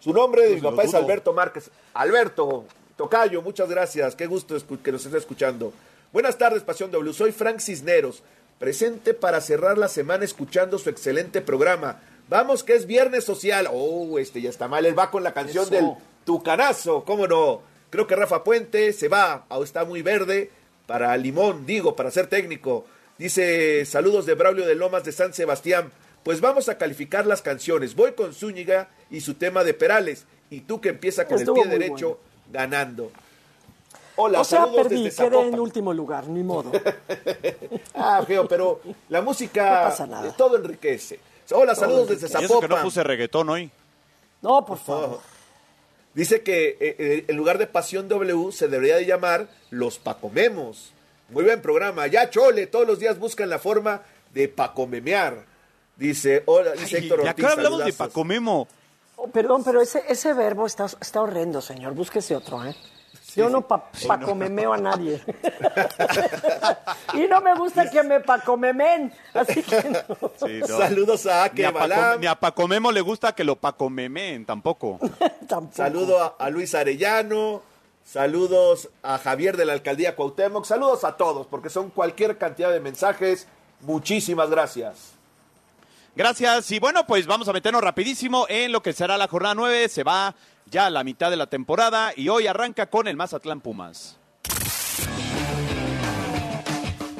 Su 0.00 0.12
nombre 0.12 0.42
de 0.42 0.56
mi 0.56 0.60
Pues 0.60 0.74
papá 0.74 0.82
es. 0.84 0.94
Alberto 0.94 1.32
Márquez. 1.32 1.70
Alberto, 1.94 2.64
Tocayo, 2.96 3.40
muchas 3.40 3.70
gracias. 3.70 4.14
Qué 4.14 4.26
gusto 4.26 4.54
que 4.82 4.92
nos 4.92 5.06
esté 5.06 5.16
escuchando. 5.16 5.72
Buenas 6.12 6.36
tardes, 6.36 6.62
Pasión 6.62 6.90
W. 6.90 7.14
Soy 7.14 7.32
Frank 7.32 7.58
Cisneros, 7.60 8.22
presente 8.58 9.14
para 9.14 9.40
cerrar 9.40 9.78
la 9.78 9.88
semana 9.88 10.24
escuchando 10.24 10.78
su 10.78 10.90
excelente 10.90 11.40
programa. 11.40 12.02
Vamos, 12.28 12.62
que 12.64 12.74
es 12.74 12.86
Viernes 12.86 13.24
Social. 13.24 13.66
Oh, 13.72 14.18
este 14.18 14.42
ya 14.42 14.50
está 14.50 14.68
mal. 14.68 14.84
Él 14.84 14.98
va 14.98 15.10
con 15.10 15.22
la 15.22 15.32
canción 15.32 15.64
Eso. 15.64 15.74
del 15.74 15.90
Tucanazo, 16.24 17.04
¿cómo 17.04 17.26
no? 17.26 17.62
Creo 17.90 18.06
que 18.06 18.16
Rafa 18.16 18.42
Puente 18.44 18.92
se 18.92 19.08
va, 19.08 19.44
o 19.48 19.62
está 19.62 19.84
muy 19.84 20.02
verde, 20.02 20.50
para 20.86 21.16
Limón, 21.16 21.64
digo, 21.66 21.94
para 21.96 22.10
ser 22.10 22.26
técnico. 22.26 22.84
Dice, 23.18 23.84
saludos 23.86 24.26
de 24.26 24.34
Braulio 24.34 24.66
de 24.66 24.74
Lomas 24.74 25.04
de 25.04 25.12
San 25.12 25.32
Sebastián. 25.32 25.92
Pues 26.24 26.40
vamos 26.40 26.68
a 26.68 26.78
calificar 26.78 27.26
las 27.26 27.42
canciones. 27.42 27.94
Voy 27.94 28.12
con 28.12 28.34
Zúñiga 28.34 28.88
y 29.10 29.20
su 29.20 29.34
tema 29.34 29.62
de 29.62 29.74
Perales. 29.74 30.24
Y 30.50 30.60
tú 30.60 30.80
que 30.80 30.88
empieza 30.90 31.26
con 31.26 31.38
Estuvo 31.38 31.62
el 31.62 31.68
pie 31.68 31.78
derecho, 31.78 32.18
ganando. 32.50 33.10
Hola, 34.16 34.40
o 34.40 34.44
sea, 34.44 34.60
saludos 34.60 34.82
perdí, 34.88 35.04
desde 35.04 35.16
quedé 35.16 35.28
Zapopan. 35.30 35.54
en 35.54 35.60
último 35.60 35.92
lugar, 35.92 36.26
ni 36.28 36.42
modo. 36.42 36.72
Ah, 37.94 38.22
feo, 38.26 38.46
pero 38.48 38.80
la 39.08 39.22
música, 39.22 39.62
No 39.64 39.88
pasa 39.90 40.06
nada. 40.06 40.32
todo 40.36 40.56
enriquece. 40.56 41.20
Hola, 41.52 41.74
saludos 41.74 42.08
desde 42.08 42.26
Y 42.26 42.28
eso 42.30 42.38
que 42.40 42.46
Zapopan. 42.48 42.70
no 42.70 42.82
puse 42.82 43.02
reggaetón 43.04 43.48
hoy. 43.50 43.70
No, 44.42 44.64
por 44.66 44.78
favor. 44.78 45.20
Dice 46.14 46.42
que 46.42 46.68
eh, 46.80 46.96
eh, 46.98 47.24
en 47.28 47.36
lugar 47.36 47.58
de 47.58 47.66
Pasión 47.66 48.08
W 48.08 48.52
se 48.52 48.68
debería 48.68 48.96
de 48.96 49.06
llamar 49.06 49.48
Los 49.70 49.98
Pacomemos. 49.98 50.92
Muy 51.30 51.44
buen 51.44 51.60
programa. 51.60 52.06
Ya 52.06 52.30
chole, 52.30 52.66
todos 52.66 52.86
los 52.86 52.98
días 52.98 53.18
buscan 53.18 53.48
la 53.50 53.58
forma 53.58 54.02
de 54.32 54.48
pacomemear. 54.48 55.44
Dice, 55.96 56.42
hola, 56.46 56.72
dice 56.72 56.96
Ay, 56.98 57.02
Héctor 57.04 57.20
y 57.24 57.28
Ortiz. 57.28 57.44
acá 57.44 57.52
hablamos 57.52 57.78
de 57.84 57.92
saludazos. 57.92 57.96
Paco 58.08 58.24
Memo. 58.24 58.68
Oh, 59.16 59.28
perdón, 59.28 59.62
pero 59.64 59.80
ese, 59.80 60.02
ese 60.08 60.32
verbo 60.34 60.66
está, 60.66 60.86
está 61.00 61.22
horrendo, 61.22 61.60
señor. 61.60 61.94
Búsquese 61.94 62.34
otro, 62.34 62.64
¿eh? 62.64 62.74
Yo 63.36 63.48
no 63.48 63.62
pa- 63.66 63.90
pacomemeo 64.06 64.72
a 64.72 64.76
nadie. 64.76 65.20
y 67.14 67.26
no 67.28 67.40
me 67.40 67.54
gusta 67.54 67.90
que 67.90 68.02
me 68.02 68.20
pacomemen. 68.20 69.12
Así 69.32 69.62
que 69.62 69.82
no. 69.82 70.30
Sí, 70.46 70.60
no. 70.60 70.66
Saludos 70.78 71.26
a 71.26 71.44
Ni 71.52 71.64
Ake 71.64 71.66
a, 71.66 71.72
Paco, 71.72 72.18
ni 72.20 72.26
a 72.26 72.34
Paco 72.34 72.68
Memo 72.68 72.92
le 72.92 73.00
gusta 73.00 73.34
que 73.34 73.44
lo 73.44 73.56
pacomemeen 73.56 74.44
tampoco. 74.46 74.98
Saludo 75.72 76.22
a, 76.22 76.36
a 76.38 76.50
Luis 76.50 76.74
Arellano. 76.74 77.62
Saludos 78.04 78.90
a 79.02 79.16
Javier 79.18 79.56
de 79.56 79.64
la 79.64 79.72
Alcaldía 79.72 80.14
Cuauhtémoc. 80.14 80.64
Saludos 80.66 81.04
a 81.04 81.16
todos, 81.16 81.46
porque 81.46 81.70
son 81.70 81.90
cualquier 81.90 82.36
cantidad 82.36 82.70
de 82.70 82.80
mensajes. 82.80 83.46
Muchísimas 83.80 84.50
gracias. 84.50 85.12
Gracias. 86.16 86.70
Y 86.70 86.78
bueno, 86.78 87.06
pues 87.06 87.26
vamos 87.26 87.48
a 87.48 87.52
meternos 87.52 87.82
rapidísimo 87.82 88.46
en 88.48 88.70
lo 88.70 88.82
que 88.82 88.92
será 88.92 89.18
la 89.18 89.26
jornada 89.26 89.54
9. 89.54 89.88
Se 89.88 90.04
va 90.04 90.34
ya 90.66 90.86
a 90.86 90.90
la 90.90 91.02
mitad 91.02 91.30
de 91.30 91.36
la 91.36 91.48
temporada 91.48 92.12
y 92.16 92.28
hoy 92.28 92.46
arranca 92.46 92.86
con 92.86 93.08
el 93.08 93.16
Mazatlán 93.16 93.60
Pumas. 93.60 94.18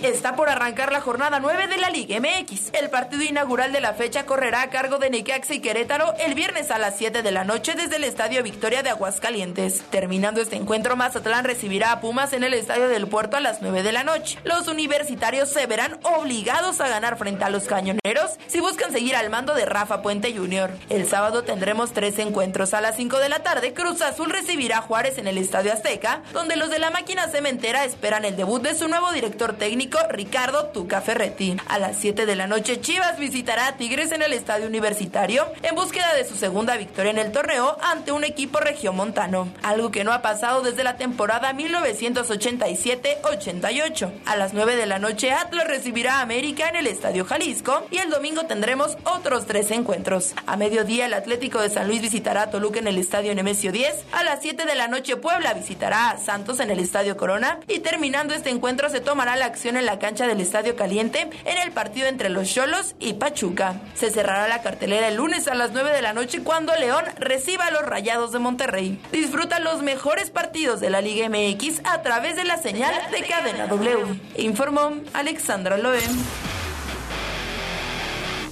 Está 0.05 0.37
por 0.37 0.51
arrancar 0.51 0.93
la 0.93 1.01
jornada 1.01 1.41
9 1.41 1.67
de 1.67 1.79
la 1.79 1.89
Liga 1.89 2.21
MX. 2.21 2.75
El 2.75 2.91
partido 2.91 3.23
inaugural 3.23 3.73
de 3.73 3.81
la 3.81 3.95
fecha 3.95 4.27
correrá 4.27 4.61
a 4.61 4.69
cargo 4.69 4.99
de 4.99 5.09
Necaxa 5.09 5.55
y 5.55 5.61
Querétaro 5.61 6.13
el 6.19 6.35
viernes 6.35 6.71
a 6.71 6.77
las 6.77 6.99
7 6.99 7.23
de 7.23 7.31
la 7.31 7.45
noche 7.45 7.73
desde 7.75 7.97
el 7.97 8.05
Estadio 8.05 8.43
Victoria 8.43 8.83
de 8.83 8.91
Aguascalientes. 8.91 9.83
Terminando 9.89 10.43
este 10.43 10.57
encuentro, 10.57 10.95
Mazatlán 10.95 11.47
recibirá 11.47 11.91
a 11.91 12.01
Pumas 12.03 12.35
en 12.35 12.45
el 12.45 12.53
Estadio 12.53 12.89
del 12.89 13.07
Puerto 13.07 13.39
a 13.39 13.41
las 13.41 13.63
9 13.63 13.83
de 13.83 13.93
la 13.93 14.05
noche. 14.05 14.39
Los 14.45 14.69
universitarios 14.69 15.49
se 15.49 15.67
verán 15.67 15.99
obligados 16.03 16.83
a 16.83 16.89
ganar 16.89 17.17
frente 17.17 17.45
a 17.45 17.49
los 17.49 17.65
cañoneros 17.65 18.33
si 18.47 18.61
buscan 18.61 18.93
seguir 18.93 19.17
al 19.17 19.31
mando 19.31 19.55
de 19.55 19.65
Rafa 19.65 20.03
Puente 20.03 20.37
Jr. 20.37 20.71
El 20.91 21.09
sábado 21.09 21.45
tendremos 21.45 21.95
tres 21.95 22.19
encuentros 22.19 22.75
a 22.75 22.83
las 22.83 22.97
5 22.97 23.21
de 23.21 23.31
la 23.31 23.43
tarde. 23.43 23.73
Cruz 23.73 24.03
Azul 24.03 24.29
recibirá 24.29 24.79
a 24.79 24.83
Juárez 24.83 25.17
en 25.17 25.29
el 25.29 25.39
Estadio 25.39 25.73
Azteca, 25.73 26.21
donde 26.35 26.57
los 26.57 26.69
de 26.69 26.79
la 26.79 26.91
máquina 26.91 27.29
cementera 27.29 27.87
esperan 27.87 28.27
el 28.27 28.37
debut 28.37 28.61
de 28.61 28.75
su 28.75 28.87
nuevo 28.87 29.11
director 29.11 29.55
técnico 29.55 29.94
Ricardo 30.09 30.67
Tuca 30.67 31.01
Ferretti. 31.01 31.57
A 31.69 31.79
las 31.79 31.97
7 31.99 32.27
de 32.27 32.37
la 32.37 32.47
noche 32.47 32.81
Chivas 32.81 33.19
visitará 33.19 33.67
a 33.69 33.77
Tigres 33.77 34.13
en 34.13 34.23
el 34.23 34.33
Estadio 34.33 34.67
Universitario 34.67 35.47
en 35.63 35.75
búsqueda 35.75 36.15
de 36.15 36.25
su 36.25 36.37
segunda 36.37 36.77
victoria 36.77 37.11
en 37.11 37.19
el 37.19 37.33
torneo 37.33 37.77
ante 37.83 38.13
un 38.13 38.23
equipo 38.25 38.61
regiomontano, 38.61 39.49
algo 39.63 39.91
que 39.91 40.05
no 40.05 40.13
ha 40.13 40.23
pasado 40.23 40.63
desde 40.63 40.85
la 40.85 40.97
temporada 40.97 41.53
1987-88. 41.53 44.13
A 44.27 44.37
las 44.37 44.55
9 44.55 44.77
de 44.77 44.87
la 44.87 44.99
noche 44.99 45.33
Atlas 45.33 45.67
recibirá 45.67 46.19
a 46.19 46.23
América 46.23 46.69
en 46.69 46.77
el 46.77 46.87
Estadio 46.87 47.25
Jalisco 47.25 47.87
y 47.91 47.99
el 47.99 48.11
domingo 48.11 48.45
tendremos 48.47 48.97
otros 49.05 49.47
tres 49.47 49.71
encuentros. 49.71 50.35
A 50.47 50.57
mediodía 50.57 51.07
el 51.07 51.15
Atlético 51.15 51.61
de 51.61 51.71
San 51.71 51.89
Luis 51.89 52.03
visitará 52.03 52.43
a 52.43 52.51
Toluca 52.51 52.79
en 52.79 52.89
el 52.89 52.99
Estadio 52.99 53.35
Nemesio 53.35 53.73
10. 53.73 54.05
A 54.13 54.25
las 54.25 54.41
7 54.43 54.65
de 54.65 54.75
la 54.75 54.89
noche 54.89 55.17
Puebla 55.17 55.55
visitará 55.55 56.11
a 56.11 56.19
Santos 56.19 56.61
en 56.61 56.71
el 56.71 56.81
Estadio 56.81 57.17
Corona 57.17 57.61
y 57.69 57.81
terminando 57.81 58.35
este 58.35 58.51
encuentro 58.51 58.89
se 58.89 59.01
tomará 59.01 59.37
la 59.37 59.47
acción 59.47 59.77
en 59.77 59.84
la 59.85 59.99
cancha 59.99 60.27
del 60.27 60.41
Estadio 60.41 60.77
Caliente 60.77 61.29
en 61.45 61.59
el 61.59 61.73
partido 61.73 62.07
entre 62.07 62.29
los 62.29 62.53
Cholos 62.53 62.95
y 62.99 63.15
Pachuca. 63.15 63.81
Se 63.95 64.11
cerrará 64.11 64.49
la 64.49 64.63
cartelera 64.63 65.09
el 65.09 65.17
lunes 65.17 65.49
a 65.49 65.55
las 65.55 65.73
9 65.73 65.93
de 65.93 66.03
la 66.03 66.13
noche 66.13 66.43
cuando 66.43 66.75
León 66.77 67.05
reciba 67.19 67.67
a 67.67 67.71
los 67.71 67.83
Rayados 67.83 68.33
de 68.33 68.39
Monterrey. 68.39 69.01
Disfruta 69.13 69.61
los 69.61 69.83
mejores 69.83 70.31
partidos 70.31 70.81
de 70.81 70.91
la 70.91 71.01
Liga 71.01 71.29
MX 71.29 71.81
a 71.85 72.03
través 72.03 72.37
de 72.37 72.45
la 72.45 72.57
señal 72.57 72.95
de 73.11 73.23
Cadena 73.23 73.67
W. 73.67 74.21
Informó 74.37 74.93
Alexandra 75.13 75.79
Loen. 75.79 76.11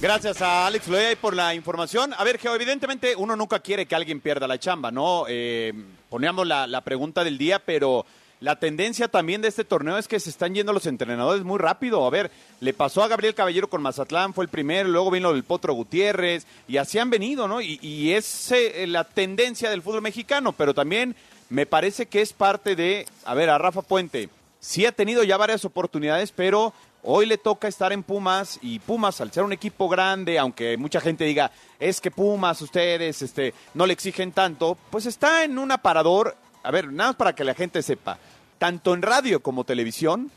Gracias 0.03 0.41
a 0.41 0.67
Alex 0.67 0.89
Loey 0.89 1.15
por 1.15 1.33
la 1.33 1.55
información. 1.55 2.13
A 2.17 2.25
ver, 2.25 2.37
Geo, 2.37 2.53
evidentemente 2.53 3.15
uno 3.15 3.37
nunca 3.37 3.59
quiere 3.59 3.85
que 3.85 3.95
alguien 3.95 4.19
pierda 4.19 4.47
la 4.47 4.59
chamba, 4.59 4.91
¿no? 4.91 5.23
Eh, 5.29 5.71
poníamos 6.09 6.45
la, 6.45 6.67
la 6.67 6.81
pregunta 6.81 7.23
del 7.23 7.37
día, 7.37 7.59
pero 7.59 8.05
la 8.43 8.57
tendencia 8.57 9.07
también 9.07 9.41
de 9.41 9.47
este 9.47 9.63
torneo 9.63 9.97
es 9.97 10.09
que 10.09 10.19
se 10.19 10.29
están 10.29 10.53
yendo 10.53 10.73
los 10.73 10.85
entrenadores 10.85 11.45
muy 11.45 11.57
rápido. 11.57 12.05
A 12.05 12.09
ver, 12.09 12.29
le 12.59 12.73
pasó 12.73 13.01
a 13.01 13.07
Gabriel 13.07 13.33
Caballero 13.33 13.69
con 13.69 13.81
Mazatlán, 13.81 14.33
fue 14.33 14.43
el 14.43 14.49
primero, 14.49 14.89
luego 14.89 15.11
vino 15.11 15.31
el 15.31 15.45
Potro 15.45 15.73
Gutiérrez, 15.73 16.45
y 16.67 16.75
así 16.75 16.99
han 16.99 17.09
venido, 17.09 17.47
¿no? 17.47 17.61
Y, 17.61 17.79
y 17.81 18.11
es 18.11 18.51
eh, 18.51 18.85
la 18.85 19.05
tendencia 19.05 19.69
del 19.69 19.81
fútbol 19.81 20.01
mexicano, 20.01 20.51
pero 20.51 20.73
también 20.73 21.15
me 21.47 21.65
parece 21.65 22.07
que 22.07 22.21
es 22.21 22.33
parte 22.33 22.75
de, 22.75 23.05
a 23.23 23.33
ver, 23.33 23.49
a 23.49 23.57
Rafa 23.57 23.81
Puente, 23.81 24.27
sí 24.59 24.85
ha 24.85 24.91
tenido 24.91 25.23
ya 25.23 25.37
varias 25.37 25.63
oportunidades, 25.63 26.33
pero 26.33 26.73
hoy 27.01 27.25
le 27.25 27.37
toca 27.37 27.69
estar 27.69 27.93
en 27.93 28.03
Pumas, 28.03 28.59
y 28.61 28.79
Pumas, 28.79 29.21
al 29.21 29.31
ser 29.31 29.43
un 29.43 29.53
equipo 29.53 29.87
grande, 29.87 30.37
aunque 30.37 30.75
mucha 30.75 30.99
gente 30.99 31.23
diga, 31.23 31.49
es 31.79 32.01
que 32.01 32.11
Pumas, 32.11 32.61
ustedes, 32.61 33.21
este, 33.21 33.53
no 33.73 33.85
le 33.85 33.93
exigen 33.93 34.33
tanto, 34.33 34.77
pues 34.89 35.05
está 35.05 35.45
en 35.45 35.57
un 35.57 35.71
aparador, 35.71 36.35
a 36.61 36.71
ver, 36.71 36.91
nada 36.91 37.11
más 37.11 37.15
para 37.15 37.33
que 37.33 37.45
la 37.45 37.53
gente 37.53 37.81
sepa 37.81 38.19
tanto 38.63 38.93
en 38.93 39.01
radio 39.01 39.41
como 39.41 39.65
televisión, 39.65 40.31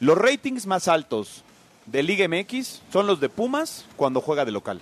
los 0.00 0.18
ratings 0.18 0.66
más 0.66 0.88
altos 0.88 1.44
de 1.86 2.02
Liga 2.02 2.26
MX 2.26 2.82
son 2.92 3.06
los 3.06 3.20
de 3.20 3.28
Pumas 3.28 3.84
cuando 3.94 4.20
juega 4.20 4.44
de 4.44 4.50
local. 4.50 4.80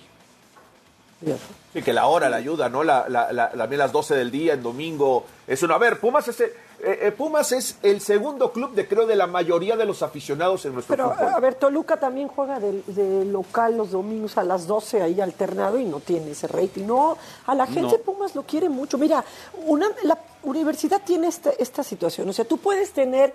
Sí, 1.73 1.83
que 1.83 1.93
la 1.93 2.07
hora 2.07 2.27
la 2.27 2.37
ayuda, 2.37 2.69
¿no? 2.69 2.83
La, 2.83 3.07
la, 3.07 3.31
la, 3.31 3.51
también 3.51 3.77
las 3.77 3.91
12 3.91 4.15
del 4.15 4.31
día, 4.31 4.53
en 4.53 4.63
domingo. 4.63 5.27
Es 5.45 5.61
uno. 5.61 5.75
A 5.75 5.77
ver, 5.77 5.99
Pumas 5.99 6.27
es, 6.27 6.41
eh, 6.41 6.51
eh, 6.79 7.13
Pumas 7.15 7.51
es 7.51 7.77
el 7.83 8.01
segundo 8.01 8.51
club 8.51 8.73
de 8.73 8.87
creo 8.87 9.05
de 9.05 9.15
la 9.15 9.27
mayoría 9.27 9.77
de 9.77 9.85
los 9.85 10.01
aficionados 10.01 10.65
en 10.65 10.73
nuestro 10.73 10.95
Pero, 10.95 11.11
fútbol. 11.11 11.33
a 11.35 11.39
ver, 11.39 11.53
Toluca 11.53 11.97
también 11.97 12.29
juega 12.29 12.59
de, 12.59 12.81
de 12.87 13.25
local 13.25 13.77
los 13.77 13.91
domingos 13.91 14.39
a 14.39 14.43
las 14.43 14.65
12 14.65 15.03
ahí 15.03 15.21
alternado 15.21 15.77
y 15.77 15.85
no 15.85 15.99
tiene 15.99 16.31
ese 16.31 16.47
rating. 16.47 16.87
No, 16.87 17.15
a 17.45 17.53
la 17.53 17.67
gente 17.67 17.99
No. 17.99 18.03
Pumas 18.03 18.33
lo 18.33 18.41
quiere 18.41 18.69
mucho. 18.69 18.97
Mira, 18.97 19.23
una, 19.67 19.87
la 20.01 20.17
universidad 20.43 21.01
tiene 21.03 21.27
esta, 21.27 21.51
esta 21.51 21.83
situación. 21.83 22.27
O 22.29 22.33
sea, 22.33 22.45
tú 22.45 22.57
puedes 22.57 22.91
tener 22.91 23.33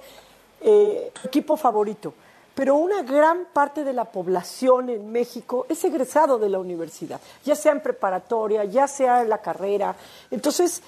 eh, 0.61 1.13
equipo 1.25 1.57
favorito, 1.57 2.15
pero 2.55 2.77
una 2.77 3.03
gran 3.03 3.47
parte 3.53 3.85
de 3.85 3.93
la 3.93 4.07
población 4.07 4.89
en 4.89 5.13
México 5.13 5.67
es 5.69 5.85
egresado 5.85 6.39
de 6.39 6.49
la 6.49 6.59
universidad, 6.59 7.21
ya 7.45 7.55
sea 7.55 7.73
en 7.73 7.83
preparatoria, 7.83 8.65
ya 8.65 8.89
sea 8.89 9.23
en 9.23 9.29
la 9.29 9.39
carrera. 9.39 9.95
Entonces, 10.31 10.83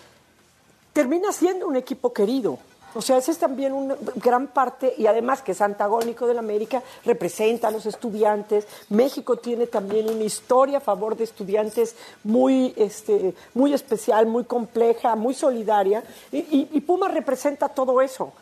termina 0.92 1.32
siendo 1.32 1.66
un 1.68 1.76
equipo 1.76 2.12
querido. 2.12 2.58
O 2.95 3.03
sea, 3.03 3.18
ese 3.18 3.30
es 3.32 3.39
también 3.39 3.72
una 3.72 3.97
gran 4.16 4.47
parte, 4.49 4.95
y 4.97 5.07
además 5.07 5.43
que 5.43 5.53
es 5.53 5.61
antagónico 5.61 6.26
del 6.26 6.39
América, 6.39 6.82
representa 7.05 7.68
a 7.68 7.70
los 7.70 7.86
estudiantes. 7.86 8.66
México 8.89 9.36
tiene 9.36 9.66
también 9.66 10.09
una 10.09 10.24
historia 10.24 10.78
a 10.78 10.80
favor 10.80 11.16
de 11.16 11.24
estudiantes 11.24 11.95
muy, 12.24 12.72
este, 12.76 13.34
muy 13.55 13.74
especial, 13.74 14.26
muy 14.26 14.45
compleja, 14.45 15.14
muy 15.16 15.34
solidaria, 15.34 16.03
y, 16.32 16.39
y- 16.39 16.68
y 16.72 16.80
Puma 16.80 17.09
representa 17.09 17.68
todo 17.68 18.01
eso. 18.01 18.32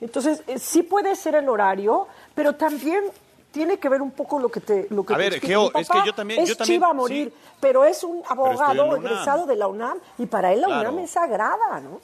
Entonces, 0.00 0.42
eh, 0.46 0.58
sí 0.58 0.82
puede 0.82 1.16
ser 1.16 1.34
el 1.36 1.48
horario, 1.48 2.06
pero 2.34 2.54
también 2.56 3.04
tiene 3.52 3.78
que 3.78 3.88
ver 3.88 4.02
un 4.02 4.10
poco 4.10 4.38
lo 4.38 4.48
que 4.50 4.60
te 4.60 4.86
lo 4.90 5.04
que 5.04 5.14
A 5.14 5.16
te 5.16 5.22
ver. 5.30 5.40
Geo, 5.40 5.70
es 5.74 5.88
que 5.88 5.98
yo 6.04 6.12
también- 6.12 6.40
es 6.42 6.48
yo 6.50 6.56
también- 6.56 6.78
chiva 6.80 6.90
a 6.90 6.92
morir, 6.92 7.32
pero 7.60 7.84
es 7.84 8.02
un 8.04 8.22
abogado 8.28 8.74
la 8.74 8.96
egresado 8.98 9.46
de 9.46 9.56
la 9.56 9.68
UNAM 9.68 9.98
y 10.18 10.26
para 10.26 10.52
él 10.52 10.60
la 10.60 10.66
Claro. 10.66 10.90
UNAM 10.90 11.04
es 11.04 11.10
sagrada, 11.12 11.80
¿no? 11.80 12.00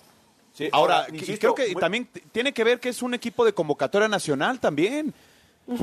Sí, 0.54 0.68
Ahora, 0.72 1.00
ahora, 1.02 1.14
insisto, 1.14 1.38
creo 1.38 1.54
que 1.54 1.72
muy- 1.72 1.80
también 1.80 2.08
tiene 2.32 2.52
que 2.52 2.64
ver 2.64 2.80
que 2.80 2.88
es 2.90 3.02
un 3.02 3.14
equipo 3.14 3.44
de 3.44 3.52
convocatoria 3.52 4.08
nacional 4.08 4.58
también. 4.60 5.14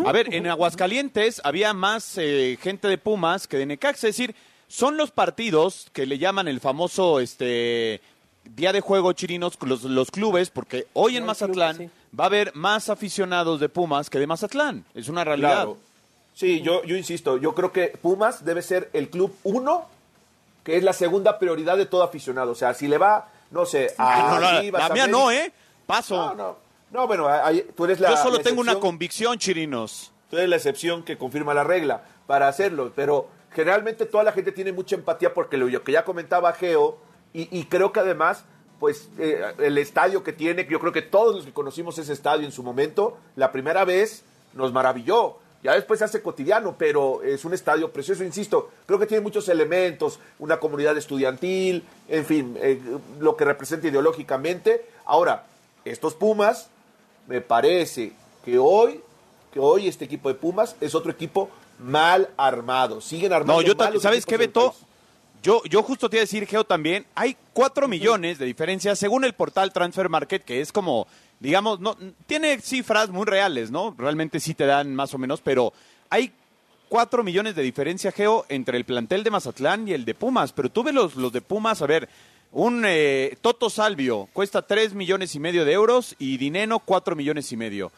A 0.06 0.12
ver, 0.12 0.34
en 0.34 0.48
Aguascalientes 0.48 1.40
había 1.46 1.74
más 1.74 2.18
eh, 2.18 2.58
gente 2.62 2.88
de 2.90 2.98
Pumas 2.98 3.48
que 3.48 3.58
de 3.58 3.66
Necaxa, 3.66 4.08
es 4.10 4.18
decir, 4.18 4.36
son 4.68 4.98
los 4.98 5.12
partidos 5.12 5.88
que 5.94 6.06
le 6.06 6.18
llaman 6.18 6.50
el 6.50 6.60
famoso 6.60 7.22
este 7.22 8.02
día 8.44 8.74
de 8.74 8.82
juego 8.82 9.14
chirinos 9.14 9.58
los, 9.62 9.84
los 9.84 10.12
clubes, 10.12 10.50
porque 10.50 10.88
hoy 10.94 11.16
en 11.16 11.26
Mazatlán 11.26 11.78
club, 11.78 11.90
va 12.18 12.26
a 12.26 12.28
haber 12.28 12.54
más 12.56 12.90
aficionados 12.90 13.62
de 13.62 13.70
Pumas 13.70 14.10
que 14.10 14.20
de 14.20 14.28
Mazatlán. 14.28 14.84
Es 14.94 15.08
una 15.08 15.24
realidad. 15.24 15.54
Claro. 15.64 15.78
Sí, 16.34 16.62
yo, 16.62 16.84
yo 16.84 16.98
insisto, 16.98 17.38
yo 17.38 17.56
creo 17.56 17.72
que 17.72 17.88
Pumas 18.02 18.44
debe 18.46 18.62
ser 18.62 18.90
el 18.94 19.10
club 19.10 19.34
uno, 19.44 19.86
que 20.66 20.76
es 20.78 20.84
la 20.84 20.94
segunda 20.94 21.40
prioridad 21.40 21.78
de 21.78 21.86
todo 21.86 22.04
aficionado. 22.04 22.52
O 22.52 22.56
sea, 22.56 22.74
si 22.74 22.88
le 22.90 22.98
va, 22.98 23.30
no 23.52 23.66
sé, 23.66 23.94
a 23.98 24.32
No, 24.36 24.40
la, 24.40 24.62
Chivas, 24.62 24.80
la 24.82 24.86
a 24.86 24.90
mía 24.90 25.04
América- 25.06 25.20
no, 25.24 25.32
¿eh? 25.32 25.54
Paso. 25.86 26.16
No, 26.16 26.36
no. 26.36 26.58
No, 26.92 27.06
bueno, 27.08 27.28
ahí- 27.28 27.66
tú 27.76 27.86
eres 27.86 28.00
la 28.00 28.10
Yo 28.12 28.18
solo 28.18 28.38
la 28.38 28.44
tengo 28.44 28.62
una 28.62 28.80
convicción, 28.80 29.38
chirinos. 29.38 30.12
Tú 30.30 30.38
eres 30.38 30.50
la 30.50 30.56
excepción 30.58 31.04
que 31.04 31.18
confirma 31.18 31.54
la 31.54 31.64
regla 31.64 32.04
para 32.28 32.48
hacerlo, 32.48 32.92
pero 32.96 33.28
generalmente 33.52 34.06
toda 34.06 34.24
la 34.24 34.32
gente 34.32 34.52
tiene 34.52 34.72
mucha 34.72 34.96
empatía 34.96 35.34
porque 35.34 35.58
lo 35.58 35.84
que 35.84 35.92
ya 35.92 36.04
comentaba 36.06 36.52
Geo, 36.54 36.98
y, 37.34 37.48
y 37.58 37.66
creo 37.66 37.92
que 37.92 38.00
además, 38.02 38.46
pues 38.80 39.10
eh, 39.20 39.42
el 39.60 39.78
estadio 39.78 40.24
que 40.24 40.34
tiene, 40.34 40.66
yo 40.70 40.80
creo 40.80 40.92
que 40.94 41.02
todos 41.02 41.36
los 41.36 41.46
que 41.46 41.54
conocimos 41.54 41.98
ese 41.98 42.14
estadio 42.14 42.46
en 42.46 42.52
su 42.52 42.64
momento, 42.64 43.18
la 43.36 43.52
primera 43.52 43.84
vez 43.86 44.24
nos 44.54 44.72
maravilló. 44.74 45.40
Ya 45.64 45.74
después 45.74 46.00
se 46.00 46.06
hace 46.06 46.22
cotidiano, 46.22 46.76
pero 46.78 47.24
es 47.24 47.44
un 47.44 47.54
estadio 47.54 47.92
precioso, 47.92 48.24
insisto. 48.24 48.72
Creo 48.86 49.00
que 49.00 49.08
tiene 49.08 49.22
muchos 49.22 49.50
elementos, 49.50 50.20
una 50.40 50.60
comunidad 50.60 50.98
estudiantil, 50.98 51.84
en 52.08 52.26
fin, 52.26 52.58
eh, 52.62 52.80
lo 53.20 53.36
que 53.36 53.46
representa 53.46 53.88
ideológicamente. 53.88 54.86
Ahora, 55.06 55.46
estos 55.84 56.14
Pumas, 56.14 56.70
me 57.28 57.42
parece 57.42 58.14
que 58.46 58.60
hoy, 58.60 59.02
que 59.52 59.60
hoy 59.60 59.88
este 59.88 60.06
equipo 60.06 60.30
de 60.30 60.36
Pumas 60.36 60.76
es 60.80 60.94
otro 60.96 61.12
equipo 61.12 61.50
mal 61.80 62.30
armado. 62.38 63.02
Siguen 63.02 63.34
armando 63.34 63.62
No, 63.62 63.68
yo 63.68 63.76
mal 63.76 64.00
¿sabes 64.00 64.26
qué, 64.26 64.38
Beto? 64.38 64.76
Yo, 65.44 65.64
yo 65.66 65.84
justo 65.84 66.10
te 66.10 66.18
iba 66.18 66.22
a 66.22 66.26
decir, 66.26 66.48
Geo, 66.48 66.64
también, 66.64 67.06
hay 67.14 67.38
cuatro 67.54 67.88
millones 67.88 68.40
de 68.40 68.46
diferencia 68.46 68.96
según 68.96 69.24
el 69.24 69.34
portal 69.34 69.72
Transfer 69.72 70.10
Market, 70.10 70.44
que 70.44 70.62
es 70.62 70.72
como, 70.72 71.08
digamos, 71.40 71.80
no 71.80 71.98
tiene 72.26 72.60
cifras 72.60 73.10
muy 73.10 73.26
reales, 73.26 73.72
¿no? 73.72 73.96
Realmente 73.98 74.40
sí 74.40 74.54
te 74.54 74.66
dan 74.66 74.96
más 74.96 75.14
o 75.14 75.18
menos, 75.18 75.42
pero 75.42 75.74
hay 76.10 76.32
cuatro 76.90 77.24
millones 77.24 77.56
de 77.56 77.64
diferencia, 77.64 78.12
Geo, 78.12 78.46
entre 78.50 78.78
el 78.78 78.86
plantel 78.86 79.24
de 79.24 79.32
Mazatlán 79.32 79.88
y 79.88 79.94
el 79.94 80.06
de 80.06 80.16
Pumas. 80.16 80.54
Pero 80.54 80.70
tú 80.70 80.84
ves 80.84 80.94
los, 80.94 81.16
los 81.16 81.32
de 81.32 81.42
Pumas, 81.42 81.82
a 81.82 81.88
ver, 81.88 82.10
un 82.52 82.84
eh, 82.86 83.38
Toto 83.42 83.70
Salvio 83.70 84.30
cuesta 84.34 84.62
tres 84.62 84.94
millones 84.94 85.36
y 85.36 85.40
medio 85.40 85.66
de 85.66 85.74
euros 85.74 86.16
y 86.18 86.38
Dineno 86.38 86.80
cuatro 86.80 87.16
millones 87.16 87.52
y 87.52 87.58
medio. 87.58 87.92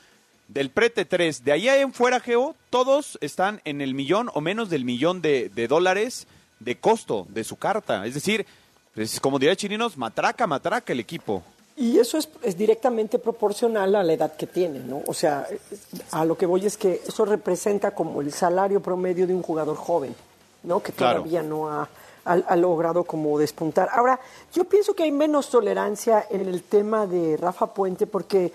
del 0.48 0.72
prete 0.72 1.06
3. 1.06 1.44
De 1.44 1.52
ahí 1.52 1.68
en 1.70 1.94
fuera, 1.94 2.20
Geo, 2.20 2.56
todos 2.72 3.20
están 3.22 3.62
en 3.66 3.82
el 3.82 3.94
millón 3.94 4.32
o 4.34 4.42
menos 4.42 4.70
del 4.70 4.84
millón 4.84 5.22
de, 5.22 5.50
de 5.50 5.68
dólares 5.68 6.28
de 6.60 6.78
costo 6.78 7.28
de 7.30 7.44
su 7.44 7.56
carta. 7.56 8.06
Es 8.06 8.16
decir, 8.16 8.46
pues, 8.94 9.20
como 9.20 9.40
diría 9.40 9.56
Chirinos, 9.56 9.98
matraca, 9.98 10.48
matraca 10.48 10.92
el 10.92 11.00
equipo. 11.00 11.44
Y 11.80 11.98
eso 11.98 12.18
es, 12.18 12.28
es 12.44 12.58
directamente 12.58 13.20
proporcional 13.20 13.96
a 13.96 14.04
la 14.04 14.12
edad 14.14 14.34
que 14.36 14.46
tiene, 14.48 14.80
¿no? 14.80 15.02
O 15.08 15.14
sea, 15.14 15.48
a 16.12 16.26
lo 16.26 16.38
que 16.38 16.46
voy 16.46 16.66
es 16.66 16.78
que 16.78 17.02
eso 17.08 17.24
representa 17.24 17.92
como 17.92 18.20
el 18.20 18.34
salario 18.34 18.82
promedio 18.82 19.26
de 19.26 19.34
un 19.34 19.42
jugador 19.42 19.78
joven, 19.78 20.14
¿no? 20.64 20.84
Que 20.84 20.92
Claro. 20.92 21.20
todavía 21.20 21.42
no 21.42 21.70
ha, 21.70 21.88
ha- 22.26 22.34
ha 22.34 22.56
logrado 22.58 23.06
como 23.06 23.40
despuntar. 23.40 23.88
Ahora, 23.94 24.20
yo 24.54 24.66
pienso 24.66 24.94
que 24.94 25.04
hay 25.04 25.12
menos 25.14 25.50
tolerancia 25.50 26.26
en 26.30 26.42
el 26.50 26.64
tema 26.64 27.08
de 27.08 27.38
Rafa 27.38 27.68
Puente 27.74 28.06
porque, 28.08 28.52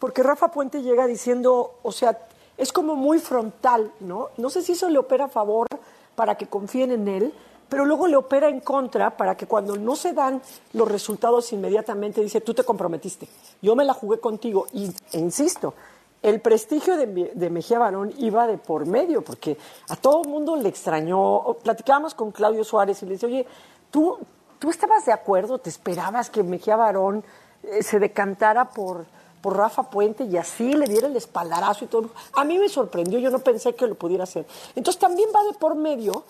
porque 0.00 0.24
Rafa 0.24 0.48
Puente 0.50 0.82
llega 0.82 1.06
diciendo, 1.06 1.74
o 1.84 1.92
sea, 1.92 2.18
es 2.58 2.72
como 2.72 2.96
muy 2.96 3.20
frontal, 3.20 3.92
¿no? 4.00 4.30
No 4.38 4.50
sé 4.50 4.62
si 4.62 4.72
eso 4.72 4.88
le 4.90 4.98
opera 4.98 5.26
a 5.26 5.28
favor 5.28 5.68
para 6.16 6.34
que 6.36 6.48
confíen 6.48 6.90
en 6.90 7.06
él, 7.06 7.34
pero 7.68 7.84
luego 7.84 8.06
le 8.06 8.16
opera 8.16 8.48
en 8.48 8.60
contra 8.60 9.16
para 9.16 9.36
que 9.36 9.46
cuando 9.46 9.76
no 9.76 9.96
se 9.96 10.12
dan 10.12 10.40
los 10.72 10.90
resultados 10.90 11.52
inmediatamente 11.52 12.20
dice, 12.20 12.40
tú 12.40 12.54
te 12.54 12.64
comprometiste, 12.64 13.28
yo 13.60 13.74
me 13.74 13.84
la 13.84 13.94
jugué 13.94 14.20
contigo. 14.20 14.66
Y, 14.72 14.90
insisto, 15.12 15.74
el 16.22 16.40
prestigio 16.40 16.96
de, 16.96 17.06
de 17.34 17.50
Mejía 17.50 17.78
Barón 17.78 18.12
iba 18.18 18.46
de 18.46 18.58
por 18.58 18.86
medio, 18.86 19.22
porque 19.22 19.56
a 19.88 19.96
todo 19.96 20.22
el 20.22 20.28
mundo 20.28 20.56
le 20.56 20.68
extrañó. 20.68 21.56
Platicábamos 21.62 22.14
con 22.14 22.30
Claudio 22.30 22.64
Suárez 22.64 23.02
y 23.02 23.06
le 23.06 23.12
dice, 23.12 23.26
oye, 23.26 23.46
¿tú, 23.90 24.18
tú 24.58 24.70
estabas 24.70 25.04
de 25.06 25.12
acuerdo, 25.12 25.58
te 25.58 25.70
esperabas 25.70 26.30
que 26.30 26.42
Mejía 26.42 26.76
Barón 26.76 27.24
eh, 27.62 27.82
se 27.82 27.98
decantara 27.98 28.70
por, 28.70 29.06
por 29.40 29.56
Rafa 29.56 29.90
Puente 29.90 30.24
y 30.24 30.36
así 30.36 30.72
le 30.72 30.86
diera 30.86 31.08
el 31.08 31.16
espaldarazo 31.16 31.84
y 31.84 31.88
todo. 31.88 32.10
A 32.34 32.44
mí 32.44 32.58
me 32.58 32.68
sorprendió, 32.68 33.18
yo 33.18 33.30
no 33.30 33.38
pensé 33.40 33.74
que 33.74 33.86
lo 33.86 33.94
pudiera 33.94 34.24
hacer. 34.24 34.46
Entonces 34.74 35.00
también 35.00 35.28
va 35.34 35.44
de 35.44 35.52
por 35.52 35.74
medio 35.74 36.24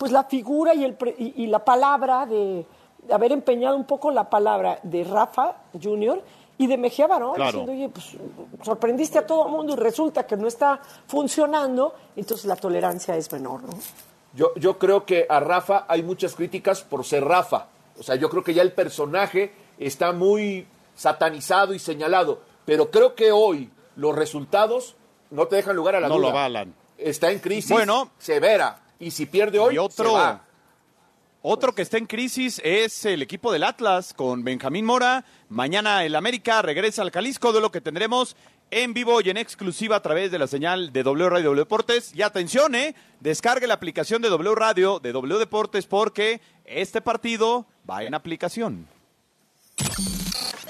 pues 0.00 0.12
la 0.12 0.24
figura 0.24 0.72
y, 0.74 0.82
el 0.82 0.94
pre- 0.94 1.14
y, 1.18 1.44
y 1.44 1.46
la 1.46 1.62
palabra 1.62 2.24
de, 2.24 2.64
de 3.06 3.12
haber 3.14 3.32
empeñado 3.32 3.76
un 3.76 3.84
poco 3.84 4.10
la 4.10 4.30
palabra 4.30 4.80
de 4.82 5.04
Rafa 5.04 5.56
Junior 5.80 6.22
y 6.56 6.66
de 6.66 6.78
Mejía 6.78 7.06
Barón, 7.06 7.34
Claro. 7.34 7.60
diciendo, 7.60 7.72
oye, 7.72 7.88
pues 7.90 8.16
sorprendiste 8.64 9.18
a 9.18 9.26
todo 9.26 9.44
el 9.46 9.52
mundo 9.52 9.74
y 9.74 9.76
resulta 9.76 10.26
que 10.26 10.36
no 10.38 10.48
está 10.48 10.80
funcionando, 11.06 11.94
entonces 12.16 12.46
la 12.46 12.56
tolerancia 12.56 13.14
es 13.16 13.30
menor, 13.32 13.62
¿no? 13.62 13.70
Yo, 14.34 14.54
yo 14.56 14.78
creo 14.78 15.04
que 15.04 15.26
a 15.28 15.38
Rafa 15.40 15.84
hay 15.88 16.02
muchas 16.02 16.34
críticas 16.34 16.82
por 16.82 17.04
ser 17.04 17.24
Rafa. 17.24 17.66
O 17.98 18.02
sea, 18.02 18.14
yo 18.14 18.30
creo 18.30 18.42
que 18.42 18.54
ya 18.54 18.62
el 18.62 18.72
personaje 18.72 19.52
está 19.78 20.12
muy 20.12 20.66
satanizado 20.94 21.74
y 21.74 21.78
señalado. 21.78 22.40
Pero 22.64 22.90
creo 22.90 23.14
que 23.14 23.32
hoy 23.32 23.70
los 23.96 24.14
resultados 24.14 24.94
no 25.30 25.46
te 25.48 25.56
dejan 25.56 25.76
lugar 25.76 25.96
a 25.96 26.00
la 26.00 26.08
No 26.08 26.14
duda. 26.16 26.22
lo 26.30 26.38
avalan. 26.38 26.74
Está 26.96 27.30
en 27.32 27.40
crisis 27.40 27.70
Bueno. 27.72 28.10
severa. 28.18 28.78
Y 29.00 29.10
si 29.10 29.26
pierde 29.26 29.58
hoy, 29.58 29.74
Y 29.74 29.78
otro, 29.78 30.10
se 30.10 30.14
va. 30.14 30.44
otro 31.42 31.74
que 31.74 31.82
está 31.82 31.96
en 31.98 32.06
crisis 32.06 32.60
es 32.62 33.04
el 33.06 33.22
equipo 33.22 33.50
del 33.50 33.64
Atlas 33.64 34.12
con 34.14 34.44
Benjamín 34.44 34.84
Mora. 34.84 35.24
Mañana 35.48 36.04
el 36.04 36.14
América 36.14 36.62
regresa 36.62 37.02
al 37.02 37.10
Jalisco, 37.10 37.52
de 37.52 37.60
lo 37.62 37.72
que 37.72 37.80
tendremos 37.80 38.36
en 38.70 38.94
vivo 38.94 39.20
y 39.20 39.30
en 39.30 39.36
exclusiva 39.36 39.96
a 39.96 40.02
través 40.02 40.30
de 40.30 40.38
la 40.38 40.46
señal 40.46 40.92
de 40.92 41.02
W 41.02 41.28
Radio 41.28 41.44
W 41.50 41.60
Deportes. 41.60 42.12
Y 42.14 42.22
atención, 42.22 42.74
¿eh? 42.74 42.94
Descargue 43.20 43.66
la 43.66 43.74
aplicación 43.74 44.22
de 44.22 44.28
W 44.28 44.54
Radio, 44.54 45.00
de 45.00 45.12
W 45.12 45.38
Deportes, 45.38 45.86
porque 45.86 46.40
este 46.64 47.00
partido 47.00 47.66
va 47.88 48.04
en 48.04 48.14
aplicación. 48.14 48.86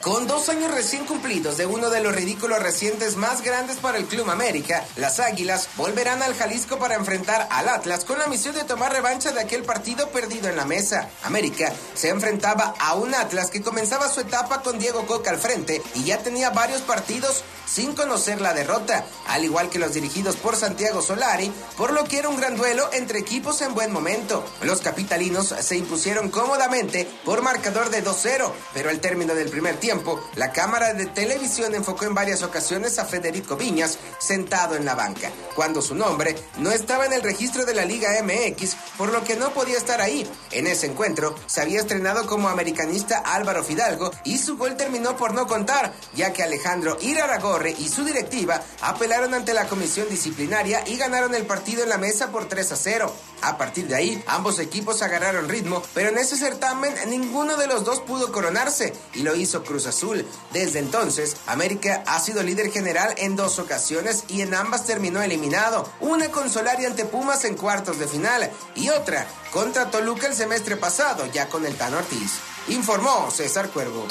Con 0.03 0.27
dos 0.27 0.49
años 0.49 0.73
recién 0.73 1.05
cumplidos 1.05 1.59
de 1.59 1.67
uno 1.67 1.91
de 1.91 2.01
los 2.01 2.15
ridículos 2.15 2.63
recientes 2.63 3.17
más 3.17 3.43
grandes 3.43 3.77
para 3.77 3.99
el 3.99 4.07
Club 4.07 4.31
América, 4.31 4.83
las 4.97 5.21
Águilas 5.21 5.69
volverán 5.77 6.23
al 6.23 6.35
Jalisco 6.35 6.79
para 6.79 6.95
enfrentar 6.95 7.47
al 7.51 7.69
Atlas 7.69 8.07
con 8.07 8.19
la 8.19 8.27
misión 8.27 8.55
de 8.55 8.65
tomar 8.65 8.93
revancha 8.93 9.31
de 9.33 9.41
aquel 9.41 9.63
partido 9.63 10.09
perdido 10.09 10.49
en 10.49 10.57
la 10.57 10.65
mesa. 10.65 11.11
América 11.23 11.75
se 11.93 12.09
enfrentaba 12.09 12.75
a 12.79 12.95
un 12.95 13.15
Atlas 13.15 13.51
que 13.51 13.61
comenzaba 13.61 14.09
su 14.09 14.21
etapa 14.21 14.63
con 14.63 14.79
Diego 14.79 15.05
Coca 15.05 15.33
al 15.33 15.39
frente 15.39 15.83
y 15.95 16.05
ya 16.05 16.17
tenía 16.17 16.49
varios 16.49 16.81
partidos 16.81 17.45
sin 17.67 17.95
conocer 17.95 18.41
la 18.41 18.55
derrota, 18.55 19.05
al 19.29 19.45
igual 19.45 19.69
que 19.69 19.79
los 19.79 19.95
dirigidos 19.95 20.35
por 20.37 20.57
Santiago 20.57 21.03
Solari, 21.03 21.53
por 21.77 21.93
lo 21.93 22.05
que 22.05 22.19
era 22.19 22.29
un 22.29 22.37
gran 22.37 22.57
duelo 22.57 22.89
entre 22.93 23.21
equipos 23.21 23.61
en 23.61 23.75
buen 23.75 23.93
momento. 23.93 24.45
Los 24.63 24.81
capitalinos 24.81 25.55
se 25.61 25.77
impusieron 25.77 26.31
cómodamente 26.31 27.07
por 27.25 27.43
marcador 27.43 27.91
de 27.91 28.03
2-0, 28.03 28.51
pero 28.75 28.91
al 28.91 28.99
término 28.99 29.35
del 29.35 29.51
primer 29.51 29.77
tiempo, 29.77 29.90
la 30.37 30.53
cámara 30.53 30.95
de 30.95 31.07
televisión 31.07 31.75
enfocó 31.75 32.05
en 32.05 32.15
varias 32.15 32.45
ocasiones 32.45 32.99
a 33.01 33.05
Federico 33.05 33.57
Viñas 33.57 33.99
sentado 34.21 34.77
en 34.77 34.85
la 34.85 34.95
banca, 34.95 35.33
cuando 35.57 35.83
su 35.83 35.97
nombre 35.97 36.37
no 36.59 36.71
estaba 36.71 37.07
en 37.07 37.13
el 37.13 37.23
registro 37.23 37.65
de 37.65 37.75
la 37.75 37.85
Liga 37.85 38.11
MX, 38.23 38.77
por 38.97 39.11
lo 39.11 39.25
que 39.25 39.35
no 39.35 39.51
podía 39.51 39.77
estar 39.77 40.01
ahí. 40.01 40.31
En 40.53 40.69
ese 40.69 40.87
encuentro 40.87 41.35
se 41.47 41.61
había 41.61 41.81
estrenado 41.81 42.27
como 42.27 42.49
americanista 42.49 43.19
Álvaro 43.19 43.65
Fidalgo 43.65 44.13
y 44.23 44.39
su 44.39 44.57
gol 44.57 44.77
terminó 44.77 45.17
por 45.17 45.35
no 45.35 45.49
contar, 45.49 45.93
ya 46.15 46.33
que 46.33 46.45
Alejandro 46.45 46.97
Iraragorre 47.01 47.75
y 47.77 47.89
su 47.89 48.05
directiva 48.05 48.63
apelaron 48.83 49.35
ante 49.35 49.55
la 49.55 49.67
comisión 49.67 50.09
disciplinaria 50.09 50.87
y 50.87 50.99
ganaron 50.99 51.35
el 51.35 51.47
partido 51.47 51.83
en 51.83 51.89
la 51.89 51.99
mesa 51.99 52.31
por 52.31 52.49
3 52.49 52.71
a 52.71 52.77
0. 52.77 53.13
A 53.43 53.57
partir 53.57 53.87
de 53.87 53.97
ahí, 53.97 54.23
ambos 54.27 54.59
equipos 54.59 55.03
agarraron 55.03 55.49
ritmo, 55.49 55.83
pero 55.95 56.11
en 56.11 56.19
ese 56.19 56.37
certamen 56.37 56.95
ninguno 57.09 57.57
de 57.57 57.67
los 57.67 57.85
dos 57.85 58.01
pudo 58.01 58.33
coronarse 58.33 58.93
y 59.15 59.23
lo 59.23 59.35
hizo 59.35 59.65
Cruz 59.65 59.87
Azul. 59.87 60.27
Desde 60.53 60.79
entonces, 60.79 61.37
América 61.47 62.03
ha 62.07 62.21
sido 62.21 62.43
líder 62.43 62.71
general 62.71 63.15
en 63.19 63.37
dos 63.37 63.59
ocasiones 63.59 64.25
y 64.29 64.43
en 64.43 64.55
ambas 64.55 64.87
terminó 64.87 65.23
eliminado. 65.23 65.89
Una 66.01 66.31
con 66.31 66.51
Solari 66.51 66.85
ante 66.85 67.05
Pumas 67.05 67.45
en 67.45 67.57
cuartos 67.57 67.99
de 67.99 68.09
final 68.09 68.51
y 68.75 68.89
otra 68.91 69.27
contra 69.53 69.91
Toluca 69.91 70.27
el 70.27 70.35
semestre 70.35 70.77
pasado, 70.77 71.27
ya 71.33 71.49
con 71.49 71.67
el 71.67 71.75
Tan 71.77 71.95
Ortiz. 71.95 72.39
Informó 72.69 73.31
César 73.31 73.71
Cuervo. 73.71 74.07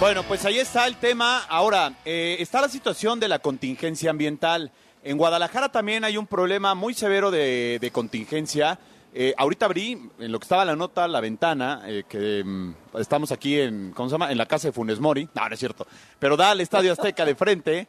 Bueno, 0.00 0.22
pues 0.22 0.44
ahí 0.44 0.60
está 0.60 0.86
el 0.86 0.96
tema. 0.96 1.44
Ahora, 1.48 1.92
eh, 2.04 2.36
está 2.38 2.60
la 2.60 2.68
situación 2.68 3.18
de 3.18 3.26
la 3.26 3.40
contingencia 3.40 4.10
ambiental. 4.10 4.70
En 5.02 5.16
Guadalajara 5.16 5.70
también 5.70 6.04
hay 6.04 6.16
un 6.16 6.26
problema 6.26 6.74
muy 6.74 6.94
severo 6.94 7.30
de, 7.30 7.78
de 7.80 7.90
contingencia. 7.90 8.78
Eh, 9.14 9.34
ahorita 9.36 9.66
abrí, 9.66 9.98
en 10.18 10.32
lo 10.32 10.38
que 10.38 10.44
estaba 10.44 10.64
la 10.64 10.76
nota, 10.76 11.08
la 11.08 11.20
ventana, 11.20 11.82
eh, 11.86 12.04
que 12.08 12.44
mm, 12.44 12.74
estamos 12.98 13.32
aquí 13.32 13.58
en, 13.58 13.92
¿cómo 13.94 14.08
se 14.08 14.14
llama? 14.14 14.30
En 14.30 14.38
la 14.38 14.46
casa 14.46 14.68
de 14.68 14.72
Funes 14.72 15.00
Mori. 15.00 15.28
No, 15.34 15.48
no 15.48 15.54
es 15.54 15.58
cierto. 15.58 15.86
Pero 16.18 16.36
da 16.36 16.50
al 16.50 16.60
Estadio 16.60 16.92
Azteca 16.92 17.24
de 17.24 17.34
frente. 17.34 17.88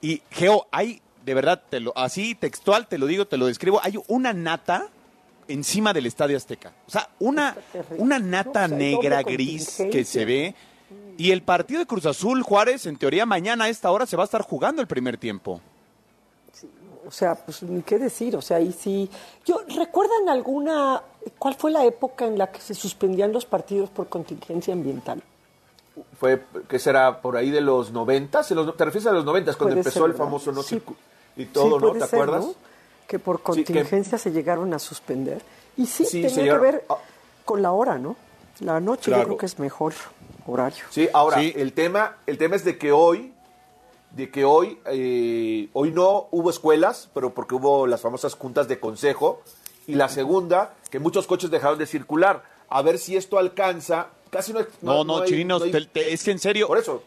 Y, 0.00 0.22
Geo, 0.30 0.66
hay, 0.70 1.00
de 1.24 1.34
verdad, 1.34 1.62
te 1.68 1.80
lo, 1.80 1.96
así 1.96 2.34
textual, 2.34 2.86
te 2.86 2.98
lo 2.98 3.06
digo, 3.06 3.26
te 3.26 3.36
lo 3.36 3.46
describo, 3.46 3.80
hay 3.82 3.98
una 4.08 4.32
nata 4.32 4.88
encima 5.48 5.92
del 5.92 6.06
Estadio 6.06 6.36
Azteca. 6.36 6.72
O 6.86 6.90
sea, 6.90 7.08
una, 7.18 7.56
una 7.96 8.18
nata 8.18 8.68
negra, 8.68 9.22
gris, 9.22 9.82
que 9.90 10.04
se 10.04 10.24
ve. 10.24 10.54
Y 11.16 11.32
el 11.32 11.42
partido 11.42 11.80
de 11.80 11.86
Cruz 11.86 12.06
Azul, 12.06 12.42
Juárez, 12.42 12.86
en 12.86 12.96
teoría 12.96 13.26
mañana 13.26 13.64
a 13.64 13.68
esta 13.68 13.90
hora 13.90 14.06
se 14.06 14.16
va 14.16 14.22
a 14.22 14.26
estar 14.26 14.42
jugando 14.42 14.80
el 14.80 14.86
primer 14.86 15.16
tiempo. 15.16 15.60
O 17.08 17.10
sea, 17.10 17.34
pues 17.34 17.62
ni 17.62 17.80
qué 17.82 17.98
decir, 17.98 18.36
o 18.36 18.42
sea, 18.42 18.58
ahí 18.58 18.70
sí. 18.70 19.10
Yo, 19.46 19.62
¿recuerdan 19.74 20.28
alguna, 20.28 21.02
cuál 21.38 21.54
fue 21.54 21.70
la 21.70 21.84
época 21.86 22.26
en 22.26 22.36
la 22.36 22.52
que 22.52 22.60
se 22.60 22.74
suspendían 22.74 23.32
los 23.32 23.46
partidos 23.46 23.88
por 23.88 24.08
contingencia 24.08 24.74
ambiental? 24.74 25.22
Fue, 26.20 26.42
que 26.68 26.78
será 26.78 27.22
por 27.22 27.36
ahí 27.38 27.50
de 27.50 27.62
los 27.62 27.90
noventas, 27.92 28.46
¿te 28.48 28.54
refieres 28.84 29.06
a 29.06 29.12
los 29.12 29.24
noventas, 29.24 29.56
cuando 29.56 29.74
Puede 29.74 29.80
empezó 29.80 30.00
ser, 30.00 30.10
el 30.10 30.16
famoso 30.16 30.52
no 30.52 30.62
Sí. 30.62 30.80
y 31.36 31.46
todo, 31.46 31.78
Sí, 31.80 31.84
¿no? 31.86 31.92
¿Te 31.92 32.00
ser, 32.00 32.08
acuerdas? 32.20 32.44
¿no? 32.44 32.54
Que 33.06 33.18
por 33.18 33.38
Sí, 33.38 33.42
que- 33.42 33.72
contingencia 33.72 34.18
se 34.18 34.30
llegaron 34.30 34.74
a 34.74 34.78
suspender. 34.78 35.40
Y 35.78 35.86
sí, 35.86 36.04
Sí, 36.04 36.22
tenía 36.22 36.52
que 36.52 36.58
ver 36.58 36.84
con 37.46 37.62
la 37.62 37.72
hora, 37.72 37.96
¿no? 37.98 38.16
La 38.60 38.80
noche 38.80 39.10
yo 39.10 39.24
creo 39.24 39.38
que 39.38 39.46
es 39.46 39.58
mejor 39.58 39.94
horario. 40.46 40.84
Sí, 40.90 41.08
ahora, 41.14 41.40
El, 41.40 41.72
tema, 41.72 42.16
el 42.26 42.36
tema 42.36 42.56
es 42.56 42.64
de 42.64 42.76
que 42.76 42.92
hoy, 42.92 43.32
de 44.10 44.30
que 44.30 44.44
hoy, 44.44 44.78
eh, 44.86 45.68
hoy 45.72 45.90
no 45.92 46.28
hubo 46.30 46.50
escuelas, 46.50 47.10
pero 47.14 47.34
porque 47.34 47.54
hubo 47.54 47.86
las 47.86 48.00
famosas 48.00 48.34
juntas 48.34 48.68
de 48.68 48.80
consejo. 48.80 49.42
Y 49.86 49.94
la 49.94 50.08
segunda, 50.08 50.74
que 50.90 50.98
muchos 50.98 51.26
coches 51.26 51.50
dejaron 51.50 51.78
de 51.78 51.86
circular. 51.86 52.42
A 52.68 52.82
ver 52.82 52.98
si 52.98 53.16
esto 53.16 53.38
alcanza. 53.38 54.08
Casi 54.30 54.52
no 54.52 54.58
hay- 54.60 54.66
No, 54.82 55.04
no, 55.04 55.22
hay- 55.22 55.28
chirinos, 55.28 55.60
no 55.60 55.64
hay- 55.66 55.72
te- 55.72 55.86
te- 55.86 56.12
es 56.12 56.22
que 56.24 56.30
en 56.32 56.38
serio. 56.38 56.66
Por 56.66 56.78
eso. 56.78 57.02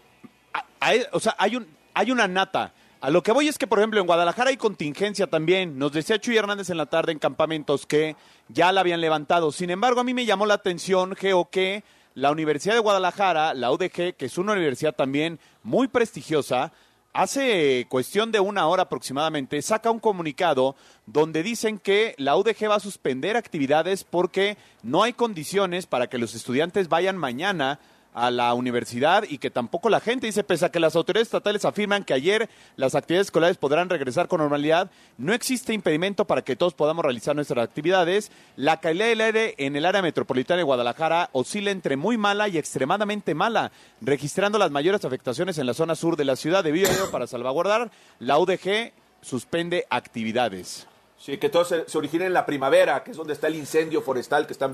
Hay- 0.79 1.03
o 1.11 1.19
sea, 1.19 1.35
hay, 1.37 1.55
un, 1.55 1.67
hay 1.93 2.11
una 2.11 2.27
nata. 2.27 2.73
A 2.99 3.09
lo 3.09 3.23
que 3.23 3.31
voy 3.31 3.47
es 3.47 3.57
que, 3.57 3.67
por 3.67 3.79
ejemplo, 3.79 3.99
en 3.99 4.05
Guadalajara 4.07 4.49
hay 4.51 4.57
contingencia 4.57 5.27
también. 5.27 5.77
Nos 5.79 5.91
decía 5.91 6.19
Chuy 6.19 6.37
Hernández 6.37 6.69
en 6.69 6.77
la 6.77 6.85
tarde 6.87 7.11
en 7.11 7.19
campamentos 7.19 7.85
que 7.85 8.15
ya 8.47 8.71
la 8.71 8.81
habían 8.81 9.01
levantado. 9.01 9.51
Sin 9.51 9.69
embargo, 9.71 10.01
a 10.01 10.03
mí 10.03 10.13
me 10.13 10.25
llamó 10.25 10.45
la 10.45 10.53
atención, 10.55 11.15
Geo, 11.15 11.49
que 11.49 11.83
la 12.13 12.29
Universidad 12.31 12.73
de 12.75 12.79
Guadalajara, 12.79 13.53
la 13.53 13.71
UDG, 13.71 14.13
que 14.15 14.25
es 14.25 14.37
una 14.37 14.53
universidad 14.53 14.93
también 14.95 15.39
muy 15.63 15.87
prestigiosa, 15.87 16.71
hace 17.14 17.86
cuestión 17.89 18.32
de 18.32 18.39
una 18.39 18.68
hora 18.68 18.84
aproximadamente, 18.84 19.62
saca 19.62 19.91
un 19.91 19.99
comunicado 19.99 20.76
donde 21.05 21.43
dicen 21.43 21.80
que 21.80 22.16
la 22.18 22.36
UDG 22.36 22.70
va 22.70 22.76
a 22.76 22.80
suspender 22.80 23.38
actividades 23.38 24.03
porque 24.03 24.57
no 24.84 25.03
hay 25.03 25.14
condiciones 25.14 25.86
para 25.86 26.07
que 26.07 26.18
los 26.18 26.36
estudiantes 26.36 26.89
vayan 26.89 27.18
mañana 27.18 27.80
a 28.14 28.32
la 28.32 28.53
universidad 28.53 29.24
y 29.28 29.38
que 29.38 29.49
tampoco 29.49 29.89
la 29.89 29.99
gente 29.99 30.28
dice, 30.28 30.43
pese 30.43 30.66
a 30.66 30.72
que 30.72 30.80
las 30.80 30.95
autoridades 30.95 31.28
estatales 31.28 31.66
afirman 31.66 32.03
que 32.03 32.14
ayer 32.14 32.49
las 32.76 32.95
actividades 32.95 33.28
escolares 33.28 33.57
podrán 33.57 33.89
regresar 33.89 34.28
con 34.28 34.41
normalidad, 34.41 34.91
no 35.18 35.34
existe 35.34 35.74
impedimento 35.74 36.26
para 36.26 36.41
que 36.41 36.55
todos 36.55 36.74
podamos 36.74 37.03
realizar 37.03 37.36
nuestras 37.36 37.64
actividades. 37.64 38.32
La 38.55 38.80
calidad 38.80 39.07
del 39.07 39.22
aire 39.22 39.55
en 39.57 39.76
el 39.76 39.86
área 39.86 40.01
metropolitana 40.01 40.57
de 40.57 40.64
Guadalajara 40.64 41.30
oscila 41.34 41.72
entre 41.72 41.97
muy 41.97 42.18
mala 42.18 42.47
y 42.47 42.57
extremadamente 42.57 43.36
mala, 43.36 43.72
registrando 44.01 44.57
las 44.57 44.72
mayores 44.72 45.05
afectaciones 45.05 45.57
en 45.57 45.66
la 45.66 45.74
zona 45.74 45.95
sur 45.95 46.18
de 46.18 46.26
la 46.26 46.36
ciudad. 46.36 46.66
A 46.66 46.70
ello, 46.70 47.12
para 47.12 47.28
salvaguardar, 47.28 47.91
la 48.20 48.39
UDG 48.39 48.91
suspende 49.22 49.86
actividades. 49.89 50.88
Sí, 51.18 51.38
que 51.38 51.49
todo 51.49 51.64
se, 51.64 51.86
origina 51.95 52.26
en 52.26 52.34
la 52.34 52.45
primavera, 52.45 53.03
que 53.03 53.12
es 53.12 53.18
donde 53.18 53.34
está 53.34 53.47
el 53.47 53.55
incendio 53.55 54.01
forestal 54.01 54.47
que 54.47 54.53
están. 54.53 54.72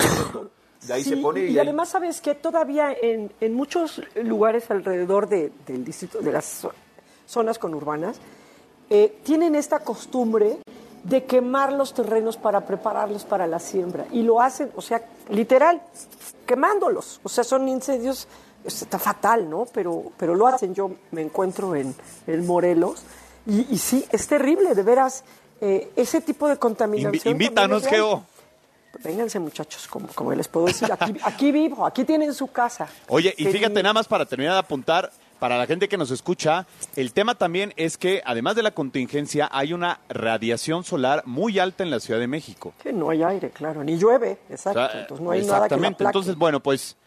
De 0.86 0.94
ahí 0.94 1.04
Sí, 1.04 1.10
se 1.12 1.18
pone 1.18 1.42
y, 1.42 1.44
y 1.46 1.50
ahí- 1.50 1.60
además 1.60 1.90
sabes 1.90 2.22
que 2.22 2.36
todavía 2.36 2.94
en, 2.94 3.32
en 3.42 3.54
muchos 3.54 4.02
lugares 4.16 4.70
alrededor 4.70 5.28
de- 5.28 5.52
del 5.66 5.84
distrito, 5.84 6.20
de 6.20 6.32
las 6.32 6.64
zo- 6.64 6.72
zonas 7.26 7.58
conurbanas, 7.60 8.18
eh, 8.90 9.18
tienen 9.24 9.56
esta 9.56 9.80
costumbre 9.80 10.58
de 11.04 11.24
quemar 11.26 11.74
los 11.74 11.94
terrenos 11.94 12.38
para 12.38 12.66
prepararlos 12.66 13.24
para 13.26 13.48
la 13.48 13.60
siembra. 13.60 14.06
Y 14.12 14.24
lo 14.24 14.42
hacen, 14.42 14.72
o 14.76 14.82
sea, 14.82 15.02
literal, 15.30 15.82
quemándolos. 16.46 17.20
O 17.24 17.30
sea, 17.30 17.44
son 17.44 17.68
incendios, 17.68 18.28
está 18.64 19.00
fatal, 19.00 19.50
¿no? 19.50 19.66
Pero, 19.74 20.12
pero 20.18 20.36
lo 20.36 20.48
hacen. 20.48 20.74
Yo 20.74 20.92
me 21.12 21.22
encuentro 21.22 21.76
en, 21.76 21.96
en 22.28 22.46
Morelos 22.46 23.04
y, 23.46 23.68
y 23.74 23.78
sí, 23.78 24.06
es 24.12 24.28
terrible, 24.28 24.76
de 24.76 24.84
veras. 24.84 25.24
eh, 25.62 25.92
ese 25.96 26.22
tipo 26.22 26.48
de 26.48 26.56
Invi- 26.56 26.60
contaminación. 26.60 27.32
invítanos. 27.32 27.86
Geo. 27.88 28.24
Vénganse, 29.04 29.40
muchachos, 29.40 29.88
como, 29.88 30.08
como 30.08 30.34
les 30.34 30.48
puedo 30.48 30.68
decir, 30.68 30.92
aquí, 30.92 31.14
aquí 31.24 31.52
vivo, 31.52 31.86
aquí 31.86 32.04
tienen 32.04 32.34
su 32.34 32.48
casa. 32.48 32.88
Oye, 33.08 33.34
y 33.38 33.46
fíjate 33.46 33.82
nada 33.84 33.94
más 33.94 34.08
para 34.08 34.26
terminar 34.26 34.54
de 34.54 34.60
apuntar, 34.60 35.12
para 35.40 35.58
la 35.58 35.68
gente 35.68 35.88
que 35.88 35.98
nos 35.98 36.10
escucha, 36.12 36.66
el 36.96 37.14
tema 37.14 37.36
también 37.36 37.74
es 37.78 37.98
que 37.98 38.22
además 38.26 38.56
de 38.56 38.64
la 38.64 38.72
contingencia 38.72 39.48
hay 39.52 39.74
una 39.74 40.00
radiación 40.10 40.84
solar 40.84 41.24
muy 41.26 41.60
alta 41.60 41.84
en 41.84 41.92
la 41.92 42.00
Ciudad 42.00 42.20
de 42.20 42.28
México. 42.28 42.74
Que 42.82 42.92
no 42.92 43.10
hay 43.12 43.24
aire, 43.24 43.52
claro, 43.52 43.84
ni 43.84 43.98
llueve, 43.98 44.40
exacto. 44.50 44.82
O 44.82 44.90
sea, 44.90 45.02
entonces 45.02 45.24
no 45.24 45.32
hay 45.32 45.42
nada 45.42 45.48
que 45.48 45.52
la 45.52 45.66
exactamente. 45.66 46.04
Entonces, 46.04 46.36
bueno, 46.36 46.60
pues 46.60 46.98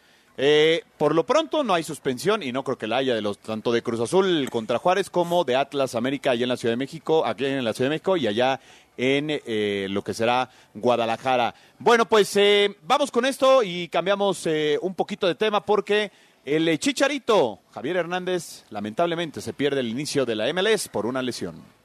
eh, 0.43 0.85
por 0.97 1.15
lo 1.15 1.27
pronto 1.27 1.65
no 1.65 1.75
hay 1.75 1.83
suspensión 1.83 2.43
y 2.43 2.53
no 2.53 2.65
creo 2.65 2.79
que 2.79 2.87
la 2.87 2.99
haya 2.99 3.15
de 3.15 3.21
los 3.21 3.39
tanto 3.39 3.73
de 3.73 3.83
Cruz 3.83 4.01
Azul 4.01 4.49
contra 4.51 4.79
Juárez 4.79 5.11
como 5.11 5.45
de 5.45 5.57
Atlas 5.57 5.95
América 5.95 6.31
allá 6.31 6.45
en 6.45 6.49
la 6.49 6.57
Ciudad 6.57 6.73
de 6.73 6.79
México, 6.79 7.27
aquí 7.27 7.45
en 7.45 7.65
la 7.65 7.73
Ciudad 7.75 7.91
de 7.91 7.97
México 7.97 8.17
y 8.17 8.27
allá 8.27 8.61
en 9.01 9.29
eh, 9.31 9.87
lo 9.89 10.05
que 10.05 10.13
será 10.13 10.51
Guadalajara. 10.75 11.55
Bueno, 11.79 12.05
pues 12.05 12.37
eh, 12.37 12.77
vamos 12.83 13.11
con 13.11 13.25
esto 13.25 13.63
y 13.63 13.89
cambiamos 13.89 14.47
eh, 14.47 14.79
un 14.83 14.95
poquito 14.95 15.27
de 15.27 15.35
tema 15.35 15.65
porque 15.65 16.13
el 16.45 16.79
Chicharito, 16.79 17.61
Javier 17.73 17.97
Hernández, 17.97 18.65
lamentablemente 18.69 19.41
se 19.41 19.55
pierde 19.55 19.81
el 19.81 19.89
inicio 19.89 20.27
de 20.27 20.37
la 20.37 20.53
MLS 20.53 20.89
por 20.89 21.07
una 21.07 21.23
lesión. 21.23 21.80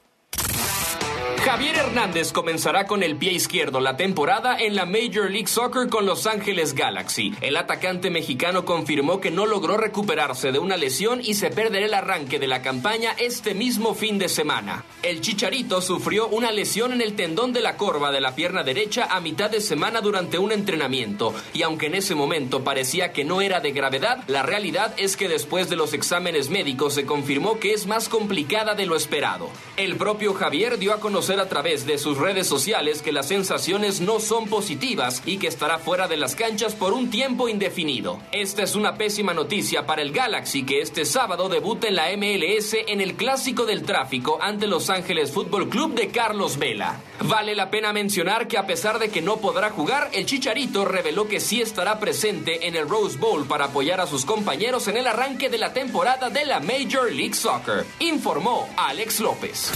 Javier 1.46 1.76
Hernández 1.76 2.32
comenzará 2.32 2.88
con 2.88 3.04
el 3.04 3.14
pie 3.14 3.30
izquierdo 3.30 3.78
la 3.78 3.96
temporada 3.96 4.56
en 4.58 4.74
la 4.74 4.84
Major 4.84 5.30
League 5.30 5.46
Soccer 5.46 5.88
con 5.88 6.04
Los 6.04 6.26
Ángeles 6.26 6.74
Galaxy. 6.74 7.34
El 7.40 7.56
atacante 7.56 8.10
mexicano 8.10 8.64
confirmó 8.64 9.20
que 9.20 9.30
no 9.30 9.46
logró 9.46 9.76
recuperarse 9.76 10.50
de 10.50 10.58
una 10.58 10.76
lesión 10.76 11.20
y 11.22 11.34
se 11.34 11.50
perderá 11.50 11.86
el 11.86 11.94
arranque 11.94 12.40
de 12.40 12.48
la 12.48 12.62
campaña 12.62 13.12
este 13.16 13.54
mismo 13.54 13.94
fin 13.94 14.18
de 14.18 14.28
semana. 14.28 14.84
El 15.04 15.20
Chicharito 15.20 15.80
sufrió 15.80 16.26
una 16.26 16.50
lesión 16.50 16.92
en 16.92 17.00
el 17.00 17.14
tendón 17.14 17.52
de 17.52 17.60
la 17.60 17.76
corva 17.76 18.10
de 18.10 18.20
la 18.20 18.34
pierna 18.34 18.64
derecha 18.64 19.06
a 19.08 19.20
mitad 19.20 19.48
de 19.48 19.60
semana 19.60 20.00
durante 20.00 20.40
un 20.40 20.50
entrenamiento 20.50 21.32
y 21.54 21.62
aunque 21.62 21.86
en 21.86 21.94
ese 21.94 22.16
momento 22.16 22.64
parecía 22.64 23.12
que 23.12 23.24
no 23.24 23.40
era 23.40 23.60
de 23.60 23.70
gravedad, 23.70 24.24
la 24.26 24.42
realidad 24.42 24.94
es 24.96 25.16
que 25.16 25.28
después 25.28 25.70
de 25.70 25.76
los 25.76 25.94
exámenes 25.94 26.50
médicos 26.50 26.94
se 26.94 27.06
confirmó 27.06 27.60
que 27.60 27.72
es 27.72 27.86
más 27.86 28.08
complicada 28.08 28.74
de 28.74 28.86
lo 28.86 28.96
esperado. 28.96 29.48
El 29.76 29.94
propio 29.94 30.34
Javier 30.34 30.78
dio 30.78 30.92
a 30.92 30.98
conocer 30.98 31.35
a 31.40 31.48
través 31.48 31.86
de 31.86 31.98
sus 31.98 32.18
redes 32.18 32.46
sociales 32.46 33.02
que 33.02 33.12
las 33.12 33.28
sensaciones 33.28 34.00
no 34.00 34.20
son 34.20 34.48
positivas 34.48 35.22
y 35.26 35.38
que 35.38 35.46
estará 35.46 35.78
fuera 35.78 36.08
de 36.08 36.16
las 36.16 36.34
canchas 36.34 36.74
por 36.74 36.92
un 36.92 37.10
tiempo 37.10 37.48
indefinido. 37.48 38.18
Esta 38.32 38.62
es 38.62 38.74
una 38.74 38.96
pésima 38.96 39.34
noticia 39.34 39.86
para 39.86 40.02
el 40.02 40.12
Galaxy 40.12 40.64
que 40.64 40.80
este 40.80 41.04
sábado 41.04 41.48
debuta 41.48 41.88
en 41.88 41.96
la 41.96 42.08
MLS 42.16 42.74
en 42.86 43.00
el 43.00 43.14
Clásico 43.14 43.66
del 43.66 43.82
Tráfico 43.82 44.38
ante 44.40 44.66
Los 44.66 44.90
Ángeles 44.90 45.32
Fútbol 45.32 45.68
Club 45.68 45.94
de 45.94 46.08
Carlos 46.08 46.58
Vela. 46.58 47.00
Vale 47.20 47.54
la 47.54 47.70
pena 47.70 47.92
mencionar 47.92 48.48
que 48.48 48.58
a 48.58 48.66
pesar 48.66 48.98
de 48.98 49.08
que 49.08 49.22
no 49.22 49.38
podrá 49.38 49.70
jugar, 49.70 50.10
el 50.12 50.26
Chicharito 50.26 50.84
reveló 50.84 51.28
que 51.28 51.40
sí 51.40 51.60
estará 51.60 51.98
presente 51.98 52.66
en 52.66 52.76
el 52.76 52.88
Rose 52.88 53.18
Bowl 53.18 53.46
para 53.46 53.66
apoyar 53.66 54.00
a 54.00 54.06
sus 54.06 54.24
compañeros 54.24 54.88
en 54.88 54.96
el 54.96 55.06
arranque 55.06 55.48
de 55.48 55.58
la 55.58 55.72
temporada 55.72 56.30
de 56.30 56.44
la 56.44 56.60
Major 56.60 57.10
League 57.12 57.34
Soccer, 57.34 57.84
informó 58.00 58.68
Alex 58.76 59.20
López. 59.20 59.72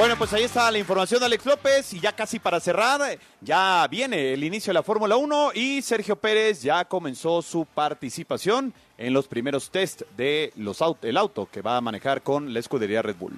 Bueno, 0.00 0.16
pues 0.16 0.32
ahí 0.32 0.44
está 0.44 0.70
la 0.70 0.78
información 0.78 1.20
de 1.20 1.26
Alex 1.26 1.44
López 1.44 1.92
y 1.92 2.00
ya 2.00 2.12
casi 2.12 2.38
para 2.38 2.58
cerrar, 2.58 3.18
ya 3.42 3.86
viene 3.90 4.32
el 4.32 4.42
inicio 4.42 4.70
de 4.70 4.74
la 4.74 4.82
Fórmula 4.82 5.18
1 5.18 5.50
y 5.54 5.82
Sergio 5.82 6.16
Pérez 6.16 6.62
ya 6.62 6.86
comenzó 6.86 7.42
su 7.42 7.66
participación 7.66 8.72
en 8.96 9.12
los 9.12 9.28
primeros 9.28 9.70
test 9.70 10.00
de 10.16 10.54
auto, 10.80 11.06
auto 11.18 11.48
que 11.52 11.60
va 11.60 11.76
a 11.76 11.82
manejar 11.82 12.22
con 12.22 12.54
la 12.54 12.60
escudería 12.60 13.02
Red 13.02 13.16
Bull. 13.16 13.34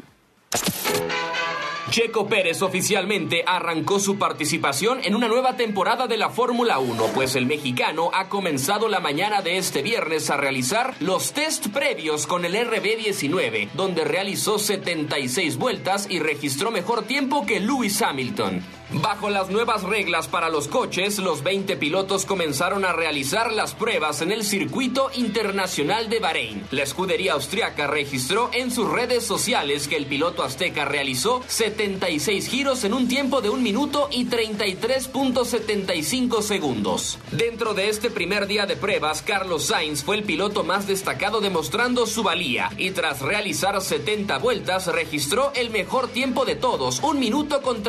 Checo 1.91 2.27
Pérez 2.27 2.63
oficialmente 2.63 3.45
arrancó 3.47 3.99
su 3.99 4.17
participación 4.17 5.01
en 5.03 5.15
una 5.15 5.29
nueva 5.29 5.57
temporada 5.57 6.07
de 6.07 6.17
la 6.17 6.31
Fórmula 6.31 6.79
1, 6.79 7.07
pues 7.15 7.35
el 7.35 7.47
mexicano 7.47 8.11
ha 8.15 8.29
comenzado 8.29 8.89
la 8.89 9.01
mañana 9.01 9.43
de 9.43 9.59
este 9.59 9.83
viernes 9.83 10.31
a 10.31 10.37
realizar 10.37 10.95
los 11.01 11.33
test 11.33 11.69
previos 11.69 12.27
con 12.27 12.45
el 12.45 12.55
RB19, 12.55 13.71
donde 13.75 14.05
realizó 14.05 14.59
76 14.59 15.59
vueltas 15.59 16.07
y 16.09 16.21
registró 16.21 16.71
mejor 16.71 17.03
tiempo 17.03 17.45
que 17.45 17.61
Lewis 17.61 18.01
Hamilton. 18.01 18.63
Bajo 18.95 19.31
las 19.31 19.49
nuevas 19.49 19.85
reglas 19.85 20.29
para 20.29 20.51
los 20.51 20.69
coches, 20.69 21.19
los 21.19 21.43
20 21.43 21.77
pilotos 21.77 22.27
comenzaron 22.27 22.85
a 22.85 22.93
realizar 22.93 23.51
las 23.51 23.73
pruebas 23.75 24.21
en 24.21 24.33
el 24.33 24.45
circuito 24.45 25.11
internacional 25.15 26.11
de 26.11 26.21
Bahrein. 26.21 26.63
La 26.71 26.83
escudería 26.83 27.33
austriaca 27.33 27.87
registró 27.87 28.51
en 28.53 28.71
sus 28.71 28.91
redes 28.91 29.25
sociales 29.25 29.89
que 29.89 29.97
el 29.97 30.05
piloto 30.05 30.43
azteca 30.43 30.85
realizó 30.85 31.43
76 31.47 32.47
giros 32.49 32.85
en 32.85 32.93
un 32.93 33.09
tiempo 33.09 33.41
de 33.41 33.49
un 33.49 33.63
minuto 33.63 34.09
y 34.11 34.27
33.75 34.27 36.43
segundos. 36.43 37.19
Dentro 37.31 37.73
de 37.73 37.89
este 37.89 38.11
primer 38.11 38.47
día 38.47 38.67
de 38.67 38.77
pruebas, 38.77 39.23
Carlos 39.23 39.65
Sainz 39.65 40.05
fue 40.05 40.17
el 40.17 40.25
piloto 40.25 40.65
más 40.65 40.87
destacado 40.87 41.41
demostrando 41.41 42.07
su 42.07 42.23
valía 42.23 42.71
y 42.77 42.91
tras 42.91 43.23
realizar 43.23 43.81
70 43.81 44.37
vueltas 44.37 44.89
registró 44.89 45.51
el 45.55 45.71
mejor 45.71 46.09
tiempo 46.09 46.45
de 46.45 46.57
todos, 46.57 47.01
un 47.01 47.19
minuto 47.19 47.63
con 47.63 47.83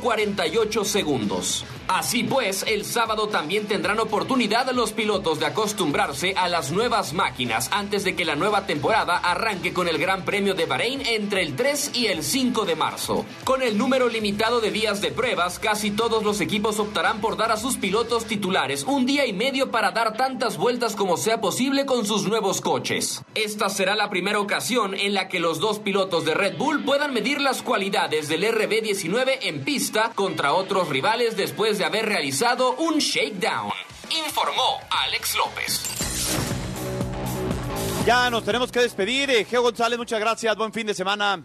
32.48 0.00 0.84
segundos. 0.84 1.64
Así 1.88 2.24
pues, 2.24 2.64
el 2.66 2.84
sábado 2.84 3.28
también 3.28 3.66
tendrán 3.66 4.00
oportunidad 4.00 4.70
los 4.72 4.92
pilotos 4.92 5.38
de 5.38 5.46
acostumbrarse 5.46 6.34
a 6.36 6.48
las 6.48 6.72
nuevas 6.72 7.12
máquinas 7.12 7.68
antes 7.70 8.02
de 8.02 8.16
que 8.16 8.24
la 8.24 8.34
nueva 8.34 8.66
temporada 8.66 9.16
arranque 9.16 9.72
con 9.72 9.86
el 9.86 9.98
Gran 9.98 10.24
Premio 10.24 10.54
de 10.54 10.66
Bahrein 10.66 11.06
entre 11.06 11.42
el 11.42 11.54
3 11.54 11.92
y 11.94 12.06
el 12.08 12.24
5 12.24 12.64
de 12.64 12.74
marzo. 12.74 13.24
Con 13.44 13.62
el 13.62 13.78
número 13.78 14.08
limitado 14.08 14.60
de 14.60 14.72
días 14.72 15.00
de 15.00 15.12
pruebas, 15.12 15.60
casi 15.60 15.92
todos 15.92 16.24
los 16.24 16.40
equipos 16.40 16.80
optarán 16.80 17.20
por 17.20 17.36
dar 17.36 17.52
a 17.52 17.56
sus 17.56 17.76
pilotos 17.76 18.24
titulares 18.24 18.82
un 18.84 19.06
día 19.06 19.24
y 19.26 19.32
medio 19.32 19.70
para 19.70 19.92
dar 19.92 20.16
tantas 20.16 20.56
vueltas 20.56 20.96
como 20.96 21.16
sea 21.16 21.40
posible 21.40 21.86
con 21.86 22.04
sus 22.04 22.26
nuevos 22.26 22.60
coches. 22.60 23.22
Esta 23.36 23.68
será 23.68 23.94
la 23.94 24.10
primera 24.10 24.40
ocasión 24.40 24.94
en 24.94 25.14
la 25.14 25.28
que 25.28 25.38
los 25.38 25.60
dos 25.60 25.78
pilotos 25.78 26.24
de 26.24 26.34
Red 26.34 26.56
Bull 26.56 26.84
puedan 26.84 27.14
medir 27.14 27.40
las 27.40 27.62
cualidades 27.62 28.28
del 28.28 28.42
RB19 28.42 29.38
en 29.42 29.62
pista 29.62 30.10
contra 30.14 30.52
otros 30.52 30.88
rivales 30.88 31.36
después 31.36 31.75
de 31.78 31.84
haber 31.84 32.06
realizado 32.06 32.74
un 32.76 32.98
shakedown. 32.98 33.70
Informó 34.26 34.78
Alex 34.90 35.36
López. 35.36 35.82
Ya 38.06 38.30
nos 38.30 38.44
tenemos 38.44 38.70
que 38.70 38.80
despedir. 38.80 39.30
Eh, 39.30 39.44
Geo 39.44 39.62
González, 39.62 39.98
muchas 39.98 40.20
gracias. 40.20 40.56
Buen 40.56 40.72
fin 40.72 40.86
de 40.86 40.94
semana. 40.94 41.44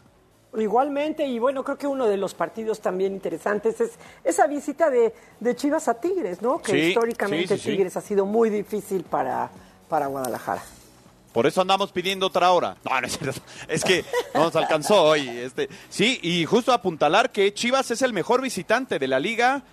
Igualmente, 0.57 1.25
y 1.25 1.39
bueno, 1.39 1.63
creo 1.63 1.77
que 1.77 1.88
uno 1.88 2.07
de 2.07 2.17
los 2.17 2.34
partidos 2.34 2.82
también 2.82 3.13
interesantes 3.13 3.79
es 3.79 3.91
esa 4.23 4.47
visita 4.47 4.89
de, 4.89 5.13
de 5.39 5.55
Chivas 5.55 5.88
a 5.88 5.93
Tigres, 5.99 6.41
¿no? 6.41 6.61
Que 6.61 6.73
Sí, 6.73 6.77
históricamente 6.89 7.55
sí, 7.55 7.57
sí, 7.57 7.63
sí. 7.63 7.69
Tigres 7.71 7.95
ha 7.95 8.01
sido 8.01 8.25
muy 8.25 8.49
difícil 8.49 9.03
para, 9.03 9.49
para 9.88 10.07
Guadalajara. 10.07 10.61
Por 11.32 11.47
eso 11.47 11.61
andamos 11.61 11.93
pidiendo 11.93 12.27
otra 12.27 12.51
hora. 12.51 12.75
No, 12.84 12.99
no 12.99 13.07
es 13.07 13.17
cierto. 13.17 13.39
Es 13.69 13.86
que 13.86 14.03
no 14.34 14.41
nos 14.41 14.55
alcanzó 14.57 15.01
hoy. 15.03 15.29
Este. 15.29 15.69
Sí, 15.89 16.19
y 16.21 16.43
justo 16.45 16.73
apuntalar 16.73 17.32
que 17.32 17.53
Chivas 17.53 17.89
es 17.89 18.01
el 18.01 18.11
mejor 18.11 18.41
visitante 18.41 18.99
de 18.99 19.07
la 19.07 19.19
liga. 19.19 19.63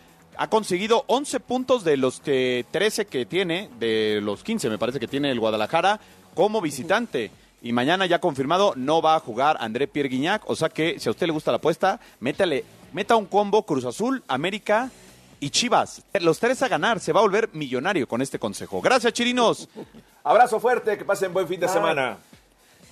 Ha 0.40 0.48
conseguido 0.48 1.04
11 1.08 1.40
puntos 1.40 1.82
de 1.82 1.96
los 1.96 2.20
que 2.20 2.64
13 2.70 3.06
que 3.06 3.26
tiene, 3.26 3.68
de 3.80 4.20
los 4.22 4.44
15 4.44 4.70
me 4.70 4.78
parece 4.78 5.00
que 5.00 5.08
tiene 5.08 5.32
el 5.32 5.40
Guadalajara, 5.40 5.98
como 6.34 6.60
visitante. 6.60 7.32
Y 7.60 7.72
mañana 7.72 8.06
ya 8.06 8.20
confirmado, 8.20 8.72
no 8.76 9.02
va 9.02 9.16
a 9.16 9.20
jugar 9.20 9.56
André 9.58 9.88
Pierre 9.88 10.08
Guignac. 10.08 10.48
O 10.48 10.54
sea 10.54 10.68
que 10.68 11.00
si 11.00 11.08
a 11.08 11.10
usted 11.10 11.26
le 11.26 11.32
gusta 11.32 11.50
la 11.50 11.56
apuesta, 11.56 11.98
métale, 12.20 12.64
meta 12.92 13.16
un 13.16 13.26
combo 13.26 13.64
Cruz 13.64 13.84
Azul, 13.84 14.22
América 14.28 14.90
y 15.40 15.50
Chivas. 15.50 16.04
Los 16.20 16.38
tres 16.38 16.62
a 16.62 16.68
ganar. 16.68 17.00
Se 17.00 17.12
va 17.12 17.18
a 17.18 17.24
volver 17.24 17.50
millonario 17.52 18.06
con 18.06 18.22
este 18.22 18.38
consejo. 18.38 18.80
Gracias, 18.80 19.12
Chirinos. 19.12 19.68
Abrazo 20.22 20.60
fuerte, 20.60 20.96
que 20.96 21.04
pasen 21.04 21.32
buen 21.32 21.48
fin 21.48 21.58
de 21.58 21.66
Bye. 21.66 21.74
semana. 21.74 22.18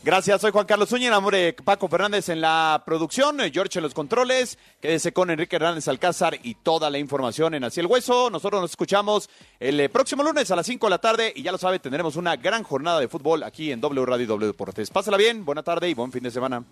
Gracias, 0.06 0.40
soy 0.40 0.52
Juan 0.52 0.66
Carlos 0.66 0.88
Zúñiga, 0.88 1.20
de 1.20 1.52
Paco 1.64 1.88
Fernández 1.88 2.28
en 2.28 2.40
la 2.40 2.80
producción, 2.86 3.40
eh, 3.40 3.50
George 3.52 3.80
en 3.80 3.82
los 3.82 3.92
controles, 3.92 4.56
quédese 4.80 5.12
con 5.12 5.30
Enrique 5.30 5.56
Hernández 5.56 5.88
Alcázar 5.88 6.38
y 6.44 6.54
toda 6.54 6.90
la 6.90 6.98
información 6.98 7.54
en 7.54 7.64
Así 7.64 7.80
el 7.80 7.86
Hueso. 7.86 8.30
Nosotros 8.30 8.62
nos 8.62 8.70
escuchamos 8.70 9.28
el 9.58 9.80
eh, 9.80 9.88
próximo 9.88 10.22
lunes 10.22 10.48
a 10.52 10.54
las 10.54 10.64
5 10.66 10.86
de 10.86 10.90
la 10.90 10.98
tarde 10.98 11.32
y 11.34 11.42
ya 11.42 11.50
lo 11.50 11.58
sabe, 11.58 11.80
tendremos 11.80 12.14
una 12.14 12.36
gran 12.36 12.62
jornada 12.62 13.00
de 13.00 13.08
fútbol 13.08 13.42
aquí 13.42 13.72
en 13.72 13.80
W 13.80 14.06
Radio 14.06 14.22
y 14.22 14.26
W 14.28 14.46
Deportes. 14.46 14.90
Pásala 14.90 15.16
bien, 15.16 15.44
buena 15.44 15.64
tarde 15.64 15.88
y 15.90 15.94
buen 15.94 16.12
fin 16.12 16.22
de 16.22 16.30
semana. 16.30 16.62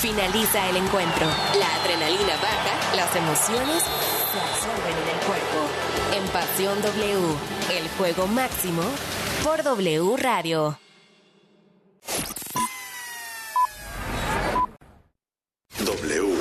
Finaliza 0.00 0.70
el 0.70 0.76
encuentro. 0.78 1.26
La 1.58 1.74
adrenalina 1.82 2.34
baja, 2.36 2.96
las 2.96 3.14
emociones 3.14 3.82
se 3.82 4.40
absorben 4.40 4.96
en 5.02 5.18
el 5.18 5.26
cuerpo. 5.26 6.16
En 6.16 6.26
Pasión 6.28 6.80
W, 6.80 7.78
el 7.78 7.88
juego 7.98 8.26
máximo 8.26 8.84
por 9.44 9.62
W 9.62 10.16
Radio. 10.16 10.78
W. 15.78 16.36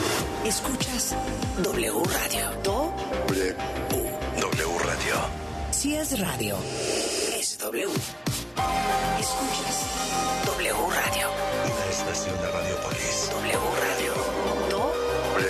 Escuchas 0.45 1.16
W 1.63 2.03
Radio. 2.03 2.51
Do, 2.63 2.93
W. 3.28 3.55
W 4.41 4.78
Radio. 4.80 5.16
si 5.72 5.95
es 5.95 6.20
radio, 6.20 6.57
es 7.38 7.57
W. 7.59 7.88
Escuchas 9.20 9.78
W 10.45 10.74
Radio. 10.74 11.30
Una 11.66 11.86
estación 11.91 12.36
de 12.41 12.51
Radiopolis. 12.51 13.30
W 13.32 13.59
Radio. 13.86 14.13
Do, 14.70 14.93
W. 15.34 15.49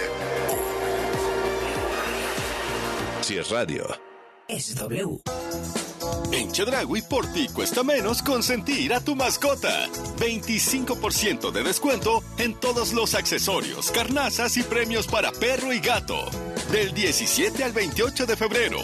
Si 3.21 3.37
es 3.37 3.49
radio. 3.49 3.87
es 4.47 4.75
W. 4.75 5.21
En 6.31 6.51
Chedragui 6.51 7.01
por 7.01 7.27
ti 7.27 7.47
cuesta 7.47 7.83
menos 7.83 8.21
consentir 8.21 8.93
a 8.93 8.99
tu 8.99 9.15
mascota. 9.15 9.87
25% 10.17 11.51
de 11.51 11.63
descuento 11.63 12.23
en 12.37 12.53
todos 12.55 12.93
los 12.93 13.15
accesorios, 13.15 13.91
carnazas 13.91 14.57
y 14.57 14.63
premios 14.63 15.07
para 15.07 15.31
perro 15.31 15.73
y 15.73 15.79
gato. 15.79 16.25
Del 16.71 16.93
17 16.93 17.63
al 17.63 17.71
28 17.71 18.25
de 18.25 18.35
febrero. 18.35 18.79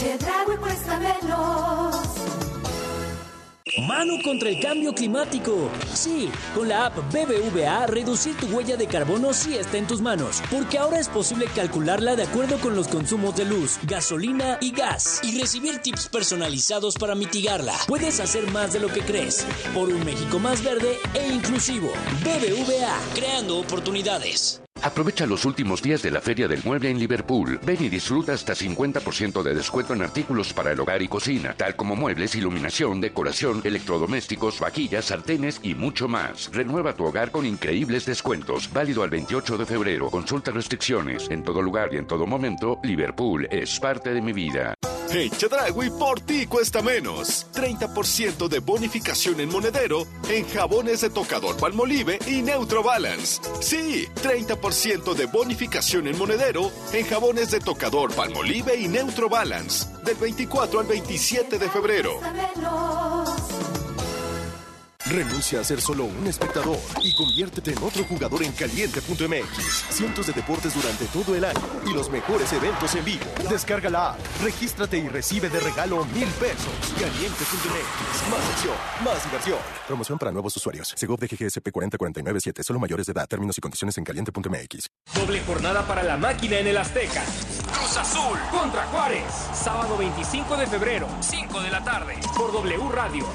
En 0.00 0.58
cuesta 0.58 0.98
menos. 0.98 2.47
Mano 3.86 4.14
contra 4.24 4.48
el 4.48 4.60
cambio 4.60 4.92
climático. 4.92 5.70
Sí, 5.94 6.30
con 6.54 6.68
la 6.68 6.86
app 6.86 6.96
BBVA, 7.12 7.86
reducir 7.86 8.36
tu 8.36 8.46
huella 8.46 8.76
de 8.76 8.86
carbono 8.86 9.32
sí 9.32 9.54
está 9.54 9.78
en 9.78 9.86
tus 9.86 10.00
manos, 10.00 10.42
porque 10.50 10.78
ahora 10.78 10.98
es 10.98 11.08
posible 11.08 11.46
calcularla 11.54 12.16
de 12.16 12.24
acuerdo 12.24 12.58
con 12.58 12.74
los 12.74 12.88
consumos 12.88 13.36
de 13.36 13.44
luz, 13.44 13.78
gasolina 13.84 14.58
y 14.60 14.72
gas, 14.72 15.20
y 15.22 15.38
recibir 15.38 15.78
tips 15.78 16.08
personalizados 16.08 16.96
para 16.96 17.14
mitigarla. 17.14 17.74
Puedes 17.86 18.20
hacer 18.20 18.50
más 18.50 18.72
de 18.72 18.80
lo 18.80 18.88
que 18.88 19.00
crees, 19.00 19.46
por 19.74 19.88
un 19.88 20.04
México 20.04 20.38
más 20.38 20.62
verde 20.64 20.98
e 21.14 21.28
inclusivo. 21.28 21.88
BBVA, 22.24 22.98
creando 23.14 23.58
oportunidades. 23.58 24.60
Aprovecha 24.82 25.26
los 25.26 25.44
últimos 25.44 25.82
días 25.82 26.02
de 26.02 26.10
la 26.10 26.20
Feria 26.20 26.46
del 26.46 26.62
Mueble 26.64 26.90
en 26.90 26.98
Liverpool. 26.98 27.58
Ven 27.64 27.82
y 27.82 27.88
disfruta 27.88 28.32
hasta 28.32 28.54
50% 28.54 29.42
de 29.42 29.54
descuento 29.54 29.92
en 29.92 30.02
artículos 30.02 30.52
para 30.52 30.72
el 30.72 30.80
hogar 30.80 31.02
y 31.02 31.08
cocina, 31.08 31.54
tal 31.56 31.74
como 31.74 31.96
muebles, 31.96 32.36
iluminación, 32.36 33.00
decoración, 33.00 33.60
electrodomésticos, 33.64 34.60
vaquillas, 34.60 35.06
sartenes 35.06 35.60
y 35.62 35.74
mucho 35.74 36.06
más. 36.06 36.50
Renueva 36.52 36.94
tu 36.94 37.04
hogar 37.04 37.32
con 37.32 37.44
increíbles 37.44 38.06
descuentos. 38.06 38.72
Válido 38.72 39.02
al 39.02 39.10
28 39.10 39.58
de 39.58 39.66
febrero. 39.66 40.10
Consulta 40.10 40.52
restricciones. 40.52 41.28
En 41.28 41.42
todo 41.42 41.60
lugar 41.60 41.92
y 41.92 41.96
en 41.96 42.06
todo 42.06 42.26
momento, 42.26 42.78
Liverpool 42.84 43.48
es 43.50 43.80
parte 43.80 44.14
de 44.14 44.22
mi 44.22 44.32
vida. 44.32 44.74
En 45.10 45.30
Chedragui 45.30 45.90
por 45.90 46.20
ti 46.20 46.46
cuesta 46.46 46.82
menos. 46.82 47.46
30% 47.54 48.48
de 48.48 48.58
bonificación 48.58 49.40
en 49.40 49.48
monedero 49.48 50.06
en 50.28 50.46
jabones 50.48 51.00
de 51.00 51.10
tocador 51.10 51.56
Palmolive 51.56 52.18
y 52.26 52.42
Neutro 52.42 52.82
Balance. 52.82 53.40
Sí, 53.60 54.06
30% 54.22 55.14
de 55.14 55.26
bonificación 55.26 56.08
en 56.08 56.18
monedero 56.18 56.70
en 56.92 57.06
jabones 57.06 57.50
de 57.50 57.60
tocador 57.60 58.14
Palmolive 58.14 58.76
y 58.76 58.88
Neutro 58.88 59.28
Balance. 59.28 59.86
Del 60.04 60.16
24 60.16 60.80
al 60.80 60.86
27 60.86 61.58
de 61.58 61.68
febrero. 61.70 62.20
Renuncia 65.10 65.60
a 65.60 65.64
ser 65.64 65.80
solo 65.80 66.04
un 66.04 66.26
espectador 66.26 66.76
y 67.02 67.14
conviértete 67.14 67.72
en 67.72 67.82
otro 67.82 68.04
jugador 68.04 68.42
en 68.42 68.52
caliente.mx. 68.52 69.86
Cientos 69.88 70.26
de 70.26 70.34
deportes 70.34 70.74
durante 70.74 71.06
todo 71.06 71.34
el 71.34 71.46
año 71.46 71.60
y 71.86 71.94
los 71.94 72.10
mejores 72.10 72.52
eventos 72.52 72.94
en 72.94 73.04
vivo. 73.06 73.24
Descarga 73.48 73.88
la 73.88 74.10
app, 74.10 74.18
regístrate 74.42 74.98
y 74.98 75.08
recibe 75.08 75.48
de 75.48 75.60
regalo 75.60 76.04
mil 76.06 76.28
pesos. 76.28 76.72
Caliente.mx. 76.98 78.30
Más 78.30 78.50
opción, 78.52 78.74
más 79.02 79.24
diversión. 79.24 79.58
Promoción 79.86 80.18
para 80.18 80.30
nuevos 80.30 80.54
usuarios. 80.56 80.92
Segov 80.94 81.18
de 81.18 81.26
GGSP 81.26 81.70
40497. 81.72 82.62
Solo 82.62 82.78
mayores 82.78 83.06
de 83.06 83.12
edad. 83.12 83.26
Términos 83.26 83.56
y 83.56 83.62
condiciones 83.62 83.96
en 83.96 84.04
caliente.mx. 84.04 84.90
Doble 85.14 85.40
jornada 85.40 85.86
para 85.86 86.02
la 86.02 86.18
máquina 86.18 86.58
en 86.58 86.66
el 86.66 86.76
Azteca. 86.76 87.24
Cruz 87.72 87.96
Azul 87.96 88.38
contra 88.50 88.84
Juárez. 88.86 89.24
Sábado 89.54 89.96
25 89.96 90.56
de 90.58 90.66
febrero, 90.66 91.08
5 91.20 91.60
de 91.62 91.70
la 91.70 91.82
tarde. 91.82 92.16
Por 92.36 92.52
W 92.52 92.88
Radio, 92.90 93.26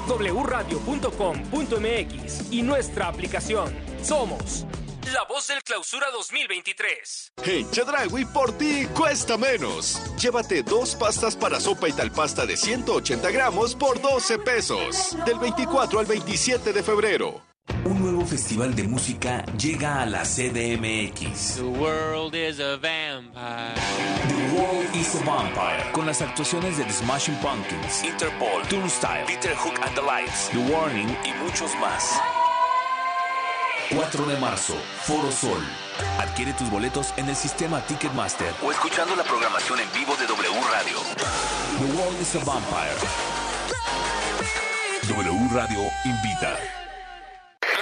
wradio.com.mx 1.66 2.52
y 2.52 2.62
nuestra 2.62 3.08
aplicación. 3.08 3.72
Somos 4.02 4.66
la 5.12 5.24
voz 5.28 5.48
del 5.48 5.62
clausura 5.62 6.06
2023. 6.12 7.32
En 7.44 7.70
Chedragui 7.70 8.24
por 8.26 8.56
ti 8.56 8.86
cuesta 8.94 9.36
menos. 9.36 10.00
Llévate 10.16 10.62
dos 10.62 10.94
pastas 10.94 11.36
para 11.36 11.60
sopa 11.60 11.88
y 11.88 11.92
tal 11.92 12.10
pasta 12.10 12.46
de 12.46 12.56
180 12.56 13.30
gramos 13.30 13.74
por 13.74 14.00
12 14.00 14.38
pesos. 14.38 15.16
Del 15.26 15.38
24 15.38 16.00
al 16.00 16.06
27 16.06 16.72
de 16.72 16.82
febrero. 16.82 17.53
Un 17.84 18.00
nuevo 18.00 18.26
festival 18.26 18.74
de 18.74 18.84
música 18.84 19.44
llega 19.58 20.02
a 20.02 20.06
la 20.06 20.22
CDMX. 20.22 21.56
The 21.56 21.62
world 21.62 22.34
is 22.34 22.60
a 22.60 22.76
vampire. 22.76 23.74
The 24.28 24.56
World 24.56 24.94
is 24.94 25.14
a 25.14 25.24
Vampire. 25.24 25.92
Con 25.92 26.06
las 26.06 26.20
actuaciones 26.20 26.76
de 26.76 26.84
The 26.84 26.92
Smashing 26.92 27.36
Pumpkins, 27.36 28.04
Interpol, 28.04 28.62
Turnstile, 28.68 29.24
Peter 29.26 29.54
Hook 29.54 29.74
and 29.82 29.94
the 29.94 30.02
Lights, 30.02 30.50
The 30.50 30.58
Warning 30.72 31.08
y 31.24 31.32
muchos 31.42 31.74
más. 31.80 32.20
4 33.90 34.26
de 34.26 34.36
marzo, 34.38 34.74
Foro 35.02 35.30
Sol. 35.30 35.62
Adquiere 36.18 36.52
tus 36.54 36.70
boletos 36.70 37.12
en 37.16 37.28
el 37.28 37.36
sistema 37.36 37.80
Ticketmaster 37.86 38.52
o 38.62 38.72
escuchando 38.72 39.16
la 39.16 39.24
programación 39.24 39.80
en 39.80 39.90
vivo 39.92 40.14
de 40.16 40.26
W 40.26 40.60
Radio. 40.70 40.98
The 41.78 41.98
World 41.98 42.20
is 42.20 42.34
a 42.34 42.44
Vampire. 42.44 42.96
W 45.08 45.48
Radio 45.52 45.90
invita. 46.04 46.83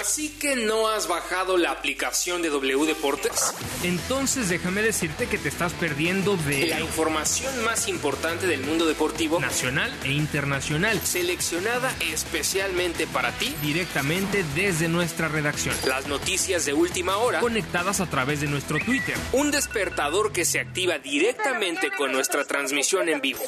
Así 0.03 0.31
que 0.31 0.57
no 0.57 0.89
has 0.89 1.07
bajado 1.07 1.57
la 1.57 1.71
aplicación 1.71 2.43
de 2.43 2.49
W 2.51 2.87
Deportes. 2.87 3.55
Entonces 3.85 4.49
déjame 4.49 4.83
decirte 4.83 5.29
que 5.29 5.39
te 5.39 5.49
estás 5.49 5.73
perdiendo 5.75 6.37
de 6.39 6.67
La 6.67 6.81
información 6.81 7.65
más 7.65 7.87
importante 7.87 8.49
del 8.49 8.63
mundo 8.63 8.85
deportivo 8.87 9.39
nacional 9.39 9.97
e 10.03 10.11
internacional, 10.11 11.01
seleccionada 11.05 11.95
especialmente 12.13 13.07
para 13.07 13.31
ti. 13.39 13.55
directamente 13.63 14.45
desde 14.57 14.89
nuestra 14.89 15.29
redacción, 15.29 15.77
Las 15.87 16.09
noticias 16.09 16.65
de 16.65 16.73
última 16.73 17.19
hora. 17.19 17.39
conectadas 17.39 18.01
a 18.01 18.07
través 18.11 18.41
de 18.41 18.49
nuestro 18.49 18.81
Twitter. 18.81 19.15
Un 19.31 19.53
despertador 19.53 20.33
que 20.33 20.45
se 20.45 20.59
activa 20.59 20.99
directamente 20.99 21.93
con 21.97 22.11
nuestra 22.11 22.45
transmisión 22.45 23.09
en 23.09 23.21
vivo. 23.21 23.39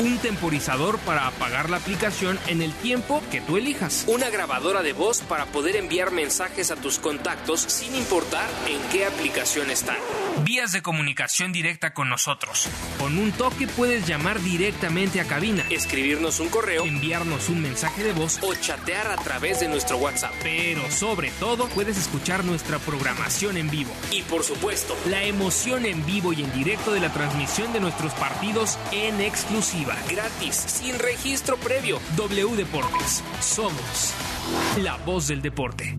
Un 0.00 0.18
temporizador 0.18 0.98
para 0.98 1.28
apagar 1.28 1.70
la 1.70 1.78
aplicación 1.78 2.38
en 2.48 2.60
el 2.60 2.74
tiempo 2.74 3.22
que 3.30 3.40
tú 3.40 3.56
elijas. 3.56 4.04
Una 4.06 4.28
grabadora 4.28 4.82
de 4.82 4.92
voz 4.92 5.20
para 5.22 5.46
poder 5.46 5.61
enviar 5.70 6.10
mensajes 6.10 6.70
a 6.70 6.76
tus 6.76 6.98
contactos 6.98 7.60
sin 7.60 7.94
importar 7.94 8.48
en 8.68 8.80
qué 8.90 9.06
aplicación 9.06 9.70
están. 9.70 9.96
Vías 10.44 10.72
de 10.72 10.82
comunicación 10.82 11.52
directa 11.52 11.94
con 11.94 12.08
nosotros. 12.08 12.68
Con 12.98 13.16
un 13.18 13.30
toque 13.32 13.68
puedes 13.68 14.06
llamar 14.06 14.40
directamente 14.40 15.20
a 15.20 15.24
cabina, 15.24 15.64
Escribirnos 15.70 16.40
un 16.40 16.48
correo 16.48 16.84
enviarnos 16.84 17.48
un 17.48 17.62
mensaje 17.62 18.02
de 18.02 18.12
voz 18.12 18.38
o 18.42 18.54
chatear 18.54 19.06
a 19.08 19.16
través 19.16 19.60
de 19.60 19.68
nuestro 19.68 19.98
WhatsApp. 19.98 20.32
pero 20.42 20.90
sobre 20.90 21.30
todo 21.38 21.68
puedes 21.68 21.96
escuchar 21.96 22.44
nuestra 22.44 22.78
programación 22.80 23.56
en 23.56 23.70
vivo. 23.70 23.92
Y 24.10 24.22
por 24.22 24.42
supuesto, 24.42 24.96
La 25.08 25.22
emoción 25.22 25.86
en 25.86 26.04
vivo 26.06 26.32
y 26.32 26.42
en 26.42 26.52
directo 26.52 26.92
de 26.92 27.00
la 27.00 27.12
transmisión 27.12 27.72
de 27.72 27.80
nuestros 27.80 28.12
partidos 28.14 28.78
en 28.90 29.20
exclusiva. 29.20 29.96
gratis, 30.08 30.56
sin 30.56 30.98
registro 30.98 31.56
previo. 31.56 32.00
W 32.16 32.56
Deportes. 32.56 33.22
Somos 33.40 34.12
la 34.78 34.96
voz 34.98 35.28
del 35.28 35.40
deporte. 35.42 35.96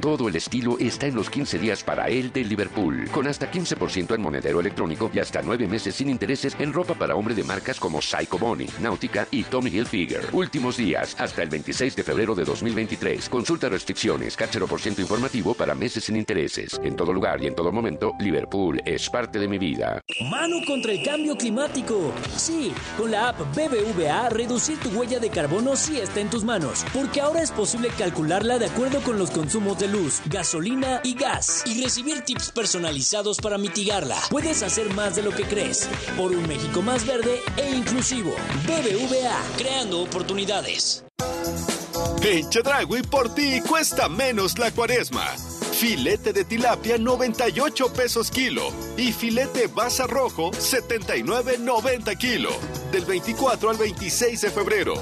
Todo 0.00 0.28
el 0.28 0.36
estilo 0.36 0.78
está 0.78 1.06
en 1.06 1.16
los 1.16 1.28
15 1.28 1.58
días 1.58 1.82
para 1.82 2.06
él 2.06 2.32
de 2.32 2.44
Liverpool, 2.44 3.08
con 3.10 3.26
hasta 3.26 3.50
15% 3.50 4.14
en 4.14 4.22
monedero 4.22 4.60
electrónico 4.60 5.10
y 5.12 5.18
hasta 5.18 5.42
9 5.42 5.66
meses 5.66 5.96
sin 5.96 6.08
intereses 6.08 6.54
en 6.60 6.72
ropa 6.72 6.94
para 6.94 7.16
hombre 7.16 7.34
de 7.34 7.42
marcas 7.42 7.80
como 7.80 8.00
Psycho 8.00 8.38
Bonnie, 8.38 8.68
Nautica 8.78 9.26
y 9.32 9.42
Tommy 9.42 9.70
Hilfiger. 9.70 10.28
Últimos 10.32 10.76
días, 10.76 11.16
hasta 11.18 11.42
el 11.42 11.48
26 11.48 11.96
de 11.96 12.04
febrero 12.04 12.36
de 12.36 12.44
2023. 12.44 13.28
Consulta 13.28 13.68
restricciones, 13.68 14.36
por 14.68 14.80
ciento 14.80 15.00
informativo 15.00 15.52
para 15.52 15.74
meses 15.74 16.04
sin 16.04 16.14
intereses. 16.14 16.80
En 16.84 16.94
todo 16.94 17.12
lugar 17.12 17.42
y 17.42 17.48
en 17.48 17.56
todo 17.56 17.72
momento, 17.72 18.12
Liverpool 18.20 18.80
es 18.84 19.10
parte 19.10 19.40
de 19.40 19.48
mi 19.48 19.58
vida. 19.58 20.00
Mano 20.30 20.58
contra 20.64 20.92
el 20.92 21.02
cambio 21.02 21.36
climático. 21.36 22.12
Sí, 22.36 22.72
con 22.96 23.10
la 23.10 23.30
app 23.30 23.40
BBVA, 23.52 24.28
reducir 24.28 24.78
tu 24.78 24.90
huella 24.90 25.18
de 25.18 25.30
carbono 25.30 25.74
sí 25.74 25.98
está 25.98 26.20
en 26.20 26.30
tus 26.30 26.44
manos, 26.44 26.84
porque 26.94 27.20
ahora 27.20 27.42
es 27.42 27.50
posible 27.50 27.88
calcularla 27.98 28.60
de 28.60 28.66
acuerdo 28.66 29.00
con 29.00 29.18
los 29.18 29.32
consumos 29.32 29.76
de 29.80 29.87
luz, 29.92 30.20
gasolina 30.26 31.00
y 31.04 31.14
gas 31.14 31.64
y 31.66 31.82
recibir 31.82 32.22
tips 32.22 32.52
personalizados 32.52 33.38
para 33.38 33.58
mitigarla. 33.58 34.18
Puedes 34.30 34.62
hacer 34.62 34.92
más 34.94 35.16
de 35.16 35.22
lo 35.22 35.30
que 35.30 35.44
crees 35.44 35.88
por 36.16 36.32
un 36.32 36.46
México 36.46 36.82
más 36.82 37.06
verde 37.06 37.40
e 37.56 37.70
inclusivo. 37.70 38.34
BBVA, 38.66 39.38
creando 39.56 40.00
oportunidades. 40.00 41.04
En 42.22 42.48
Chedragui 42.50 43.02
por 43.02 43.34
ti 43.34 43.60
cuesta 43.66 44.08
menos 44.08 44.58
la 44.58 44.70
cuaresma. 44.70 45.26
Filete 45.72 46.32
de 46.32 46.44
tilapia 46.44 46.98
98 46.98 47.92
pesos 47.92 48.30
kilo 48.30 48.72
y 48.96 49.12
filete 49.12 49.68
basa 49.68 50.06
rojo 50.06 50.50
79.90 50.50 52.18
kilo. 52.18 52.50
Del 52.90 53.04
24 53.04 53.70
al 53.70 53.76
26 53.76 54.40
de 54.40 54.50
febrero. 54.50 54.94